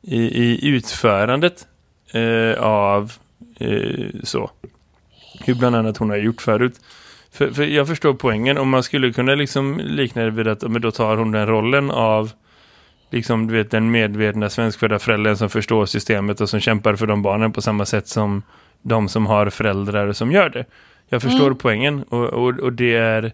I, 0.02 0.22
i 0.22 0.68
utförandet 0.68 1.68
eh, 2.14 2.64
av 2.64 3.14
eh, 3.60 4.06
så. 4.24 4.52
Hur 5.46 5.56
bland 5.56 5.76
annat 5.76 5.98
hon 5.98 6.10
har 6.10 6.18
gjort 6.18 6.42
förut. 6.42 6.80
För, 7.32 7.52
för 7.52 7.64
jag 7.64 7.88
förstår 7.88 8.14
poängen. 8.14 8.58
Om 8.58 8.70
man 8.70 8.84
skulle 8.84 9.14
kunna 9.14 9.36
liksom 9.36 9.82
likna 9.84 10.24
det 10.24 10.32
vid 10.32 10.48
att 10.48 10.62
men 10.62 10.82
då 10.82 10.92
tar 10.92 11.18
hon 11.18 11.32
den 11.32 11.48
rollen 11.48 11.92
av 11.92 12.32
liksom, 13.12 13.48
du 13.48 13.54
vet, 13.54 13.72
den 13.72 13.92
medvetna 13.92 14.50
svenskfödda 14.50 15.00
föräldern 15.00 15.36
som 15.36 15.50
förstår 15.50 15.86
systemet 15.86 16.42
och 16.42 16.50
som 16.50 16.60
kämpar 16.60 16.96
för 16.96 17.08
de 17.08 17.22
barnen 17.22 17.52
på 17.52 17.62
samma 17.62 17.86
sätt 17.86 18.08
som 18.08 18.44
de 18.82 19.10
som 19.10 19.26
har 19.26 19.50
föräldrar 19.50 20.14
som 20.14 20.32
gör 20.32 20.50
det. 20.50 20.66
Jag 21.10 21.22
förstår 21.22 21.46
mm. 21.46 21.58
poängen 21.58 22.04
och, 22.04 22.26
och, 22.26 22.60
och, 22.60 22.74
det 22.74 22.96
är 22.96 23.32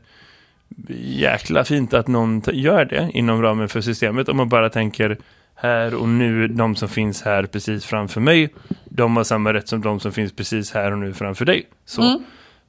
jäkla 0.99 1.63
fint 1.63 1.93
att 1.93 2.07
någon 2.07 2.41
gör 2.53 2.85
det 2.85 3.09
inom 3.13 3.41
ramen 3.41 3.69
för 3.69 3.81
systemet. 3.81 4.29
Om 4.29 4.37
man 4.37 4.49
bara 4.49 4.69
tänker 4.69 5.17
här 5.55 5.95
och 5.95 6.09
nu, 6.09 6.47
de 6.47 6.75
som 6.75 6.89
finns 6.89 7.21
här 7.21 7.45
precis 7.45 7.85
framför 7.85 8.21
mig, 8.21 8.53
de 8.85 9.17
har 9.17 9.23
samma 9.23 9.53
rätt 9.53 9.67
som 9.67 9.81
de 9.81 9.99
som 9.99 10.11
finns 10.11 10.35
precis 10.35 10.71
här 10.71 10.91
och 10.91 10.97
nu 10.97 11.13
framför 11.13 11.45
dig. 11.45 11.67
Så. 11.85 12.01
Mm. 12.01 12.23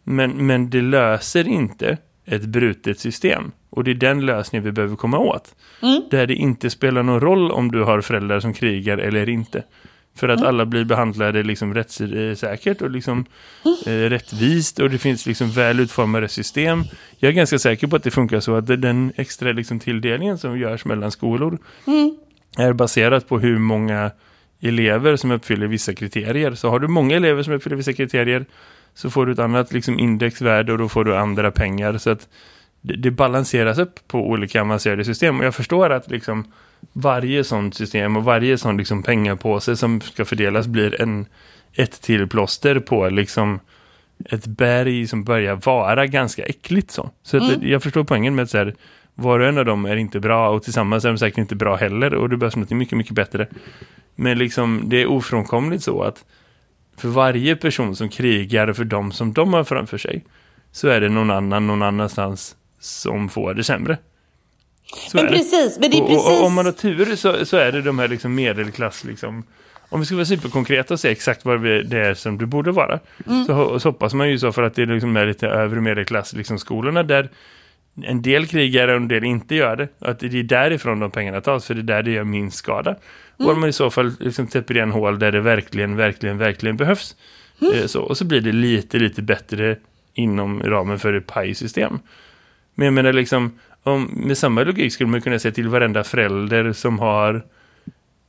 Men, 0.05 0.47
men 0.47 0.71
det 0.71 0.81
löser 0.81 1.49
inte 1.49 1.99
ett 2.25 2.45
brutet 2.45 2.99
system. 3.01 3.53
Och 3.71 3.85
det 3.85 3.91
är 3.91 3.95
den 3.95 4.27
lösningen 4.27 4.65
vi 4.65 4.73
behöver 4.73 4.97
komma 4.97 5.19
åt. 5.19 5.55
Mm. 5.83 6.03
Där 6.11 6.27
det 6.27 6.35
inte 6.35 6.71
spelar 6.71 7.03
någon 7.03 7.21
roll 7.21 7.51
om 7.51 7.71
du 7.71 7.83
har 7.83 8.01
föräldrar 8.01 8.41
som 8.41 8.55
krigar 8.55 8.99
eller 8.99 9.29
inte. 9.29 9.63
För 10.17 10.29
att 10.29 10.39
mm. 10.39 10.49
alla 10.49 10.67
blir 10.67 10.85
behandlade 10.85 11.43
liksom 11.43 11.75
rättssäkert 11.75 12.83
och 12.83 12.91
liksom, 12.91 13.25
mm. 13.65 13.77
eh, 13.87 14.11
rättvist 14.11 14.79
och 14.79 14.91
det 14.91 14.99
finns 14.99 15.27
liksom 15.27 15.51
väl 15.51 15.81
utformade 15.81 16.29
system. 16.29 16.85
Jag 17.19 17.29
är 17.29 17.33
ganska 17.33 17.59
säker 17.59 17.87
på 17.87 17.97
att 17.97 18.03
det 18.03 18.11
funkar 18.11 18.41
så 18.41 18.55
att 18.55 18.67
den 18.67 19.13
extra 19.17 19.53
liksom 19.53 19.81
tilldelningen 19.81 20.39
som 20.39 20.59
görs 20.59 20.85
mellan 20.85 21.11
skolor 21.11 21.59
mm. 21.87 22.17
är 22.57 22.73
baserat 22.73 23.29
på 23.29 23.39
hur 23.39 23.59
många 23.59 24.11
elever 24.61 25.17
som 25.17 25.31
uppfyller 25.31 25.67
vissa 25.67 25.95
kriterier. 25.95 26.55
Så 26.55 26.71
har 26.71 26.79
du 26.79 26.89
många 26.89 27.17
elever 27.17 27.43
som 27.43 27.53
uppfyller 27.53 27.77
vissa 27.77 27.93
kriterier 27.93 28.47
så 28.95 29.11
får 29.11 29.27
du 29.27 29.33
ett 29.33 29.39
annat 29.39 29.73
liksom 29.73 29.99
indexvärde 29.99 30.73
och 30.73 30.79
då 30.79 30.89
får 30.89 31.05
du 31.05 31.17
andra 31.17 31.51
pengar. 31.51 31.99
Så 31.99 32.11
att 32.11 32.29
det, 32.81 32.97
det 32.97 33.11
balanseras 33.11 33.79
upp 33.79 34.09
på 34.09 34.29
olika 34.29 34.61
avancerade 34.61 35.05
system. 35.05 35.39
Och 35.39 35.45
jag 35.45 35.55
förstår 35.55 35.91
att 35.91 36.11
liksom 36.11 36.53
varje 36.93 37.45
sånt 37.45 37.75
system 37.75 38.17
och 38.17 38.25
varje 38.25 38.59
sån 38.59 38.77
liksom 38.77 39.03
pengapåse 39.03 39.77
som 39.77 40.01
ska 40.01 40.25
fördelas 40.25 40.67
blir 40.67 41.01
en, 41.01 41.27
ett 41.73 42.03
till 42.03 42.29
plåster 42.29 42.81
på 42.81 43.09
liksom 43.09 43.61
ett 44.25 44.47
berg 44.47 45.07
som 45.07 45.25
börjar 45.25 45.55
vara 45.65 46.07
ganska 46.07 46.45
äckligt 46.45 46.91
så. 46.91 47.11
Så 47.23 47.37
mm. 47.37 47.51
att, 47.51 47.63
jag 47.63 47.83
förstår 47.83 48.05
poängen 48.05 48.35
med 48.35 48.43
att 48.43 48.51
så 48.51 48.59
här, 48.59 48.75
var 49.15 49.41
och 49.41 49.47
en 49.47 49.59
av 49.59 49.65
dem 49.65 49.85
är 49.85 49.97
inte 49.97 50.21
bra 50.21 50.51
och 50.51 50.63
tillsammans 50.63 51.05
är 51.05 51.09
de 51.09 51.19
säkert 51.19 51.39
inte 51.39 51.57
bra 51.57 51.77
heller 51.77 52.15
och 52.15 52.29
det 52.29 52.37
behövs 52.37 52.57
något 52.57 52.71
mycket, 52.71 52.99
mycket 52.99 53.15
bättre. 53.15 53.47
Men 54.15 54.39
liksom 54.39 54.83
det 54.85 55.03
är 55.03 55.07
ofrånkomligt 55.07 55.83
så 55.83 56.03
att 56.03 56.25
för 56.97 57.09
varje 57.09 57.57
person 57.57 57.97
som 57.97 58.09
krigar 58.09 58.73
för 58.73 58.85
dem 58.85 59.13
som 59.13 59.33
de 59.33 59.53
har 59.53 59.65
framför 59.65 59.99
sig 59.99 60.25
så 60.73 60.89
är 60.89 61.01
det 61.01 61.09
någon 61.09 61.31
annan 61.31 61.67
någon 61.67 61.83
annanstans 61.83 62.57
som 62.81 63.29
får 63.29 63.55
det 63.55 63.65
sämre. 63.65 63.99
Så 65.11 65.17
men 65.17 65.27
precis, 65.27 65.79
men 65.81 65.91
det 65.91 65.97
är 65.97 66.01
precis... 66.01 66.27
Och, 66.27 66.39
och, 66.39 66.47
om 66.47 66.55
man 66.55 66.65
har 66.65 66.73
tur 66.73 67.17
så, 67.17 67.47
så 67.47 67.57
är 67.57 67.73
det 67.73 67.83
de 67.83 67.99
här 67.99 68.09
liksom 68.09 68.35
medelklass 68.35 69.05
liksom... 69.05 69.45
Om 69.91 70.01
vi 70.01 70.07
ska 70.07 70.15
vara 70.15 70.25
superkonkreta 70.25 70.95
och 70.95 71.01
säga 71.01 71.13
exakt 71.13 71.45
vad 71.45 71.63
det 71.63 71.99
är 71.99 72.15
som 72.15 72.39
du 72.39 72.47
borde 72.47 72.73
vara 72.73 73.01
mm. 73.27 73.45
så, 73.45 73.81
så 73.81 73.89
hoppas 73.89 74.15
man 74.15 74.31
ju 74.31 74.39
så 74.39 74.53
för 74.53 74.63
att 74.63 74.75
det 74.75 74.87
liksom 74.87 75.17
är 75.17 75.27
lite 75.27 75.49
övre 75.49 75.81
medelklass 75.81 76.33
liksom 76.33 76.59
skolorna 76.59 77.03
där 77.03 77.29
en 78.03 78.23
del 78.23 78.47
krigar 78.47 78.89
och 78.89 78.97
en 78.97 79.09
del 79.09 79.25
inte 79.25 79.55
gör 79.55 79.77
det. 79.77 79.89
Att 79.99 80.19
det 80.19 80.27
är 80.27 80.43
därifrån 80.43 81.01
de 81.01 81.11
pengarna 81.11 81.41
tas 81.41 81.67
för 81.67 81.75
det 81.75 81.81
är 81.81 81.83
där 81.83 82.03
det 82.03 82.11
gör 82.11 82.25
minst 82.25 82.57
skada. 82.57 82.97
Mm. 83.39 83.51
Och 83.51 83.59
man 83.59 83.69
i 83.69 83.73
så 83.73 83.91
fall 83.91 84.13
liksom 84.21 84.47
täpper 84.47 84.77
igen 84.77 84.91
hål 84.91 85.19
där 85.19 85.33
det 85.33 85.41
verkligen, 85.41 85.97
verkligen, 85.97 86.39
verkligen 86.39 86.77
behövs. 86.77 87.17
Mm. 87.61 87.75
Eh, 87.75 87.87
så, 87.87 88.03
och 88.03 88.17
så 88.17 88.25
blir 88.25 88.41
det 88.41 88.53
lite, 88.53 88.99
lite 88.99 89.23
bättre 89.23 89.77
inom 90.15 90.63
ramen 90.63 90.99
för 90.99 91.15
ett 91.15 91.27
pajsystem. 91.27 91.99
Men 92.79 92.85
jag 92.85 92.95
menar 92.95 93.13
liksom, 93.13 93.59
om, 93.83 94.05
med 94.05 94.39
samma 94.39 94.63
logik 94.63 94.93
skulle 94.93 95.11
man 95.11 95.21
kunna 95.21 95.39
säga 95.39 95.53
till 95.53 95.69
varenda 95.69 96.05
förälder 96.05 96.73
som 96.73 96.99
har 96.99 97.43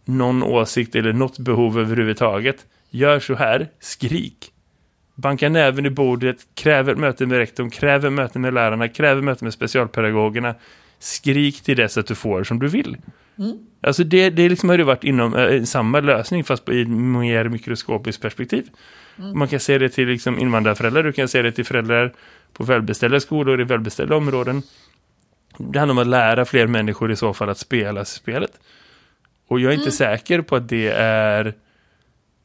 någon 0.06 0.44
åsikt 0.44 0.96
eller 0.96 1.14
något 1.14 1.40
behov 1.40 1.80
överhuvudtaget. 1.80 2.66
Gör 2.90 3.20
så 3.20 3.36
här, 3.36 3.68
skrik. 3.80 4.52
Banka 5.16 5.50
näven 5.50 5.86
i 5.86 5.90
bordet, 5.90 6.38
kräver 6.56 6.96
möte 6.96 7.26
med 7.26 7.38
rektorn, 7.38 7.70
kräver 7.70 8.10
möte 8.10 8.40
med 8.40 8.54
lärarna, 8.54 8.88
kräver 8.88 9.22
möte 9.22 9.44
med 9.44 9.54
specialpedagogerna. 9.54 10.56
Skrik 11.00 11.62
till 11.62 11.78
dess 11.78 11.98
att 11.98 12.08
du 12.08 12.16
får 12.16 12.44
som 12.44 12.60
du 12.60 12.68
vill. 12.68 12.98
Mm. 13.38 13.58
Alltså 13.82 14.04
det, 14.04 14.30
det 14.30 14.50
liksom 14.50 14.70
har 14.70 14.78
ju 14.78 14.84
varit 14.84 15.04
inom 15.04 15.36
äh, 15.36 15.64
samma 15.64 16.00
lösning 16.00 16.44
fast 16.44 16.70
i 16.70 16.82
ett 16.82 16.88
mer 16.90 17.50
mikroskopiskt 17.50 18.22
perspektiv. 18.22 18.70
Mm. 19.18 19.40
Man 19.40 19.48
kan 19.48 19.60
se 19.60 19.78
det 19.78 19.90
till 19.90 20.08
liksom 20.08 20.40
invandrarföräldrar, 20.40 21.04
du 21.04 21.12
kan 21.12 21.28
se 21.28 21.42
det 21.42 21.52
till 21.52 21.66
föräldrar 21.66 22.14
på 22.54 22.64
välbeställda 22.64 23.20
skolor 23.20 23.62
i 23.62 23.64
välbeställda 23.64 24.16
områden. 24.16 24.62
Det 25.58 25.80
handlar 25.80 25.94
om 25.94 25.98
att 25.98 26.08
lära 26.08 26.46
fler 26.46 26.68
människor 26.68 27.12
i 27.12 27.16
så 27.16 27.34
fall 27.34 27.50
att 27.50 27.58
spela 27.58 28.06
spelet. 28.06 28.52
Och 29.48 29.60
jag 29.60 29.70
är 29.70 29.74
inte 29.74 29.84
mm. 29.84 29.92
säker 29.92 30.42
på 30.42 30.56
att 30.56 30.70
det 30.70 30.88
är... 30.96 31.54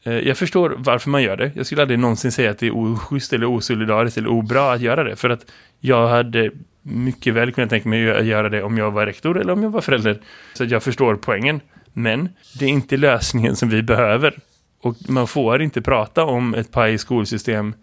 Eh, 0.03 0.13
jag 0.13 0.39
förstår 0.39 0.75
varför 0.79 1.11
man 1.11 1.23
gör 1.23 1.37
det. 1.37 1.53
Jag 1.55 1.67
skulle 1.67 1.83
aldrig 1.83 1.99
någonsin 1.99 2.33
säga 2.33 2.51
att 2.51 2.59
det 2.59 2.67
är 2.67 2.77
oschysst 2.77 3.33
eller 3.33 3.47
osolidariskt 3.47 4.19
eller 4.19 4.29
obra 4.29 4.73
att 4.73 4.81
göra 4.81 5.05
det. 5.05 5.17
För 5.17 5.31
att 5.31 5.47
jag 5.81 6.09
hade 6.09 6.51
mycket 6.83 7.35
väl 7.35 7.53
kunnat 7.53 7.71
tänka 7.71 7.89
mig 7.89 8.11
att 8.11 8.25
göra 8.25 8.49
det 8.49 8.63
om 8.63 8.79
jag 8.79 8.91
var 8.91 9.07
rektor 9.07 9.41
eller 9.41 9.53
om 9.53 9.63
jag 9.63 9.71
var 9.71 9.81
förälder. 9.81 10.21
Så 10.55 10.65
jag 10.65 10.83
förstår 10.83 11.17
poängen. 11.17 11.61
Men 11.93 12.29
det 12.59 12.65
är 12.65 12.69
inte 12.69 12.97
lösningen 12.97 13.57
som 13.57 13.69
vi 13.69 13.83
behöver. 13.83 14.39
Och 14.81 14.97
man 15.09 15.27
får 15.27 15.63
inte 15.63 15.83
prata 15.83 16.25
om 16.25 16.55
ett 16.55 16.73
paj 16.73 16.99
skolsystem 16.99 17.75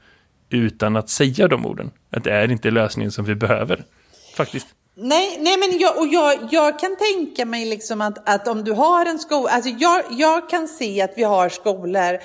utan 0.52 0.96
att 0.96 1.10
säga 1.10 1.48
de 1.48 1.66
orden. 1.66 1.92
Att 2.10 2.24
det 2.24 2.32
är 2.32 2.52
inte 2.52 2.72
lösningen 2.72 3.12
som 3.12 3.26
vi 3.26 3.36
behöver. 3.36 3.84
Faktiskt. 4.36 4.68
Nej, 4.96 5.38
nej 5.40 5.58
men 5.58 5.80
jag, 5.80 5.98
och 5.98 6.08
jag, 6.08 6.48
jag 6.52 6.80
kan 6.80 6.96
tänka 6.98 7.46
mig 7.46 7.66
liksom 7.66 8.02
att, 8.02 8.30
att 8.30 8.48
om 8.48 8.64
du 8.64 8.72
har 8.72 9.06
en 9.06 9.20
skola, 9.20 9.50
alltså 9.50 9.70
jag, 9.70 10.04
jag 10.12 10.50
kan 10.50 10.68
se 10.68 11.02
att 11.02 11.14
vi 11.16 11.24
har 11.24 11.50
skolor 11.50 12.20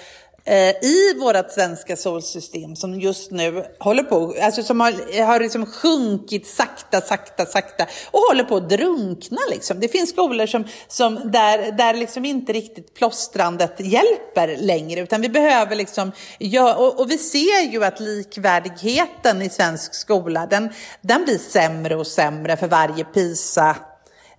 Eh, 0.49 0.71
i 0.71 1.15
vårt 1.21 1.51
svenska 1.51 1.97
solsystem 1.97 2.77
som 2.77 3.01
just 3.01 3.31
nu 3.31 3.65
håller 3.79 4.03
på, 4.03 4.35
alltså 4.43 4.63
som 4.63 4.81
har, 4.81 5.23
har 5.25 5.41
liksom 5.41 5.67
sjunkit 5.67 6.47
sakta, 6.47 7.01
sakta, 7.01 7.47
sakta 7.47 7.87
och 8.11 8.21
håller 8.21 8.45
på 8.45 8.57
att 8.57 8.69
drunkna. 8.69 9.41
Liksom. 9.51 9.81
Det 9.81 9.89
finns 9.89 10.11
skolor 10.11 10.47
som, 10.47 10.65
som 10.89 11.31
där, 11.33 11.73
där 11.73 11.95
liksom 11.95 12.25
inte 12.25 12.53
riktigt 12.53 12.95
plåstrandet 12.95 13.81
hjälper 13.81 14.57
längre, 14.57 15.01
utan 15.01 15.21
vi 15.21 15.29
behöver 15.29 15.77
liksom, 15.77 16.13
ja, 16.39 16.75
och, 16.75 17.01
och 17.01 17.11
vi 17.11 17.19
ser 17.19 17.73
ju 17.73 17.85
att 17.85 18.01
likvärdigheten 18.01 19.43
i 19.43 19.51
svensk 19.51 19.95
skola, 19.95 20.47
den, 20.47 20.71
den 21.01 21.25
blir 21.25 21.39
sämre 21.39 21.97
och 21.97 22.07
sämre 22.07 22.57
för 22.57 22.69
varje 22.69 23.05
PISA 23.05 23.77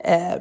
eh, 0.04 0.36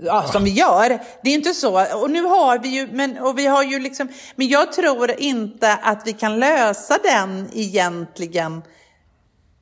ja, 0.00 0.22
som 0.22 0.44
vi 0.44 0.50
gör. 0.50 0.88
Det 1.22 1.30
är 1.30 1.34
inte 1.34 1.54
så. 1.54 1.96
Och 1.96 2.10
nu 2.10 2.22
har 2.22 2.58
vi 2.58 2.68
ju, 2.68 2.86
men, 2.86 3.18
och 3.18 3.38
vi 3.38 3.46
har 3.46 3.62
ju 3.62 3.78
liksom, 3.78 4.08
men 4.36 4.48
jag 4.48 4.72
tror 4.72 5.20
inte 5.20 5.74
att 5.82 6.02
vi 6.04 6.12
kan 6.12 6.38
lösa 6.38 6.98
den 7.02 7.50
egentligen 7.52 8.62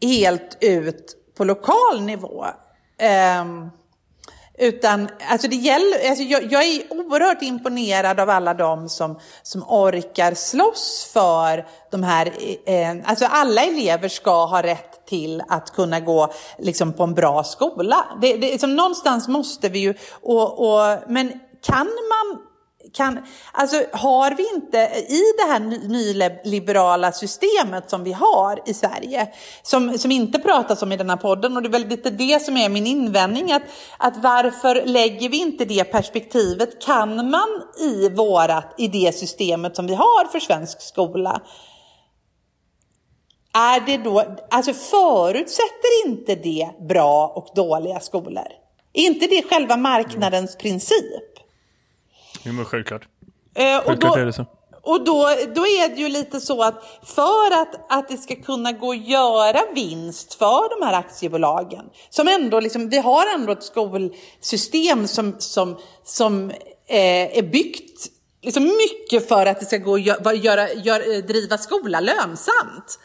helt 0.02 0.58
ut 0.60 1.16
på 1.36 1.44
lokal 1.44 2.00
nivå. 2.00 2.46
Eh, 2.98 3.44
utan, 4.58 5.08
alltså 5.30 5.48
det 5.48 5.56
gäller, 5.56 6.08
alltså 6.08 6.24
jag, 6.24 6.52
jag, 6.52 6.64
är 6.64 6.92
oerhört 6.92 7.42
imponerad 7.42 8.20
av 8.20 8.30
alla 8.30 8.54
de 8.54 8.88
som, 8.88 9.18
som 9.42 9.62
orkar 9.62 10.34
slåss 10.34 11.10
för 11.12 11.66
de 11.90 12.02
här, 12.02 12.32
eh, 12.66 12.96
alltså 13.04 13.26
alla 13.26 13.62
elever 13.62 14.08
ska 14.08 14.46
ha 14.46 14.62
rätt 14.62 14.93
till 15.06 15.42
att 15.48 15.70
kunna 15.70 16.00
gå 16.00 16.32
liksom, 16.58 16.92
på 16.92 17.02
en 17.02 17.14
bra 17.14 17.44
skola. 17.44 18.06
Det, 18.20 18.32
det, 18.32 18.50
liksom, 18.50 18.76
någonstans 18.76 19.28
måste 19.28 19.68
vi 19.68 19.78
ju, 19.78 19.94
och, 20.22 20.58
och, 20.58 20.98
men 21.08 21.32
kan 21.62 21.86
man 21.86 22.40
kan, 22.92 23.18
alltså 23.52 23.82
har 23.92 24.30
vi 24.30 24.54
inte 24.54 24.78
i 25.08 25.22
det 25.38 25.52
här 25.52 25.60
nyliberala 26.44 27.12
systemet 27.12 27.90
som 27.90 28.04
vi 28.04 28.12
har 28.12 28.60
i 28.66 28.74
Sverige, 28.74 29.28
som, 29.62 29.98
som 29.98 30.10
inte 30.10 30.38
pratas 30.38 30.82
om 30.82 30.92
i 30.92 30.96
den 30.96 31.10
här 31.10 31.16
podden, 31.16 31.56
och 31.56 31.62
det 31.62 31.68
är 31.68 31.70
väl 31.70 31.86
lite 31.88 32.10
det 32.10 32.42
som 32.42 32.56
är 32.56 32.68
min 32.68 32.86
invändning, 32.86 33.52
att, 33.52 33.62
att 33.98 34.16
varför 34.16 34.82
lägger 34.84 35.28
vi 35.28 35.36
inte 35.36 35.64
det 35.64 35.84
perspektivet? 35.84 36.82
Kan 36.82 37.30
man 37.30 37.48
i 37.80 38.08
vårat, 38.08 38.74
i 38.78 38.88
det 38.88 39.14
systemet 39.14 39.76
som 39.76 39.86
vi 39.86 39.94
har 39.94 40.24
för 40.24 40.40
svensk 40.40 40.80
skola, 40.80 41.40
är 43.54 43.80
det 43.80 43.96
då, 43.96 44.36
alltså 44.50 44.72
förutsätter 44.72 46.06
inte 46.06 46.34
det 46.34 46.70
bra 46.88 47.26
och 47.26 47.48
dåliga 47.54 48.00
skolor? 48.00 48.48
Är 48.92 49.02
inte 49.02 49.26
det 49.26 49.42
själva 49.50 49.76
marknadens 49.76 50.56
princip? 50.56 51.38
Jo, 52.42 52.52
men 52.52 52.64
självklart. 52.64 53.08
Eh, 53.54 53.78
och 53.78 53.84
självklart 53.84 54.14
då, 54.14 54.20
är 54.20 54.26
det 54.26 54.32
så. 54.32 54.46
Och 54.82 55.04
då, 55.04 55.28
då 55.54 55.66
är 55.66 55.88
det 55.88 56.00
ju 56.00 56.08
lite 56.08 56.40
så 56.40 56.62
att 56.62 56.84
för 57.02 57.62
att, 57.62 57.92
att 57.92 58.08
det 58.08 58.16
ska 58.16 58.36
kunna 58.36 58.72
gå 58.72 58.90
att 58.90 59.08
göra 59.08 59.60
vinst 59.74 60.34
för 60.34 60.80
de 60.80 60.86
här 60.86 60.94
aktiebolagen, 60.94 61.84
som 62.10 62.28
ändå 62.28 62.60
liksom, 62.60 62.88
vi 62.88 62.98
har 62.98 63.34
ändå 63.34 63.52
ett 63.52 63.62
skolsystem 63.62 65.06
som, 65.08 65.34
som, 65.38 65.78
som 66.04 66.50
eh, 66.86 67.38
är 67.38 67.42
byggt 67.42 68.08
liksom 68.42 68.64
mycket 68.64 69.28
för 69.28 69.46
att 69.46 69.60
det 69.60 69.66
ska 69.66 69.76
gå 69.76 69.94
att 69.94 70.00
göra, 70.00 70.34
göra, 70.34 70.72
göra, 70.72 71.20
driva 71.20 71.58
skola 71.58 72.00
lönsamt. 72.00 72.98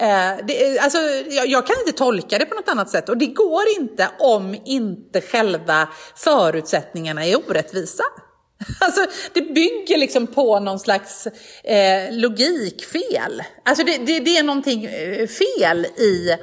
Eh, 0.00 0.44
det, 0.46 0.78
alltså, 0.78 0.98
jag, 1.30 1.46
jag, 1.46 1.66
kan 1.66 1.76
inte 1.86 1.98
tolka 1.98 2.38
det 2.38 2.46
på 2.46 2.54
något 2.54 2.68
annat 2.68 2.90
sätt 2.90 3.08
och 3.08 3.16
det 3.16 3.26
går 3.26 3.62
inte 3.80 4.08
om 4.18 4.56
inte 4.64 5.20
själva 5.20 5.88
förutsättningarna 6.16 7.26
är 7.26 7.36
orättvisa. 7.36 8.04
Alltså, 8.80 9.06
det 9.32 9.40
bygger 9.40 9.98
liksom 9.98 10.26
på 10.26 10.60
någon 10.60 10.78
slags 10.78 11.26
eh, 11.64 12.12
logikfel. 12.12 13.42
Alltså 13.64 13.84
det, 13.84 13.98
det, 13.98 14.20
det, 14.20 14.36
är 14.36 14.42
någonting 14.42 14.84
eh, 14.84 15.26
fel 15.26 15.86
i, 15.86 16.36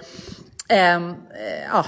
ehm, 0.70 1.10
eh, 1.10 1.64
ja, 1.72 1.86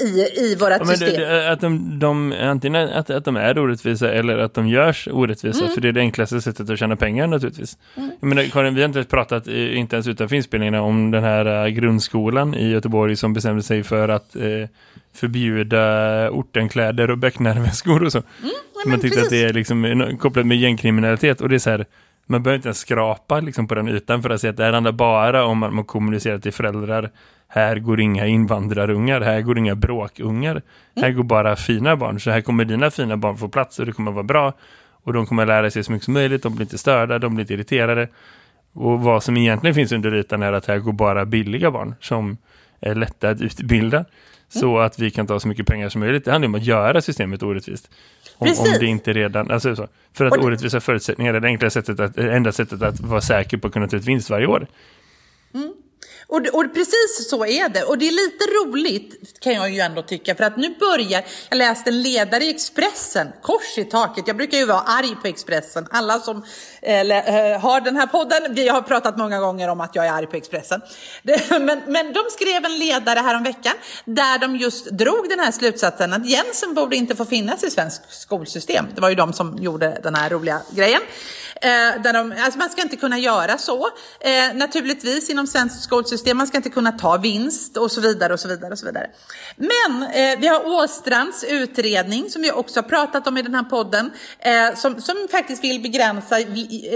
i, 0.00 0.40
i 0.40 0.56
vårat 0.60 0.80
ja, 0.80 0.86
system. 0.86 1.20
Det, 1.20 1.52
att 1.52 1.60
de, 1.60 1.98
de, 1.98 2.34
antingen 2.40 2.88
att, 2.88 3.10
att 3.10 3.24
de 3.24 3.36
är 3.36 3.58
orättvisa 3.58 4.12
eller 4.12 4.38
att 4.38 4.54
de 4.54 4.68
görs 4.68 5.08
orättvisa. 5.12 5.60
Mm. 5.60 5.74
För 5.74 5.80
det 5.80 5.88
är 5.88 5.92
det 5.92 6.00
enklaste 6.00 6.40
sättet 6.40 6.70
att 6.70 6.78
tjäna 6.78 6.96
pengar 6.96 7.26
naturligtvis. 7.26 7.78
Mm. 7.96 8.10
Jag 8.20 8.28
menar, 8.28 8.42
Karin, 8.42 8.74
vi 8.74 8.80
har 8.80 8.88
inte 8.88 9.04
pratat, 9.04 9.46
inte 9.46 9.96
ens 9.96 10.06
utanför 10.06 10.36
inspelningarna, 10.36 10.82
om 10.82 11.10
den 11.10 11.24
här 11.24 11.66
uh, 11.66 11.68
grundskolan 11.68 12.54
i 12.54 12.70
Göteborg 12.70 13.16
som 13.16 13.32
bestämde 13.32 13.62
sig 13.62 13.82
för 13.82 14.08
att 14.08 14.36
uh, 14.36 14.66
förbjuda 15.14 16.30
ortenkläder 16.30 17.10
och 17.10 17.18
bäcknärväskor 17.18 18.04
och 18.04 18.12
så. 18.12 18.18
Mm, 18.42 18.52
man 18.86 19.00
tyckte 19.00 19.08
precis. 19.08 19.24
att 19.24 19.30
det 19.30 19.44
är 19.44 19.52
liksom 19.52 20.16
kopplat 20.20 20.46
med 20.46 20.56
gängkriminalitet 20.56 21.40
och 21.40 21.48
det 21.48 21.54
är 21.54 21.58
så 21.58 21.70
här, 21.70 21.86
man 22.26 22.42
behöver 22.42 22.56
inte 22.56 22.68
ens 22.68 22.78
skrapa 22.78 23.40
liksom 23.40 23.68
på 23.68 23.74
den 23.74 23.88
ytan 23.88 24.22
för 24.22 24.30
att 24.30 24.40
säga 24.40 24.50
att 24.50 24.56
det 24.56 24.64
här 24.64 24.72
handlar 24.72 24.92
bara 24.92 25.44
om 25.44 25.62
att 25.62 25.72
man 25.72 25.84
kommunicerar 25.84 26.38
till 26.38 26.52
föräldrar. 26.52 27.10
Här 27.48 27.78
går 27.78 28.00
inga 28.00 28.26
invandrarungar, 28.26 29.20
här 29.20 29.40
går 29.40 29.58
inga 29.58 29.74
bråkungar. 29.74 30.50
Mm. 30.50 30.62
Här 30.96 31.10
går 31.10 31.22
bara 31.22 31.56
fina 31.56 31.96
barn, 31.96 32.20
så 32.20 32.30
här 32.30 32.40
kommer 32.40 32.64
dina 32.64 32.90
fina 32.90 33.16
barn 33.16 33.36
få 33.36 33.48
plats 33.48 33.78
och 33.78 33.86
det 33.86 33.92
kommer 33.92 34.12
vara 34.12 34.24
bra. 34.24 34.52
Och 35.02 35.12
de 35.12 35.26
kommer 35.26 35.46
lära 35.46 35.70
sig 35.70 35.84
så 35.84 35.92
mycket 35.92 36.04
som 36.04 36.14
möjligt, 36.14 36.42
de 36.42 36.54
blir 36.54 36.64
inte 36.64 36.78
störda, 36.78 37.18
de 37.18 37.34
blir 37.34 37.42
inte 37.42 37.54
irriterade. 37.54 38.08
Och 38.72 39.00
vad 39.00 39.22
som 39.22 39.36
egentligen 39.36 39.74
finns 39.74 39.92
under 39.92 40.14
ytan 40.14 40.42
är 40.42 40.52
att 40.52 40.66
här 40.66 40.78
går 40.78 40.92
bara 40.92 41.24
billiga 41.24 41.70
barn 41.70 41.94
som 42.00 42.38
är 42.80 42.94
lätta 42.94 43.28
att 43.28 43.40
utbilda. 43.40 44.04
Så 44.48 44.78
att 44.78 44.98
vi 44.98 45.10
kan 45.10 45.26
ta 45.26 45.40
så 45.40 45.48
mycket 45.48 45.66
pengar 45.66 45.88
som 45.88 46.00
möjligt. 46.00 46.24
Det 46.24 46.30
handlar 46.30 46.48
om 46.48 46.54
att 46.54 46.64
göra 46.64 47.00
systemet 47.00 47.42
orättvist. 47.42 47.90
Om, 48.38 48.48
om 48.48 48.76
det 48.80 48.86
inte 48.86 49.12
redan, 49.12 49.50
alltså 49.50 49.76
så. 49.76 49.88
För 50.12 50.24
att 50.24 50.38
orättvisa 50.38 50.80
förutsättningar 50.80 51.34
är 51.34 51.40
det 51.40 51.48
enkla 51.48 51.70
sättet 51.70 52.00
att, 52.00 52.18
enda 52.18 52.52
sättet 52.52 52.82
att 52.82 53.00
vara 53.00 53.20
säker 53.20 53.56
på 53.56 53.66
att 53.66 53.72
kunna 53.72 53.88
ta 53.88 53.96
ut 53.96 54.04
vinst 54.04 54.30
varje 54.30 54.46
år. 54.46 54.66
Mm. 55.54 55.72
Och, 56.28 56.46
och, 56.46 56.74
precis 56.74 57.28
så 57.30 57.46
är 57.46 57.68
det. 57.68 57.82
Och 57.82 57.98
det 57.98 58.08
är 58.08 58.12
lite 58.12 58.44
roligt 58.44 59.40
kan 59.40 59.52
jag 59.52 59.70
ju 59.70 59.80
ändå 59.80 60.02
tycka. 60.02 60.34
För 60.34 60.44
att 60.44 60.56
nu 60.56 60.74
börjar, 60.78 61.24
jag 61.48 61.56
läste 61.56 61.90
en 61.90 62.02
ledare 62.02 62.44
i 62.44 62.50
Expressen, 62.50 63.28
kors 63.42 63.78
i 63.78 63.84
taket. 63.84 64.24
Jag 64.26 64.36
brukar 64.36 64.58
ju 64.58 64.66
vara 64.66 64.80
arg 64.80 65.16
på 65.22 65.28
Expressen. 65.28 65.86
Alla 65.90 66.20
som 66.20 66.36
eh, 66.82 67.00
eller, 67.00 67.52
eh, 67.52 67.60
har 67.60 67.80
den 67.80 67.96
här 67.96 68.06
podden, 68.06 68.54
vi 68.54 68.68
har 68.68 68.82
pratat 68.82 69.18
många 69.18 69.40
gånger 69.40 69.68
om 69.68 69.80
att 69.80 69.94
jag 69.94 70.06
är 70.06 70.12
arg 70.12 70.26
på 70.26 70.36
Expressen. 70.36 70.80
Det, 71.22 71.50
men, 71.60 71.82
men 71.86 72.12
de 72.12 72.22
skrev 72.30 72.64
en 72.64 72.78
ledare 72.78 73.18
här 73.18 73.36
om 73.36 73.42
veckan 73.42 73.74
där 74.04 74.38
de 74.38 74.56
just 74.56 74.90
drog 74.90 75.28
den 75.28 75.40
här 75.40 75.52
slutsatsen 75.52 76.12
att 76.12 76.26
Jensen 76.26 76.74
borde 76.74 76.96
inte 76.96 77.16
få 77.16 77.24
finnas 77.24 77.64
i 77.64 77.70
svensk 77.70 78.02
skolsystem. 78.08 78.86
Det 78.94 79.00
var 79.00 79.08
ju 79.08 79.14
de 79.14 79.32
som 79.32 79.58
gjorde 79.60 80.00
den 80.02 80.14
här 80.14 80.30
roliga 80.30 80.60
grejen. 80.70 81.00
Eh, 81.62 82.02
där 82.02 82.12
de, 82.12 82.34
alltså 82.38 82.58
man 82.58 82.70
ska 82.70 82.82
inte 82.82 82.96
kunna 82.96 83.18
göra 83.18 83.58
så, 83.58 83.90
eh, 84.20 84.54
naturligtvis 84.54 85.30
inom 85.30 85.46
svenskt 85.46 85.82
skolsystem. 85.82 86.36
Man 86.36 86.46
ska 86.46 86.56
inte 86.56 86.70
kunna 86.70 86.92
ta 86.92 87.16
vinst 87.16 87.76
och 87.76 87.90
så 87.90 88.00
vidare 88.00 88.32
och 88.32 88.40
så 88.40 88.48
vidare. 88.48 88.72
och 88.72 88.78
så 88.78 88.86
vidare. 88.86 89.10
Men 89.56 90.02
eh, 90.02 90.38
vi 90.38 90.46
har 90.46 90.66
Åstrands 90.66 91.44
utredning 91.44 92.30
som 92.30 92.42
vi 92.42 92.52
också 92.52 92.80
har 92.80 92.88
pratat 92.88 93.26
om 93.26 93.36
i 93.36 93.42
den 93.42 93.54
här 93.54 93.62
podden, 93.62 94.10
eh, 94.38 94.74
som, 94.74 95.00
som 95.00 95.28
faktiskt 95.30 95.64
vill 95.64 95.82
begränsa 95.82 96.40
eh, 96.40 96.46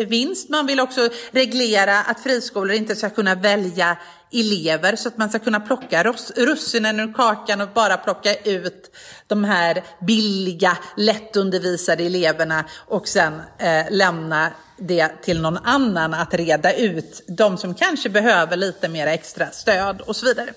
vinst. 0.07 0.49
Man 0.49 0.67
vill 0.67 0.81
också 0.81 1.09
reglera 1.31 1.99
att 1.99 2.21
friskolor 2.21 2.77
inte 2.77 2.97
ska 2.97 3.11
kunna 3.11 3.35
välja 3.35 3.97
elever 4.33 4.97
så 4.97 5.09
att 5.09 5.19
man 5.19 5.29
ska 5.29 5.39
kunna 5.39 5.61
plocka 5.61 6.03
russinen 6.37 7.01
ur 7.01 7.13
kakan 7.13 7.61
och 7.61 7.69
bara 7.69 7.97
plocka 7.97 8.35
ut 8.35 8.97
de 9.27 9.45
här 9.45 9.85
billiga, 10.01 10.79
lättundervisade 10.97 12.05
eleverna 12.05 12.65
och 12.87 13.09
sen 13.09 13.43
eh, 13.59 13.85
lämna 13.91 14.53
det 14.77 15.23
till 15.23 15.41
någon 15.41 15.57
annan 15.57 16.15
att 16.15 16.35
reda 16.35 16.75
ut 16.75 17.23
de 17.27 17.59
som 17.59 17.75
kanske 17.75 18.09
behöver 18.09 18.57
lite 18.57 18.89
mer 18.89 19.07
extra 19.07 19.47
stöd 19.47 20.01
och 20.01 20.17
så 20.17 20.27
vidare. 20.27 20.53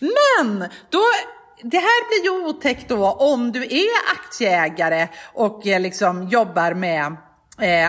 Men 0.00 0.68
då 0.90 1.02
det 1.62 1.78
här 1.78 2.08
blir 2.08 2.32
ju 2.32 2.46
otäckt 2.46 2.88
då 2.88 3.10
om 3.12 3.52
du 3.52 3.62
är 3.62 3.88
aktieägare 4.16 5.08
och 5.32 5.66
eh, 5.66 5.80
liksom 5.80 6.28
jobbar 6.28 6.74
med 6.74 7.16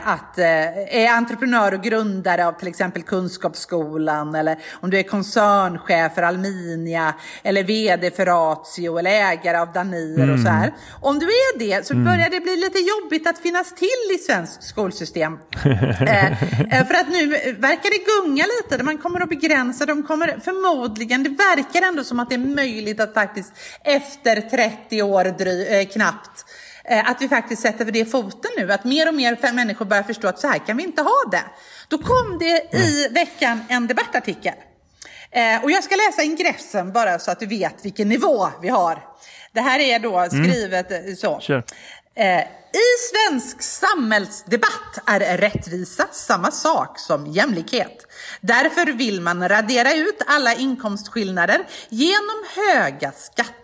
att 0.04 0.38
eh, 0.38 0.46
är 1.02 1.10
entreprenör 1.10 1.74
och 1.74 1.84
grundare 1.84 2.48
av 2.48 2.52
till 2.52 2.68
exempel 2.68 3.04
Kunskapsskolan 3.04 4.36
eller 4.36 4.58
om 4.74 4.90
du 4.90 5.00
är 5.00 5.04
koncernchef 5.04 6.14
för 6.16 6.22
Alminia 6.22 7.14
eller 7.44 7.64
vd 7.64 8.12
för 8.12 8.26
Ratio 8.26 9.00
eller 9.00 9.12
ägare 9.12 9.58
av 9.58 9.74
Danir 9.74 10.20
mm. 10.20 10.34
och 10.34 10.40
så 10.40 10.48
här. 10.48 10.74
Om 11.02 11.20
du 11.20 11.26
är 11.26 11.60
det 11.60 11.86
så 11.86 11.94
mm. 11.94 12.06
börjar 12.06 12.30
det 12.30 12.40
bli 12.40 12.56
lite 12.56 12.80
jobbigt 12.80 13.28
att 13.28 13.40
finnas 13.40 13.76
till 13.76 14.16
i 14.16 14.18
svenskt 14.18 14.64
skolsystem. 14.64 15.34
eh, 16.72 16.88
för 16.88 16.94
att 16.94 17.10
nu 17.10 17.28
verkar 17.58 17.90
det 17.90 18.28
gunga 18.28 18.46
lite, 18.62 18.84
man 18.84 18.98
kommer 18.98 19.20
att 19.20 19.30
begränsa, 19.30 19.86
de 19.86 20.04
kommer 20.04 20.40
förmodligen, 20.44 21.24
det 21.24 21.30
verkar 21.30 21.88
ändå 21.88 22.04
som 22.04 22.20
att 22.20 22.30
det 22.30 22.36
är 22.36 22.56
möjligt 22.56 23.00
att 23.00 23.14
faktiskt 23.14 23.54
efter 23.84 24.42
30 24.42 25.02
år 25.02 25.24
dry, 25.24 25.86
knappt 25.86 26.32
Eh, 26.32 26.51
att 26.84 27.22
vi 27.22 27.30
faktiskt 27.30 27.62
sätter 27.62 27.86
det 27.86 28.06
foten 28.06 28.52
nu, 28.58 28.72
att 28.72 28.84
mer 28.84 29.08
och 29.08 29.14
mer 29.14 29.54
människor 29.54 29.86
börjar 29.86 30.04
förstå 30.04 30.28
att 30.28 30.40
så 30.40 30.48
här 30.48 30.58
kan 30.58 30.78
vi 30.78 30.84
inte 30.84 31.02
ha 31.02 31.24
det. 31.32 31.44
Då 31.88 31.98
kom 31.98 32.38
det 32.40 32.76
i 32.76 33.08
veckan 33.12 33.66
en 33.70 33.88
debattartikel. 33.88 34.54
Eh, 35.32 35.64
och 35.64 35.72
jag 35.72 35.84
ska 35.84 35.96
läsa 35.96 36.24
ingressen 36.24 36.92
bara 36.92 37.20
så 37.20 37.32
att 37.32 37.40
du 37.40 37.46
vet 37.46 37.86
vilken 37.86 38.10
nivå 38.10 38.48
vi 38.62 38.70
har. 38.70 39.04
Det 39.52 39.62
här 39.62 39.80
är 39.80 40.00
då 40.00 40.18
mm. 40.18 40.30
skrivet 40.30 40.92
mm. 40.92 41.16
så. 41.16 41.40
Sure. 41.40 41.64
I 42.74 42.88
svensk 43.12 43.62
samhällsdebatt 43.62 45.00
är 45.06 45.38
rättvisa 45.38 46.08
samma 46.12 46.52
sak 46.52 47.00
som 47.00 47.28
jämlikhet. 47.28 48.08
Därför 48.42 48.86
vill 48.86 49.22
man 49.22 49.50
radera 49.50 49.94
ut 49.94 50.22
alla 50.28 50.54
inkomstskillnader 50.54 51.68
genom 51.90 52.46
höga 52.56 53.12
skatter. 53.12 53.61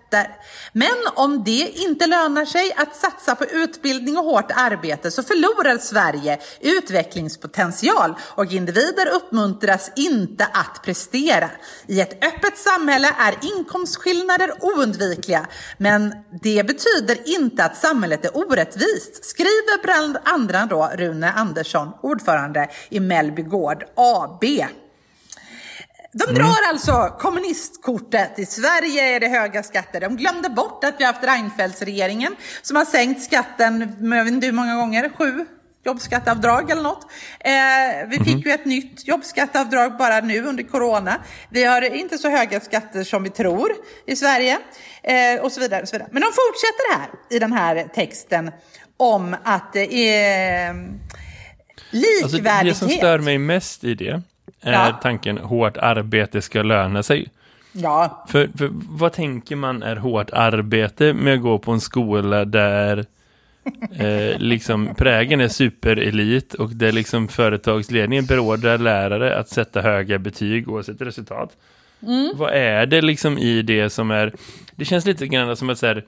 Men 0.71 0.97
om 1.15 1.43
det 1.43 1.73
inte 1.75 2.07
lönar 2.07 2.45
sig 2.45 2.73
att 2.77 2.95
satsa 2.95 3.35
på 3.35 3.45
utbildning 3.45 4.17
och 4.17 4.23
hårt 4.23 4.51
arbete 4.55 5.11
så 5.11 5.23
förlorar 5.23 5.77
Sverige 5.77 6.39
utvecklingspotential 6.61 8.15
och 8.21 8.53
individer 8.53 9.07
uppmuntras 9.07 9.91
inte 9.95 10.45
att 10.45 10.81
prestera. 10.83 11.49
I 11.87 12.01
ett 12.01 12.25
öppet 12.25 12.57
samhälle 12.57 13.07
är 13.19 13.35
inkomstskillnader 13.57 14.51
oundvikliga, 14.61 15.47
men 15.77 16.15
det 16.41 16.67
betyder 16.67 17.17
inte 17.25 17.63
att 17.63 17.77
samhället 17.77 18.25
är 18.25 18.37
orättvist, 18.37 19.25
skriver 19.25 19.83
bland 19.83 20.17
andra 20.23 20.65
då 20.65 20.89
Rune 20.95 21.31
Andersson, 21.31 21.91
ordförande 22.01 22.69
i 22.89 22.99
Mellby 22.99 23.41
Gård 23.41 23.83
AB. 23.95 24.43
De 26.25 26.33
drar 26.33 26.69
alltså 26.69 27.15
kommunistkortet. 27.19 28.39
I 28.39 28.45
Sverige 28.45 29.15
är 29.15 29.19
det 29.19 29.27
höga 29.27 29.63
skatter. 29.63 30.01
De 30.01 30.17
glömde 30.17 30.49
bort 30.49 30.83
att 30.83 30.95
vi 30.97 31.03
har 31.03 31.13
haft 31.13 31.25
Reinfeldtsregeringen 31.25 32.35
som 32.61 32.75
har 32.77 32.85
sänkt 32.85 33.23
skatten, 33.23 33.95
jag 34.01 34.23
vet 34.23 34.33
inte 34.33 34.45
hur 34.45 34.53
många 34.53 34.75
gånger, 34.75 35.09
sju 35.17 35.45
jobbskatteavdrag 35.85 36.71
eller 36.71 36.81
något. 36.81 37.07
Eh, 37.39 38.09
vi 38.09 38.19
fick 38.19 38.45
ju 38.45 38.51
ett 38.51 38.65
nytt 38.65 39.07
jobbskatteavdrag 39.07 39.97
bara 39.97 40.19
nu 40.19 40.45
under 40.45 40.63
corona. 40.63 41.21
Vi 41.49 41.63
har 41.63 41.81
inte 41.81 42.17
så 42.17 42.29
höga 42.29 42.59
skatter 42.59 43.03
som 43.03 43.23
vi 43.23 43.29
tror 43.29 43.71
i 44.07 44.15
Sverige 44.15 44.57
eh, 45.03 45.41
och 45.41 45.51
så 45.51 45.59
vidare. 45.59 45.81
Och 45.81 45.87
så 45.87 45.95
vidare. 45.95 46.09
Men 46.11 46.21
de 46.21 46.27
fortsätter 46.27 46.99
här 46.99 47.09
i 47.29 47.39
den 47.39 47.53
här 47.53 47.87
texten 47.95 48.51
om 48.97 49.35
att 49.43 49.73
det 49.73 49.93
är 49.93 50.73
likvärdighet. 51.91 52.47
Alltså, 52.47 52.63
det 52.63 52.75
som 52.75 52.89
stör 52.89 53.19
mig 53.19 53.37
mest 53.37 53.83
i 53.83 53.93
det 53.93 54.21
är 54.61 54.71
Ja. 54.73 54.99
tanken 55.01 55.37
hårt 55.37 55.77
arbete 55.77 56.41
ska 56.41 56.61
löna 56.63 57.03
sig. 57.03 57.27
Ja, 57.71 58.25
För, 58.29 58.49
för 58.57 58.69
vad 58.71 59.13
tänker 59.13 59.55
man 59.55 59.83
är 59.83 59.95
hårt 59.95 60.29
arbete 60.33 61.13
med 61.13 61.33
att 61.33 61.41
gå 61.41 61.59
på 61.59 61.71
en 61.71 61.81
skola 61.81 62.45
där 62.45 63.05
eh, 63.99 64.39
liksom 64.39 64.95
prägen 64.97 65.41
är 65.41 65.47
superelit 65.47 66.53
och 66.53 66.69
där 66.69 66.91
liksom 66.91 67.27
företagsledningen 67.27 68.25
beordrar 68.25 68.77
lärare 68.77 69.37
att 69.39 69.49
sätta 69.49 69.81
höga 69.81 70.19
betyg 70.19 70.69
oavsett 70.69 71.01
resultat. 71.01 71.49
Vad 72.35 72.53
är 72.53 72.85
det 72.85 73.01
liksom 73.01 73.37
i 73.37 73.61
det 73.61 73.89
som 73.89 74.11
är, 74.11 74.33
det 74.75 74.85
känns 74.85 75.05
lite 75.05 75.27
grann 75.27 75.57
som 75.57 75.69
att 75.69 75.77
så 75.77 75.85
här, 75.87 76.03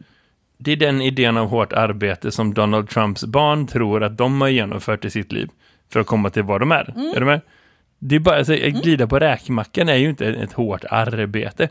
det 0.57 0.71
är 0.71 0.75
den 0.75 1.01
idén 1.01 1.37
av 1.37 1.47
hårt 1.47 1.73
arbete 1.73 2.31
som 2.31 2.53
Donald 2.53 2.89
Trumps 2.89 3.25
barn 3.25 3.67
tror 3.67 4.03
att 4.03 4.17
de 4.17 4.41
har 4.41 4.47
genomfört 4.47 5.05
i 5.05 5.09
sitt 5.09 5.31
liv 5.31 5.49
för 5.91 5.99
att 5.99 6.07
komma 6.07 6.29
till 6.29 6.43
vad 6.43 6.61
de 6.61 6.71
är. 6.71 6.93
Är 7.15 7.19
du 7.19 7.25
med? 7.25 7.41
Det 7.99 8.15
är 8.15 8.19
bara, 8.19 8.37
alltså, 8.37 8.53
att 8.53 8.83
glida 8.83 9.07
på 9.07 9.19
räkmackan 9.19 9.89
är 9.89 9.95
ju 9.95 10.09
inte 10.09 10.27
ett 10.27 10.53
hårt 10.53 10.83
arbete. 10.89 11.69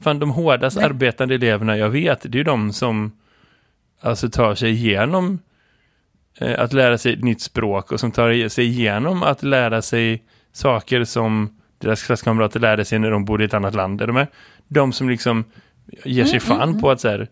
Fan, 0.00 0.18
de 0.18 0.30
hårdast 0.30 0.76
arbetande 0.76 1.34
eleverna 1.34 1.76
jag 1.76 1.90
vet, 1.90 2.22
det 2.22 2.36
är 2.36 2.38
ju 2.38 2.44
de 2.44 2.72
som 2.72 3.12
alltså 4.00 4.30
tar 4.30 4.54
sig 4.54 4.70
igenom 4.70 5.38
eh, 6.38 6.60
att 6.60 6.72
lära 6.72 6.98
sig 6.98 7.12
ett 7.12 7.24
nytt 7.24 7.40
språk 7.40 7.92
och 7.92 8.00
som 8.00 8.12
tar 8.12 8.48
sig 8.48 8.64
igenom 8.64 9.22
att 9.22 9.42
lära 9.42 9.82
sig 9.82 10.22
saker 10.52 11.04
som 11.04 11.60
deras 11.78 12.02
klasskamrater 12.02 12.60
lärde 12.60 12.84
sig 12.84 12.98
när 12.98 13.10
de 13.10 13.24
bodde 13.24 13.44
i 13.44 13.46
ett 13.46 13.54
annat 13.54 13.74
land. 13.74 14.02
Är 14.02 14.06
de, 14.06 14.12
med? 14.12 14.26
de 14.68 14.92
som 14.92 15.08
liksom 15.08 15.44
ger 16.04 16.24
sig 16.24 16.40
fan 16.40 16.80
på 16.80 16.90
att 16.90 17.00
så 17.00 17.08
här, 17.08 17.28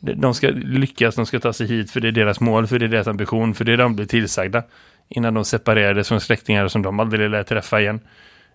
de- 0.00 0.14
de 0.14 0.34
ska 0.34 0.48
lyckas, 0.50 1.14
de 1.14 1.26
ska 1.26 1.40
ta 1.40 1.52
sig 1.52 1.66
hit 1.66 1.90
för 1.90 2.00
det 2.00 2.08
är 2.08 2.12
deras 2.12 2.40
mål, 2.40 2.66
för 2.66 2.78
det 2.78 2.84
är 2.86 2.88
deras 2.88 3.06
ambition, 3.06 3.54
för 3.54 3.64
det 3.64 3.72
är 3.72 3.76
de 3.76 3.96
blir 3.96 4.06
tillsagda 4.06 4.62
innan 5.08 5.34
de 5.34 5.44
separerades 5.44 6.08
från 6.08 6.20
släktingar 6.20 6.68
som 6.68 6.82
de 6.82 7.00
aldrig 7.00 7.30
lär 7.30 7.42
träffa 7.42 7.80
igen. 7.80 8.00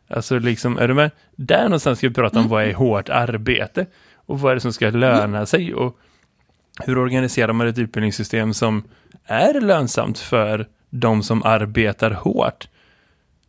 Alltså 0.08 0.40
liksom, 0.40 0.78
är 0.78 0.88
du 0.88 0.94
med? 0.94 1.12
Där 1.36 1.64
någonstans 1.64 1.98
ska 1.98 2.08
vi 2.08 2.14
prata 2.14 2.40
om 2.40 2.48
vad 2.48 2.64
är 2.64 2.74
hårt 2.74 3.10
arbete 3.10 3.86
och 4.16 4.40
vad 4.40 4.52
är 4.52 4.56
det 4.56 4.62
som 4.62 4.74
ska 4.74 4.90
löna 4.90 5.46
sig 5.46 5.74
och 5.74 5.98
hur 6.80 6.98
organiserar 6.98 7.54
man 7.54 7.68
ett 7.68 7.78
utbildningssystem 7.78 8.54
som 8.54 8.84
är 9.26 9.62
lönsamt 9.62 10.20
för 10.20 10.68
de 10.90 11.24
som 11.24 11.44
arbetar 11.44 12.12
hårt? 12.12 12.68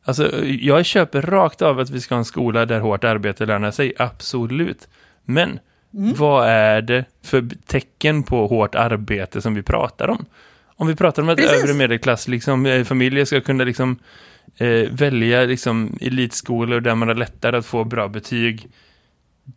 Alltså, 0.05 0.45
jag 0.45 0.85
köper 0.85 1.23
rakt 1.23 1.63
av 1.63 1.79
att 1.79 1.91
vi 1.91 2.01
ska 2.01 2.15
ha 2.15 2.19
en 2.19 2.25
skola 2.25 2.67
där 2.67 2.81
hårt 2.81 3.05
arbete 3.05 3.47
lönar 3.47 3.71
sig, 3.71 3.95
absolut. 3.99 4.89
Men 5.25 5.59
vad 5.91 6.49
är 6.49 6.83
det 6.83 7.05
för 7.23 7.49
tecken 7.67 8.23
på 8.23 8.47
hårt 8.47 8.75
arbete 8.75 9.43
som 9.43 9.55
vi 9.55 9.63
pratar 9.63 10.09
om? 10.09 10.27
Om 10.77 10.87
vi 10.87 10.97
pratar 10.97 11.23
om 11.23 11.29
att 11.29 11.37
Precis. 11.37 11.63
övre 11.63 11.75
medelklass, 11.75 12.29
liksom, 12.29 12.67
eh, 12.67 12.85
familjer 12.85 13.25
ska 13.25 13.41
kunna 13.41 13.65
liksom, 13.65 13.99
eh, 14.57 14.69
välja 14.91 15.45
liksom, 15.45 15.99
elitskolor 16.01 16.81
där 16.81 16.95
man 16.95 17.09
har 17.09 17.15
lättare 17.15 17.57
att 17.57 17.67
få 17.67 17.85
bra 17.85 18.09
betyg. 18.09 18.69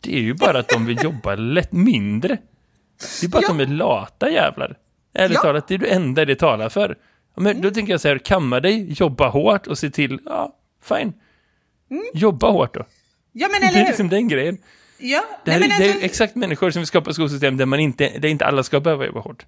Det 0.01 0.15
är 0.17 0.21
ju 0.21 0.33
bara 0.33 0.59
att 0.59 0.69
de 0.69 0.85
vill 0.85 0.97
jobba 1.03 1.35
lätt 1.35 1.71
mindre. 1.71 2.37
Det 3.21 3.27
är 3.27 3.29
bara 3.29 3.41
Ja. 3.41 3.51
att 3.51 3.57
de 3.57 3.63
är 3.63 3.75
lata 3.75 4.29
jävlar. 4.31 4.75
Ärligt 5.13 5.35
Ja. 5.35 5.41
talat, 5.41 5.67
det 5.67 5.73
är 5.73 5.77
det 5.77 5.87
enda 5.87 6.25
det 6.25 6.35
talar 6.35 6.69
för. 6.69 6.95
Men 7.35 7.61
då 7.61 7.71
tänker 7.71 7.93
jag 7.93 8.01
så 8.01 8.07
här, 8.07 8.17
kamma 8.17 8.59
dig, 8.59 8.93
jobba 8.93 9.27
hårt 9.29 9.67
och 9.67 9.77
se 9.77 9.89
till, 9.89 10.19
ja, 10.25 10.55
fine. 10.83 11.13
Jobba 12.13 12.49
hårt 12.51 12.73
då. 12.73 12.85
ja 13.33 13.47
men 13.51 13.61
Det 13.61 13.67
eller 13.67 13.77
är 13.77 13.81
hur? 13.81 13.87
liksom 13.87 14.09
den 14.09 14.27
grejen. 14.27 14.57
Ja, 14.99 15.23
Det, 15.45 15.51
här, 15.51 15.59
nej, 15.59 15.69
men 15.69 15.79
det 15.79 15.85
är 15.85 15.89
alltså- 15.89 16.05
exakt 16.05 16.35
människor 16.35 16.71
som 16.71 16.79
vill 16.79 16.87
skapa 16.87 17.13
skolsystem 17.13 17.57
där, 17.57 17.65
man 17.65 17.79
inte, 17.79 18.09
där 18.19 18.29
inte 18.29 18.45
alla 18.45 18.63
ska 18.63 18.79
behöva 18.79 19.05
jobba 19.05 19.19
hårt. 19.19 19.45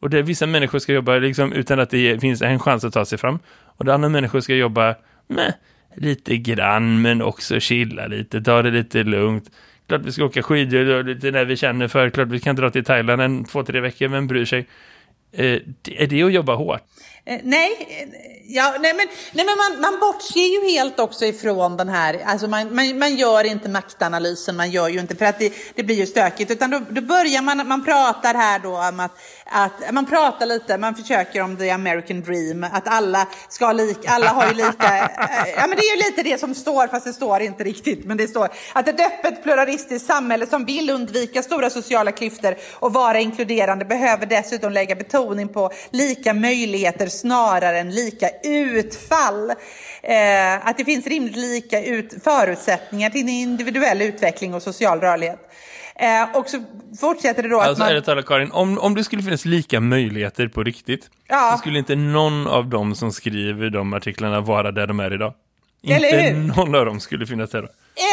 Och 0.00 0.10
där 0.10 0.22
vissa 0.22 0.46
människor 0.46 0.78
ska 0.78 0.92
jobba 0.92 1.14
liksom 1.14 1.52
utan 1.52 1.80
att 1.80 1.90
det 1.90 2.20
finns 2.20 2.42
en 2.42 2.58
chans 2.58 2.84
att 2.84 2.92
ta 2.92 3.04
sig 3.04 3.18
fram. 3.18 3.38
Och 3.76 3.84
där 3.84 3.92
andra 3.92 4.08
människor 4.08 4.40
ska 4.40 4.54
jobba 4.54 4.94
med 5.26 5.54
lite 5.96 6.36
grann 6.36 7.02
men 7.02 7.22
också 7.22 7.60
chilla 7.60 8.06
lite, 8.06 8.40
ta 8.40 8.62
det 8.62 8.70
lite 8.70 9.02
lugnt. 9.02 9.50
Klart 9.88 10.00
vi 10.04 10.12
ska 10.12 10.24
åka 10.24 10.42
skidor 10.42 10.88
och 10.88 11.04
lite 11.04 11.30
när 11.30 11.44
vi 11.44 11.56
känner 11.56 11.88
för. 11.88 12.10
Klart 12.10 12.28
vi 12.28 12.40
kan 12.40 12.56
dra 12.56 12.70
till 12.70 12.84
Thailand 12.84 13.22
en 13.22 13.44
två, 13.44 13.64
tre 13.64 13.80
veckor, 13.80 14.08
vem 14.08 14.26
bryr 14.26 14.44
sig? 14.44 14.66
Eh, 15.32 15.60
är 15.84 16.06
det 16.06 16.22
att 16.22 16.32
jobba 16.32 16.54
hårt? 16.54 16.80
Eh, 17.24 17.40
nej, 17.42 17.70
eh, 17.88 18.08
ja, 18.44 18.76
nej, 18.80 18.94
men, 18.94 19.06
nej, 19.32 19.46
men 19.46 19.56
man, 19.56 19.80
man 19.80 20.00
bortser 20.00 20.40
ju 20.40 20.70
helt 20.70 21.00
också 21.00 21.24
ifrån 21.24 21.76
den 21.76 21.88
här, 21.88 22.20
alltså 22.24 22.48
man, 22.48 22.74
man, 22.74 22.98
man 22.98 23.16
gör 23.16 23.44
inte 23.44 23.68
maktanalysen, 23.68 24.56
man 24.56 24.70
gör 24.70 24.88
ju 24.88 25.00
inte, 25.00 25.16
för 25.16 25.24
att 25.24 25.38
det, 25.38 25.52
det 25.74 25.82
blir 25.82 25.96
ju 25.96 26.06
stökigt, 26.06 26.50
utan 26.50 26.70
då, 26.70 26.80
då 26.90 27.00
börjar 27.00 27.42
man, 27.42 27.68
man 27.68 27.84
pratar 27.84 28.34
här 28.34 28.58
då 28.58 28.78
om 28.88 29.00
att, 29.00 29.12
att, 29.50 29.94
man 29.94 30.06
pratar 30.06 30.46
lite, 30.46 30.78
man 30.78 30.94
försöker 30.94 31.42
om 31.42 31.56
the 31.56 31.70
American 31.70 32.20
dream, 32.20 32.66
att 32.72 32.88
alla 32.88 33.26
ska 33.48 33.72
lika, 33.72 34.10
alla 34.10 34.28
har 34.28 34.46
ju 34.48 34.54
lika, 34.54 35.10
ja 35.56 35.66
men 35.66 35.70
det 35.70 35.82
är 35.82 35.96
ju 35.96 36.02
lite 36.02 36.22
det 36.22 36.40
som 36.40 36.54
står, 36.54 36.86
fast 36.86 37.06
det 37.06 37.12
står 37.12 37.40
inte 37.40 37.64
riktigt, 37.64 38.04
men 38.04 38.16
det 38.16 38.28
står 38.28 38.48
att 38.72 38.88
ett 38.88 39.00
öppet 39.00 39.42
pluralistiskt 39.42 40.06
samhälle 40.06 40.46
som 40.46 40.64
vill 40.64 40.90
undvika 40.90 41.42
stora 41.42 41.70
sociala 41.70 42.12
klyftor 42.12 42.54
och 42.72 42.92
vara 42.92 43.20
inkluderande 43.20 43.84
behöver 43.84 44.26
dessutom 44.26 44.72
lägga 44.72 44.94
betoning 44.94 45.48
på 45.48 45.70
lika 45.90 46.34
möjligheter 46.34 47.06
snarare 47.06 47.78
än 47.78 47.90
lika 47.90 48.28
utfall. 48.42 49.50
Eh, 50.02 50.66
att 50.66 50.76
det 50.76 50.84
finns 50.84 51.06
rimligt 51.06 51.36
lika 51.36 51.84
ut, 51.84 52.14
förutsättningar 52.24 53.10
till 53.10 53.28
individuell 53.28 54.02
utveckling 54.02 54.54
och 54.54 54.62
social 54.62 55.00
rörlighet. 55.00 55.47
Eh, 55.98 56.36
och 56.36 56.48
så 56.48 56.64
fortsätter 57.00 57.42
det 57.42 57.48
då 57.48 57.60
att 57.60 57.68
Alltså 57.68 57.82
man... 57.82 57.90
ärligt 57.92 58.04
talat 58.04 58.26
Karin, 58.26 58.50
om, 58.52 58.78
om 58.78 58.94
det 58.94 59.04
skulle 59.04 59.22
finnas 59.22 59.44
lika 59.44 59.80
möjligheter 59.80 60.48
på 60.48 60.62
riktigt 60.62 61.10
Ja. 61.28 61.50
så 61.52 61.58
skulle 61.58 61.78
inte 61.78 61.94
någon 61.96 62.46
av 62.46 62.66
dem 62.66 62.94
som 62.94 63.12
skriver 63.12 63.70
de 63.70 63.92
artiklarna 63.94 64.40
vara 64.40 64.72
där 64.72 64.86
de 64.86 65.00
är 65.00 65.14
idag. 65.14 65.34
Eller 65.88 66.28
inte 66.28 66.56
någon 66.56 66.74
av 66.74 66.84
dem 66.86 67.00
skulle 67.00 67.26
finnas 67.26 67.50
där. 67.50 67.58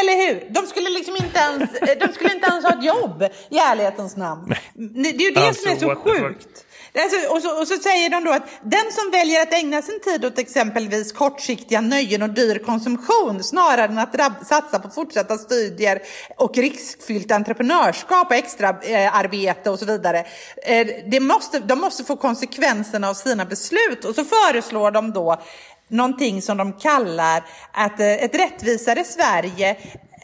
Eller 0.02 0.26
hur? 0.26 0.50
De 0.50 0.66
skulle 0.66 0.90
liksom 0.90 1.16
inte 1.16 1.38
ens, 1.38 1.70
de 2.06 2.12
skulle 2.12 2.34
inte 2.34 2.46
ens 2.50 2.64
ha 2.64 2.72
ett 2.78 2.84
jobb 2.84 3.22
i 3.50 3.58
ärlighetens 3.58 4.16
namn. 4.16 4.54
Det 4.74 5.08
är 5.08 5.20
ju 5.20 5.30
det 5.30 5.46
Alltså, 5.46 5.62
som 5.62 5.72
är 5.72 5.76
så 5.76 5.94
sjukt. 6.00 6.65
Alltså, 7.02 7.34
och, 7.34 7.42
så, 7.42 7.60
och 7.60 7.68
så 7.68 7.76
säger 7.76 8.10
de 8.10 8.24
då 8.24 8.32
att 8.32 8.48
den 8.62 8.92
som 8.92 9.10
väljer 9.10 9.42
att 9.42 9.52
ägna 9.52 9.82
sin 9.82 10.00
tid 10.00 10.24
åt 10.24 10.38
exempelvis 10.38 11.12
kortsiktiga 11.12 11.80
nöjen 11.80 12.22
och 12.22 12.30
dyr 12.30 12.58
konsumtion 12.58 13.44
snarare 13.44 13.84
än 13.84 13.98
att 13.98 14.46
satsa 14.46 14.78
på 14.78 14.88
fortsatta 14.88 15.38
studier 15.38 16.02
och 16.36 16.56
riskfyllt 16.56 17.32
entreprenörskap 17.32 18.26
och 18.26 18.36
extraarbete 18.36 19.68
eh, 19.68 19.72
och 19.72 19.78
så 19.78 19.84
vidare. 19.84 20.26
Eh, 20.62 20.86
det 21.10 21.20
måste, 21.20 21.58
de 21.58 21.80
måste 21.80 22.04
få 22.04 22.16
konsekvenserna 22.16 23.08
av 23.08 23.14
sina 23.14 23.44
beslut 23.44 24.04
och 24.04 24.14
så 24.14 24.24
föreslår 24.24 24.90
de 24.90 25.12
då 25.12 25.42
någonting 25.88 26.42
som 26.42 26.56
de 26.56 26.72
kallar 26.72 27.44
att 27.72 28.00
eh, 28.00 28.24
ett 28.24 28.34
rättvisare 28.34 29.04
Sverige 29.04 29.76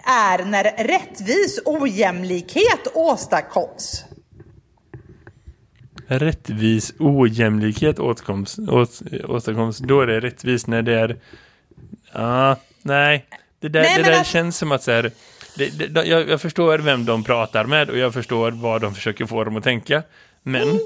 är 0.05 0.45
när 0.45 0.65
rättvis 0.65 1.61
ojämlikhet 1.65 2.87
åstadkoms. 2.95 4.05
Rättvis 6.19 6.95
ojämlikhet 6.99 7.99
åtkomst, 7.99 8.59
åt, 8.59 9.03
åstadkoms, 9.25 9.79
då 9.79 10.01
är 10.01 10.07
det 10.07 10.21
rättvist 10.21 10.67
när 10.67 10.83
det 10.83 10.95
är... 10.95 11.17
Ja, 12.13 12.57
nej. 12.83 13.27
Det 13.61 13.69
där, 13.69 13.83
Nej, 13.83 13.95
det 13.97 14.03
där 14.03 14.19
alltså- 14.19 14.33
känns 14.33 14.57
som 14.59 14.73
att 14.73 14.83
så 14.83 14.91
här, 14.91 15.11
det, 15.57 15.89
det, 15.89 16.05
jag, 16.05 16.29
jag 16.29 16.41
förstår 16.41 16.79
vem 16.79 17.05
de 17.05 17.25
pratar 17.25 17.65
med 17.65 17.91
och 17.91 17.99
jag 17.99 18.15
förstår 18.15 18.51
vad 18.51 18.81
de 18.81 18.95
försöker 18.95 19.27
få 19.27 19.45
dem 19.45 19.57
att 19.57 19.65
tänka. 19.65 20.03
Men 20.43 20.79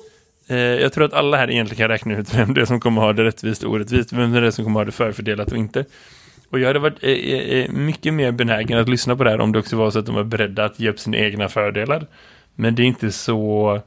Eh, 0.48 0.56
jag 0.56 0.92
tror 0.92 1.04
att 1.04 1.12
alla 1.12 1.36
här 1.36 1.50
egentligen 1.50 1.78
kan 1.78 1.88
räkna 1.88 2.16
ut 2.18 2.34
vem 2.34 2.54
det 2.54 2.60
är 2.60 2.64
som 2.64 2.80
kommer 2.80 3.02
ha 3.02 3.12
det 3.12 3.24
rättvist 3.24 3.62
och 3.62 3.72
orättvist. 3.72 4.12
Vem 4.12 4.32
det 4.32 4.46
är 4.46 4.50
som 4.50 4.64
kommer 4.64 4.80
ha 4.80 4.84
det 4.84 4.92
förfördelat 4.92 5.52
och 5.52 5.58
inte. 5.58 5.84
Och 6.50 6.60
jag 6.60 6.66
hade 6.66 6.78
varit 6.78 7.04
eh, 7.04 7.10
eh, 7.10 7.70
mycket 7.70 8.14
mer 8.14 8.32
benägen 8.32 8.78
att 8.78 8.88
lyssna 8.88 9.16
på 9.16 9.24
det 9.24 9.30
här 9.30 9.40
om 9.40 9.52
det 9.52 9.58
också 9.58 9.76
var 9.76 9.90
så 9.90 9.98
att 9.98 10.06
de 10.06 10.14
var 10.14 10.24
beredda 10.24 10.64
att 10.64 10.80
ge 10.80 10.90
upp 10.90 10.98
sina 10.98 11.16
egna 11.16 11.48
fördelar. 11.48 12.06
Men 12.54 12.74
det 12.74 12.82
är 12.82 12.86
inte 12.86 13.12
så 13.12 13.80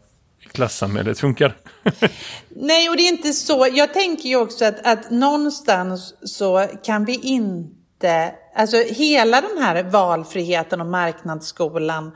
klassamhället 0.51 1.19
funkar. 1.19 1.57
Nej, 2.49 2.89
och 2.89 2.97
det 2.97 3.03
är 3.03 3.09
inte 3.09 3.33
så. 3.33 3.67
Jag 3.71 3.93
tänker 3.93 4.29
ju 4.29 4.35
också 4.35 4.65
att, 4.65 4.87
att 4.87 5.11
någonstans 5.11 6.13
så 6.23 6.67
kan 6.83 7.05
vi 7.05 7.15
inte, 7.15 8.31
alltså 8.55 8.77
hela 8.77 9.41
den 9.41 9.63
här 9.63 9.83
valfriheten 9.83 10.81
och 10.81 10.87
marknadsskolan 10.87 12.11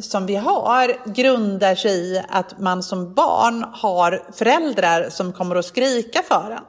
som 0.00 0.26
vi 0.26 0.36
har 0.36 1.12
grundar 1.14 1.74
sig 1.74 1.92
i 1.92 2.22
att 2.28 2.58
man 2.58 2.82
som 2.82 3.14
barn 3.14 3.64
har 3.72 4.22
föräldrar 4.32 5.10
som 5.10 5.32
kommer 5.32 5.56
att 5.56 5.64
skrika 5.64 6.22
för 6.22 6.50
en. 6.50 6.64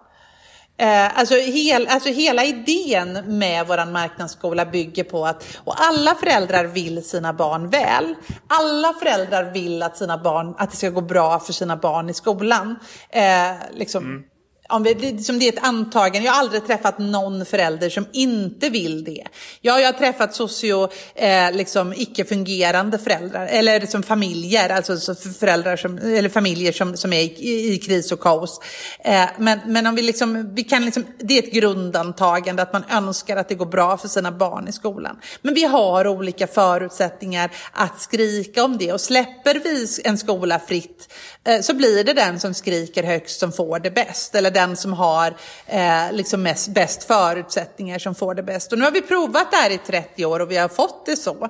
Eh, 0.81 1.19
alltså, 1.19 1.35
hel, 1.35 1.87
alltså 1.87 2.09
hela 2.09 2.43
idén 2.43 3.13
med 3.25 3.67
vår 3.67 3.91
marknadsskola 3.91 4.65
bygger 4.65 5.03
på 5.03 5.25
att, 5.25 5.57
och 5.63 5.75
alla 5.77 6.15
föräldrar 6.15 6.65
vill 6.65 7.03
sina 7.03 7.33
barn 7.33 7.69
väl. 7.69 8.15
Alla 8.47 8.93
föräldrar 8.93 9.43
vill 9.43 9.83
att, 9.83 9.97
sina 9.97 10.17
barn, 10.17 10.55
att 10.57 10.71
det 10.71 10.77
ska 10.77 10.89
gå 10.89 11.01
bra 11.01 11.39
för 11.39 11.53
sina 11.53 11.77
barn 11.77 12.09
i 12.09 12.13
skolan. 12.13 12.79
Eh, 13.09 13.53
liksom, 13.73 14.03
mm 14.03 14.23
om 14.71 14.83
vi, 14.83 15.23
som 15.23 15.39
det 15.39 15.47
är 15.47 15.53
ett 15.53 15.63
antagande, 15.63 16.25
jag 16.25 16.33
har 16.33 16.39
aldrig 16.39 16.67
träffat 16.67 16.99
någon 16.99 17.45
förälder 17.45 17.89
som 17.89 18.05
inte 18.11 18.69
vill 18.69 19.03
det. 19.03 19.23
Ja, 19.61 19.79
jag 19.79 19.93
har 19.93 19.99
träffat 19.99 20.35
socio, 20.35 20.89
eh, 21.15 21.51
liksom 21.51 21.93
icke-fungerande 21.93 22.97
föräldrar, 22.97 23.47
eller 23.47 23.79
liksom 23.79 24.03
familjer, 24.03 24.69
alltså 24.69 25.15
föräldrar 25.39 25.77
som, 25.77 25.97
eller 25.97 26.29
familjer 26.29 26.71
som, 26.71 26.97
som 26.97 27.13
är 27.13 27.21
i, 27.21 27.73
i 27.73 27.77
kris 27.77 28.11
och 28.11 28.19
kaos. 28.19 28.59
Eh, 28.99 29.25
men, 29.37 29.59
men 29.65 29.87
om 29.87 29.95
vi 29.95 30.01
liksom, 30.01 30.55
vi 30.55 30.63
kan 30.63 30.85
liksom, 30.85 31.05
det 31.19 31.37
är 31.37 31.43
ett 31.43 31.53
grundantagande 31.53 32.61
att 32.61 32.73
man 32.73 32.83
önskar 32.91 33.37
att 33.37 33.49
det 33.49 33.55
går 33.55 33.65
bra 33.65 33.97
för 33.97 34.07
sina 34.07 34.31
barn 34.31 34.67
i 34.67 34.71
skolan. 34.71 35.19
Men 35.41 35.53
vi 35.53 35.63
har 35.63 36.07
olika 36.07 36.47
förutsättningar 36.47 37.51
att 37.71 38.01
skrika 38.01 38.63
om 38.63 38.77
det 38.77 38.93
och 38.93 39.01
släpper 39.01 39.55
vi 39.63 39.87
en 40.03 40.17
skola 40.17 40.59
fritt 40.59 41.13
eh, 41.43 41.61
så 41.61 41.73
blir 41.73 42.03
det 42.03 42.13
den 42.13 42.39
som 42.39 42.53
skriker 42.53 43.03
högst 43.03 43.39
som 43.39 43.51
får 43.51 43.79
det 43.79 43.91
bäst. 43.91 44.35
Eller 44.35 44.51
den 44.61 44.75
som 44.77 44.93
har 44.93 45.33
eh, 45.67 46.11
liksom 46.11 46.43
mest, 46.43 46.67
bäst 46.67 47.03
förutsättningar 47.03 47.99
som 47.99 48.15
får 48.15 48.35
det 48.35 48.43
bäst. 48.43 48.71
Och 48.71 48.77
nu 48.77 48.85
har 48.85 48.91
vi 48.91 49.01
provat 49.01 49.51
det 49.51 49.57
här 49.57 49.69
i 49.69 49.77
30 49.77 50.25
år 50.25 50.39
och 50.39 50.51
vi 50.51 50.57
har 50.57 50.67
fått 50.67 51.05
det 51.05 51.15
så. 51.15 51.49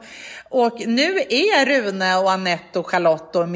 Och 0.50 0.82
nu 0.88 1.20
är 1.30 1.66
Rune 1.66 2.18
och 2.18 2.32
Annette 2.32 2.80
och 2.80 2.90
Charlotte 2.90 3.36
och 3.36 3.50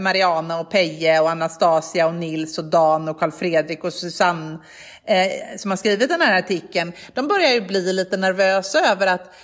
Mariana 0.00 0.60
och 0.60 0.70
Peje 0.70 1.20
och 1.20 1.30
Anastasia 1.30 2.06
och 2.06 2.14
Nils 2.14 2.58
och 2.58 2.64
Dan 2.64 3.08
och 3.08 3.20
Karl 3.20 3.30
Fredrik 3.30 3.84
och 3.84 3.92
Susanne 3.92 4.58
eh, 5.06 5.56
som 5.58 5.70
har 5.70 5.76
skrivit 5.76 6.08
den 6.08 6.20
här 6.20 6.38
artikeln. 6.38 6.92
De 7.14 7.28
börjar 7.28 7.50
ju 7.50 7.60
bli 7.60 7.92
lite 7.92 8.16
nervösa 8.16 8.80
över 8.80 9.06
att 9.06 9.34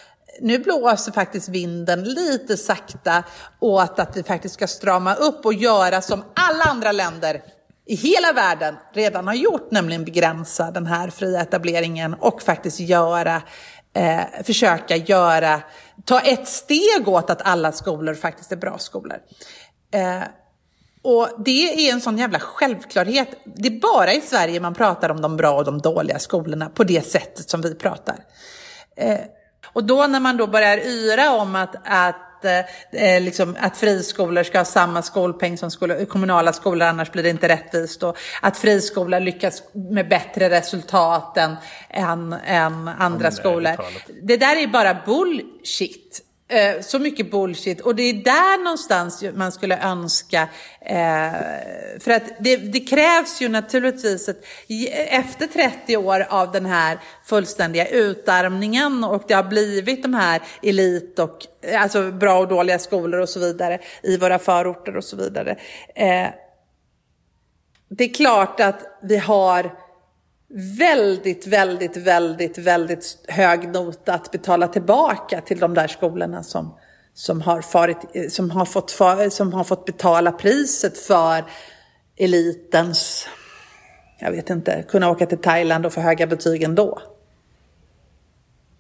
nu 0.40 0.58
blåser 0.58 1.12
faktiskt 1.12 1.48
vinden 1.48 2.04
lite 2.04 2.56
sakta 2.56 3.24
åt 3.60 3.98
att 3.98 4.16
vi 4.16 4.22
faktiskt 4.22 4.54
ska 4.54 4.66
strama 4.66 5.14
upp 5.14 5.46
och 5.46 5.54
göra 5.54 6.00
som 6.00 6.24
alla 6.34 6.64
andra 6.64 6.92
länder 6.92 7.42
i 7.90 7.94
hela 7.94 8.32
världen 8.32 8.76
redan 8.92 9.26
har 9.26 9.34
gjort, 9.34 9.70
nämligen 9.70 10.04
begränsa 10.04 10.70
den 10.70 10.86
här 10.86 11.10
fria 11.10 11.40
etableringen 11.40 12.14
och 12.14 12.42
faktiskt 12.42 12.80
göra, 12.80 13.42
eh, 13.94 14.20
försöka 14.44 14.96
göra, 14.96 15.60
ta 16.04 16.20
ett 16.20 16.48
steg 16.48 17.08
åt 17.08 17.30
att 17.30 17.42
alla 17.42 17.72
skolor 17.72 18.14
faktiskt 18.14 18.52
är 18.52 18.56
bra 18.56 18.78
skolor. 18.78 19.18
Eh, 19.94 20.22
och 21.02 21.28
det 21.44 21.88
är 21.88 21.92
en 21.92 22.00
sån 22.00 22.18
jävla 22.18 22.38
självklarhet. 22.38 23.28
Det 23.44 23.68
är 23.68 23.80
bara 23.80 24.12
i 24.12 24.20
Sverige 24.20 24.60
man 24.60 24.74
pratar 24.74 25.10
om 25.10 25.20
de 25.20 25.36
bra 25.36 25.52
och 25.52 25.64
de 25.64 25.78
dåliga 25.78 26.18
skolorna 26.18 26.70
på 26.74 26.84
det 26.84 27.06
sättet 27.06 27.50
som 27.50 27.60
vi 27.60 27.74
pratar. 27.74 28.16
Eh, 28.96 29.20
och 29.72 29.84
då 29.84 30.06
när 30.06 30.20
man 30.20 30.36
då 30.36 30.46
börjar 30.46 30.78
yra 30.78 31.30
om 31.30 31.56
att, 31.56 31.74
att 31.84 32.29
eh, 32.44 33.20
liksom, 33.20 33.56
att 33.60 33.76
friskolor 33.76 34.42
ska 34.42 34.58
ha 34.58 34.64
samma 34.64 35.02
skolpeng 35.02 35.58
som 35.58 35.70
skol 35.70 36.06
kommunala 36.06 36.52
skolor, 36.52 36.88
annars 36.88 37.12
blir 37.12 37.22
det 37.22 37.30
inte 37.30 37.48
rättvist. 37.48 38.02
Och 38.02 38.16
att 38.42 38.56
friskolor 38.56 39.20
lyckas 39.20 39.62
med 39.72 40.08
bättre 40.08 40.50
resultat 40.50 41.36
än, 41.36 41.56
än, 41.88 42.32
än 42.32 42.88
andra 42.88 43.30
skolor. 43.30 43.76
Det 44.22 44.36
där 44.36 44.56
är 44.56 44.66
bara 44.66 45.02
bullshit. 45.06 46.26
Eh, 46.50 46.80
så 46.80 46.98
mycket 46.98 47.30
bullshit. 47.30 47.80
Och 47.80 47.94
det 47.94 48.02
är 48.02 48.14
där 48.14 48.64
någonstans 48.64 49.24
man 49.34 49.52
skulle 49.52 49.78
önska, 49.78 50.48
eh, 50.80 51.32
för 52.00 52.10
att 52.10 52.22
det, 52.40 52.56
det, 52.56 52.80
krävs 52.80 53.40
ju 53.40 53.48
naturligtvis 53.48 54.28
ett, 54.28 54.44
efter 54.94 55.46
30 55.46 55.96
år 55.96 56.26
av 56.30 56.52
den 56.52 56.66
här 56.66 56.98
fullständiga 57.24 57.86
utarmningen 57.86 59.04
och 59.04 59.22
det 59.28 59.34
har 59.34 59.42
blivit 59.42 60.02
de 60.02 60.14
här 60.14 60.42
elit 60.62 61.18
och 61.18 61.46
eh, 61.62 61.82
alltså 61.82 62.10
bra 62.10 62.38
och 62.38 62.48
dåliga 62.48 62.78
skolor 62.78 63.20
och 63.20 63.28
så 63.28 63.40
vidare 63.40 63.78
i 64.02 64.16
våra 64.16 64.38
förorter 64.38 64.96
och 64.96 65.04
så 65.04 65.16
vidare. 65.16 65.56
Eh, 65.94 66.28
det 67.88 68.04
är 68.04 68.14
klart 68.14 68.60
att 68.60 68.98
vi 69.02 69.16
har 69.16 69.70
väldigt, 70.78 71.46
väldigt, 71.46 71.96
väldigt, 71.96 72.58
väldigt 72.58 73.24
hög 73.28 73.68
nota 73.68 74.14
att 74.14 74.30
betala 74.30 74.68
tillbaka 74.68 75.40
till 75.40 75.58
de 75.58 75.74
där 75.74 75.88
skolorna 75.88 76.42
som, 76.42 76.78
som, 77.14 77.40
har, 77.40 77.62
farit, 77.62 78.32
som, 78.32 78.50
har, 78.50 78.64
fått, 78.64 78.90
som 79.32 79.52
har 79.52 79.64
fått 79.64 79.84
betala 79.84 80.32
priset 80.32 80.98
för 80.98 81.44
elitens, 82.16 83.28
jag 84.18 84.30
vet 84.30 84.50
inte, 84.50 84.84
kunna 84.88 85.10
åka 85.10 85.26
till 85.26 85.38
Thailand 85.38 85.86
och 85.86 85.92
få 85.92 86.00
höga 86.00 86.26
betyg 86.26 86.62
ändå. 86.62 87.02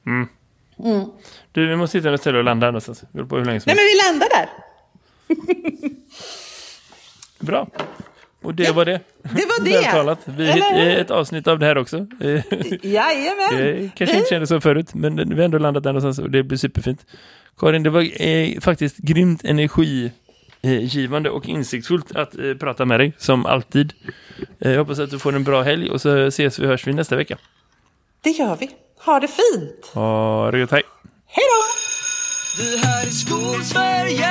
Mm. 0.06 0.28
Mm. 0.84 1.10
Du, 1.52 1.66
vi 1.66 1.76
måste 1.76 1.98
hitta 1.98 2.14
ett 2.14 2.20
ställe 2.20 2.38
att 2.38 2.44
landa 2.44 2.66
någonstans. 2.66 3.04
Vi 3.12 3.24
på 3.24 3.36
hur 3.36 3.44
länge 3.44 3.60
som 3.60 3.72
Nej, 3.74 3.76
men 3.76 3.84
vi 3.84 4.12
landar 4.12 4.28
där. 4.28 4.48
Bra. 7.38 7.68
Och 8.42 8.54
det 8.54 8.70
var 8.72 8.84
det. 8.84 9.00
Det 9.22 9.46
var 9.46 9.64
det. 9.64 9.82
talat. 9.82 10.18
Vi 10.24 10.50
Eller... 10.50 10.96
ett 10.96 11.10
avsnitt 11.10 11.46
av 11.48 11.58
det 11.58 11.66
här 11.66 11.78
också. 11.78 11.96
Jajamän. 12.82 13.56
Det 13.56 13.90
kanske 13.96 14.16
inte 14.16 14.28
kändes 14.30 14.48
så 14.48 14.60
förut, 14.60 14.94
men 14.94 15.16
vi 15.28 15.34
har 15.34 15.42
ändå 15.44 15.58
landat 15.58 15.82
där 15.82 15.92
någonstans 15.92 16.18
och 16.18 16.30
det 16.30 16.42
blir 16.42 16.58
superfint. 16.58 17.06
Karin, 17.58 17.82
det 17.82 17.90
var 17.90 18.22
eh, 18.26 18.60
faktiskt 18.60 18.96
grymt 18.96 19.44
energigivande 19.44 21.30
och 21.30 21.48
insiktsfullt 21.48 22.16
att 22.16 22.38
eh, 22.38 22.54
prata 22.54 22.84
med 22.84 23.00
dig, 23.00 23.12
som 23.18 23.46
alltid. 23.46 23.92
Eh, 24.60 24.70
jag 24.72 24.78
hoppas 24.78 24.98
att 24.98 25.10
du 25.10 25.18
får 25.18 25.34
en 25.36 25.44
bra 25.44 25.62
helg 25.62 25.90
och 25.90 26.00
så 26.00 26.18
ses 26.26 26.58
vi 26.58 26.64
och 26.64 26.68
hörs 26.68 26.86
vi 26.86 26.92
nästa 26.92 27.16
vecka. 27.16 27.38
Det 28.22 28.30
gör 28.30 28.56
vi. 28.56 28.70
Ha 29.04 29.20
det 29.20 29.28
fint. 29.28 29.90
Ha 29.94 30.50
det 30.50 30.60
gott, 30.60 30.70
hej. 30.70 30.82
Hej 31.26 31.44
då. 31.48 31.60
Du 32.62 32.76
här 32.86 33.06
i 33.06 33.10
Skolsverige 33.10 34.30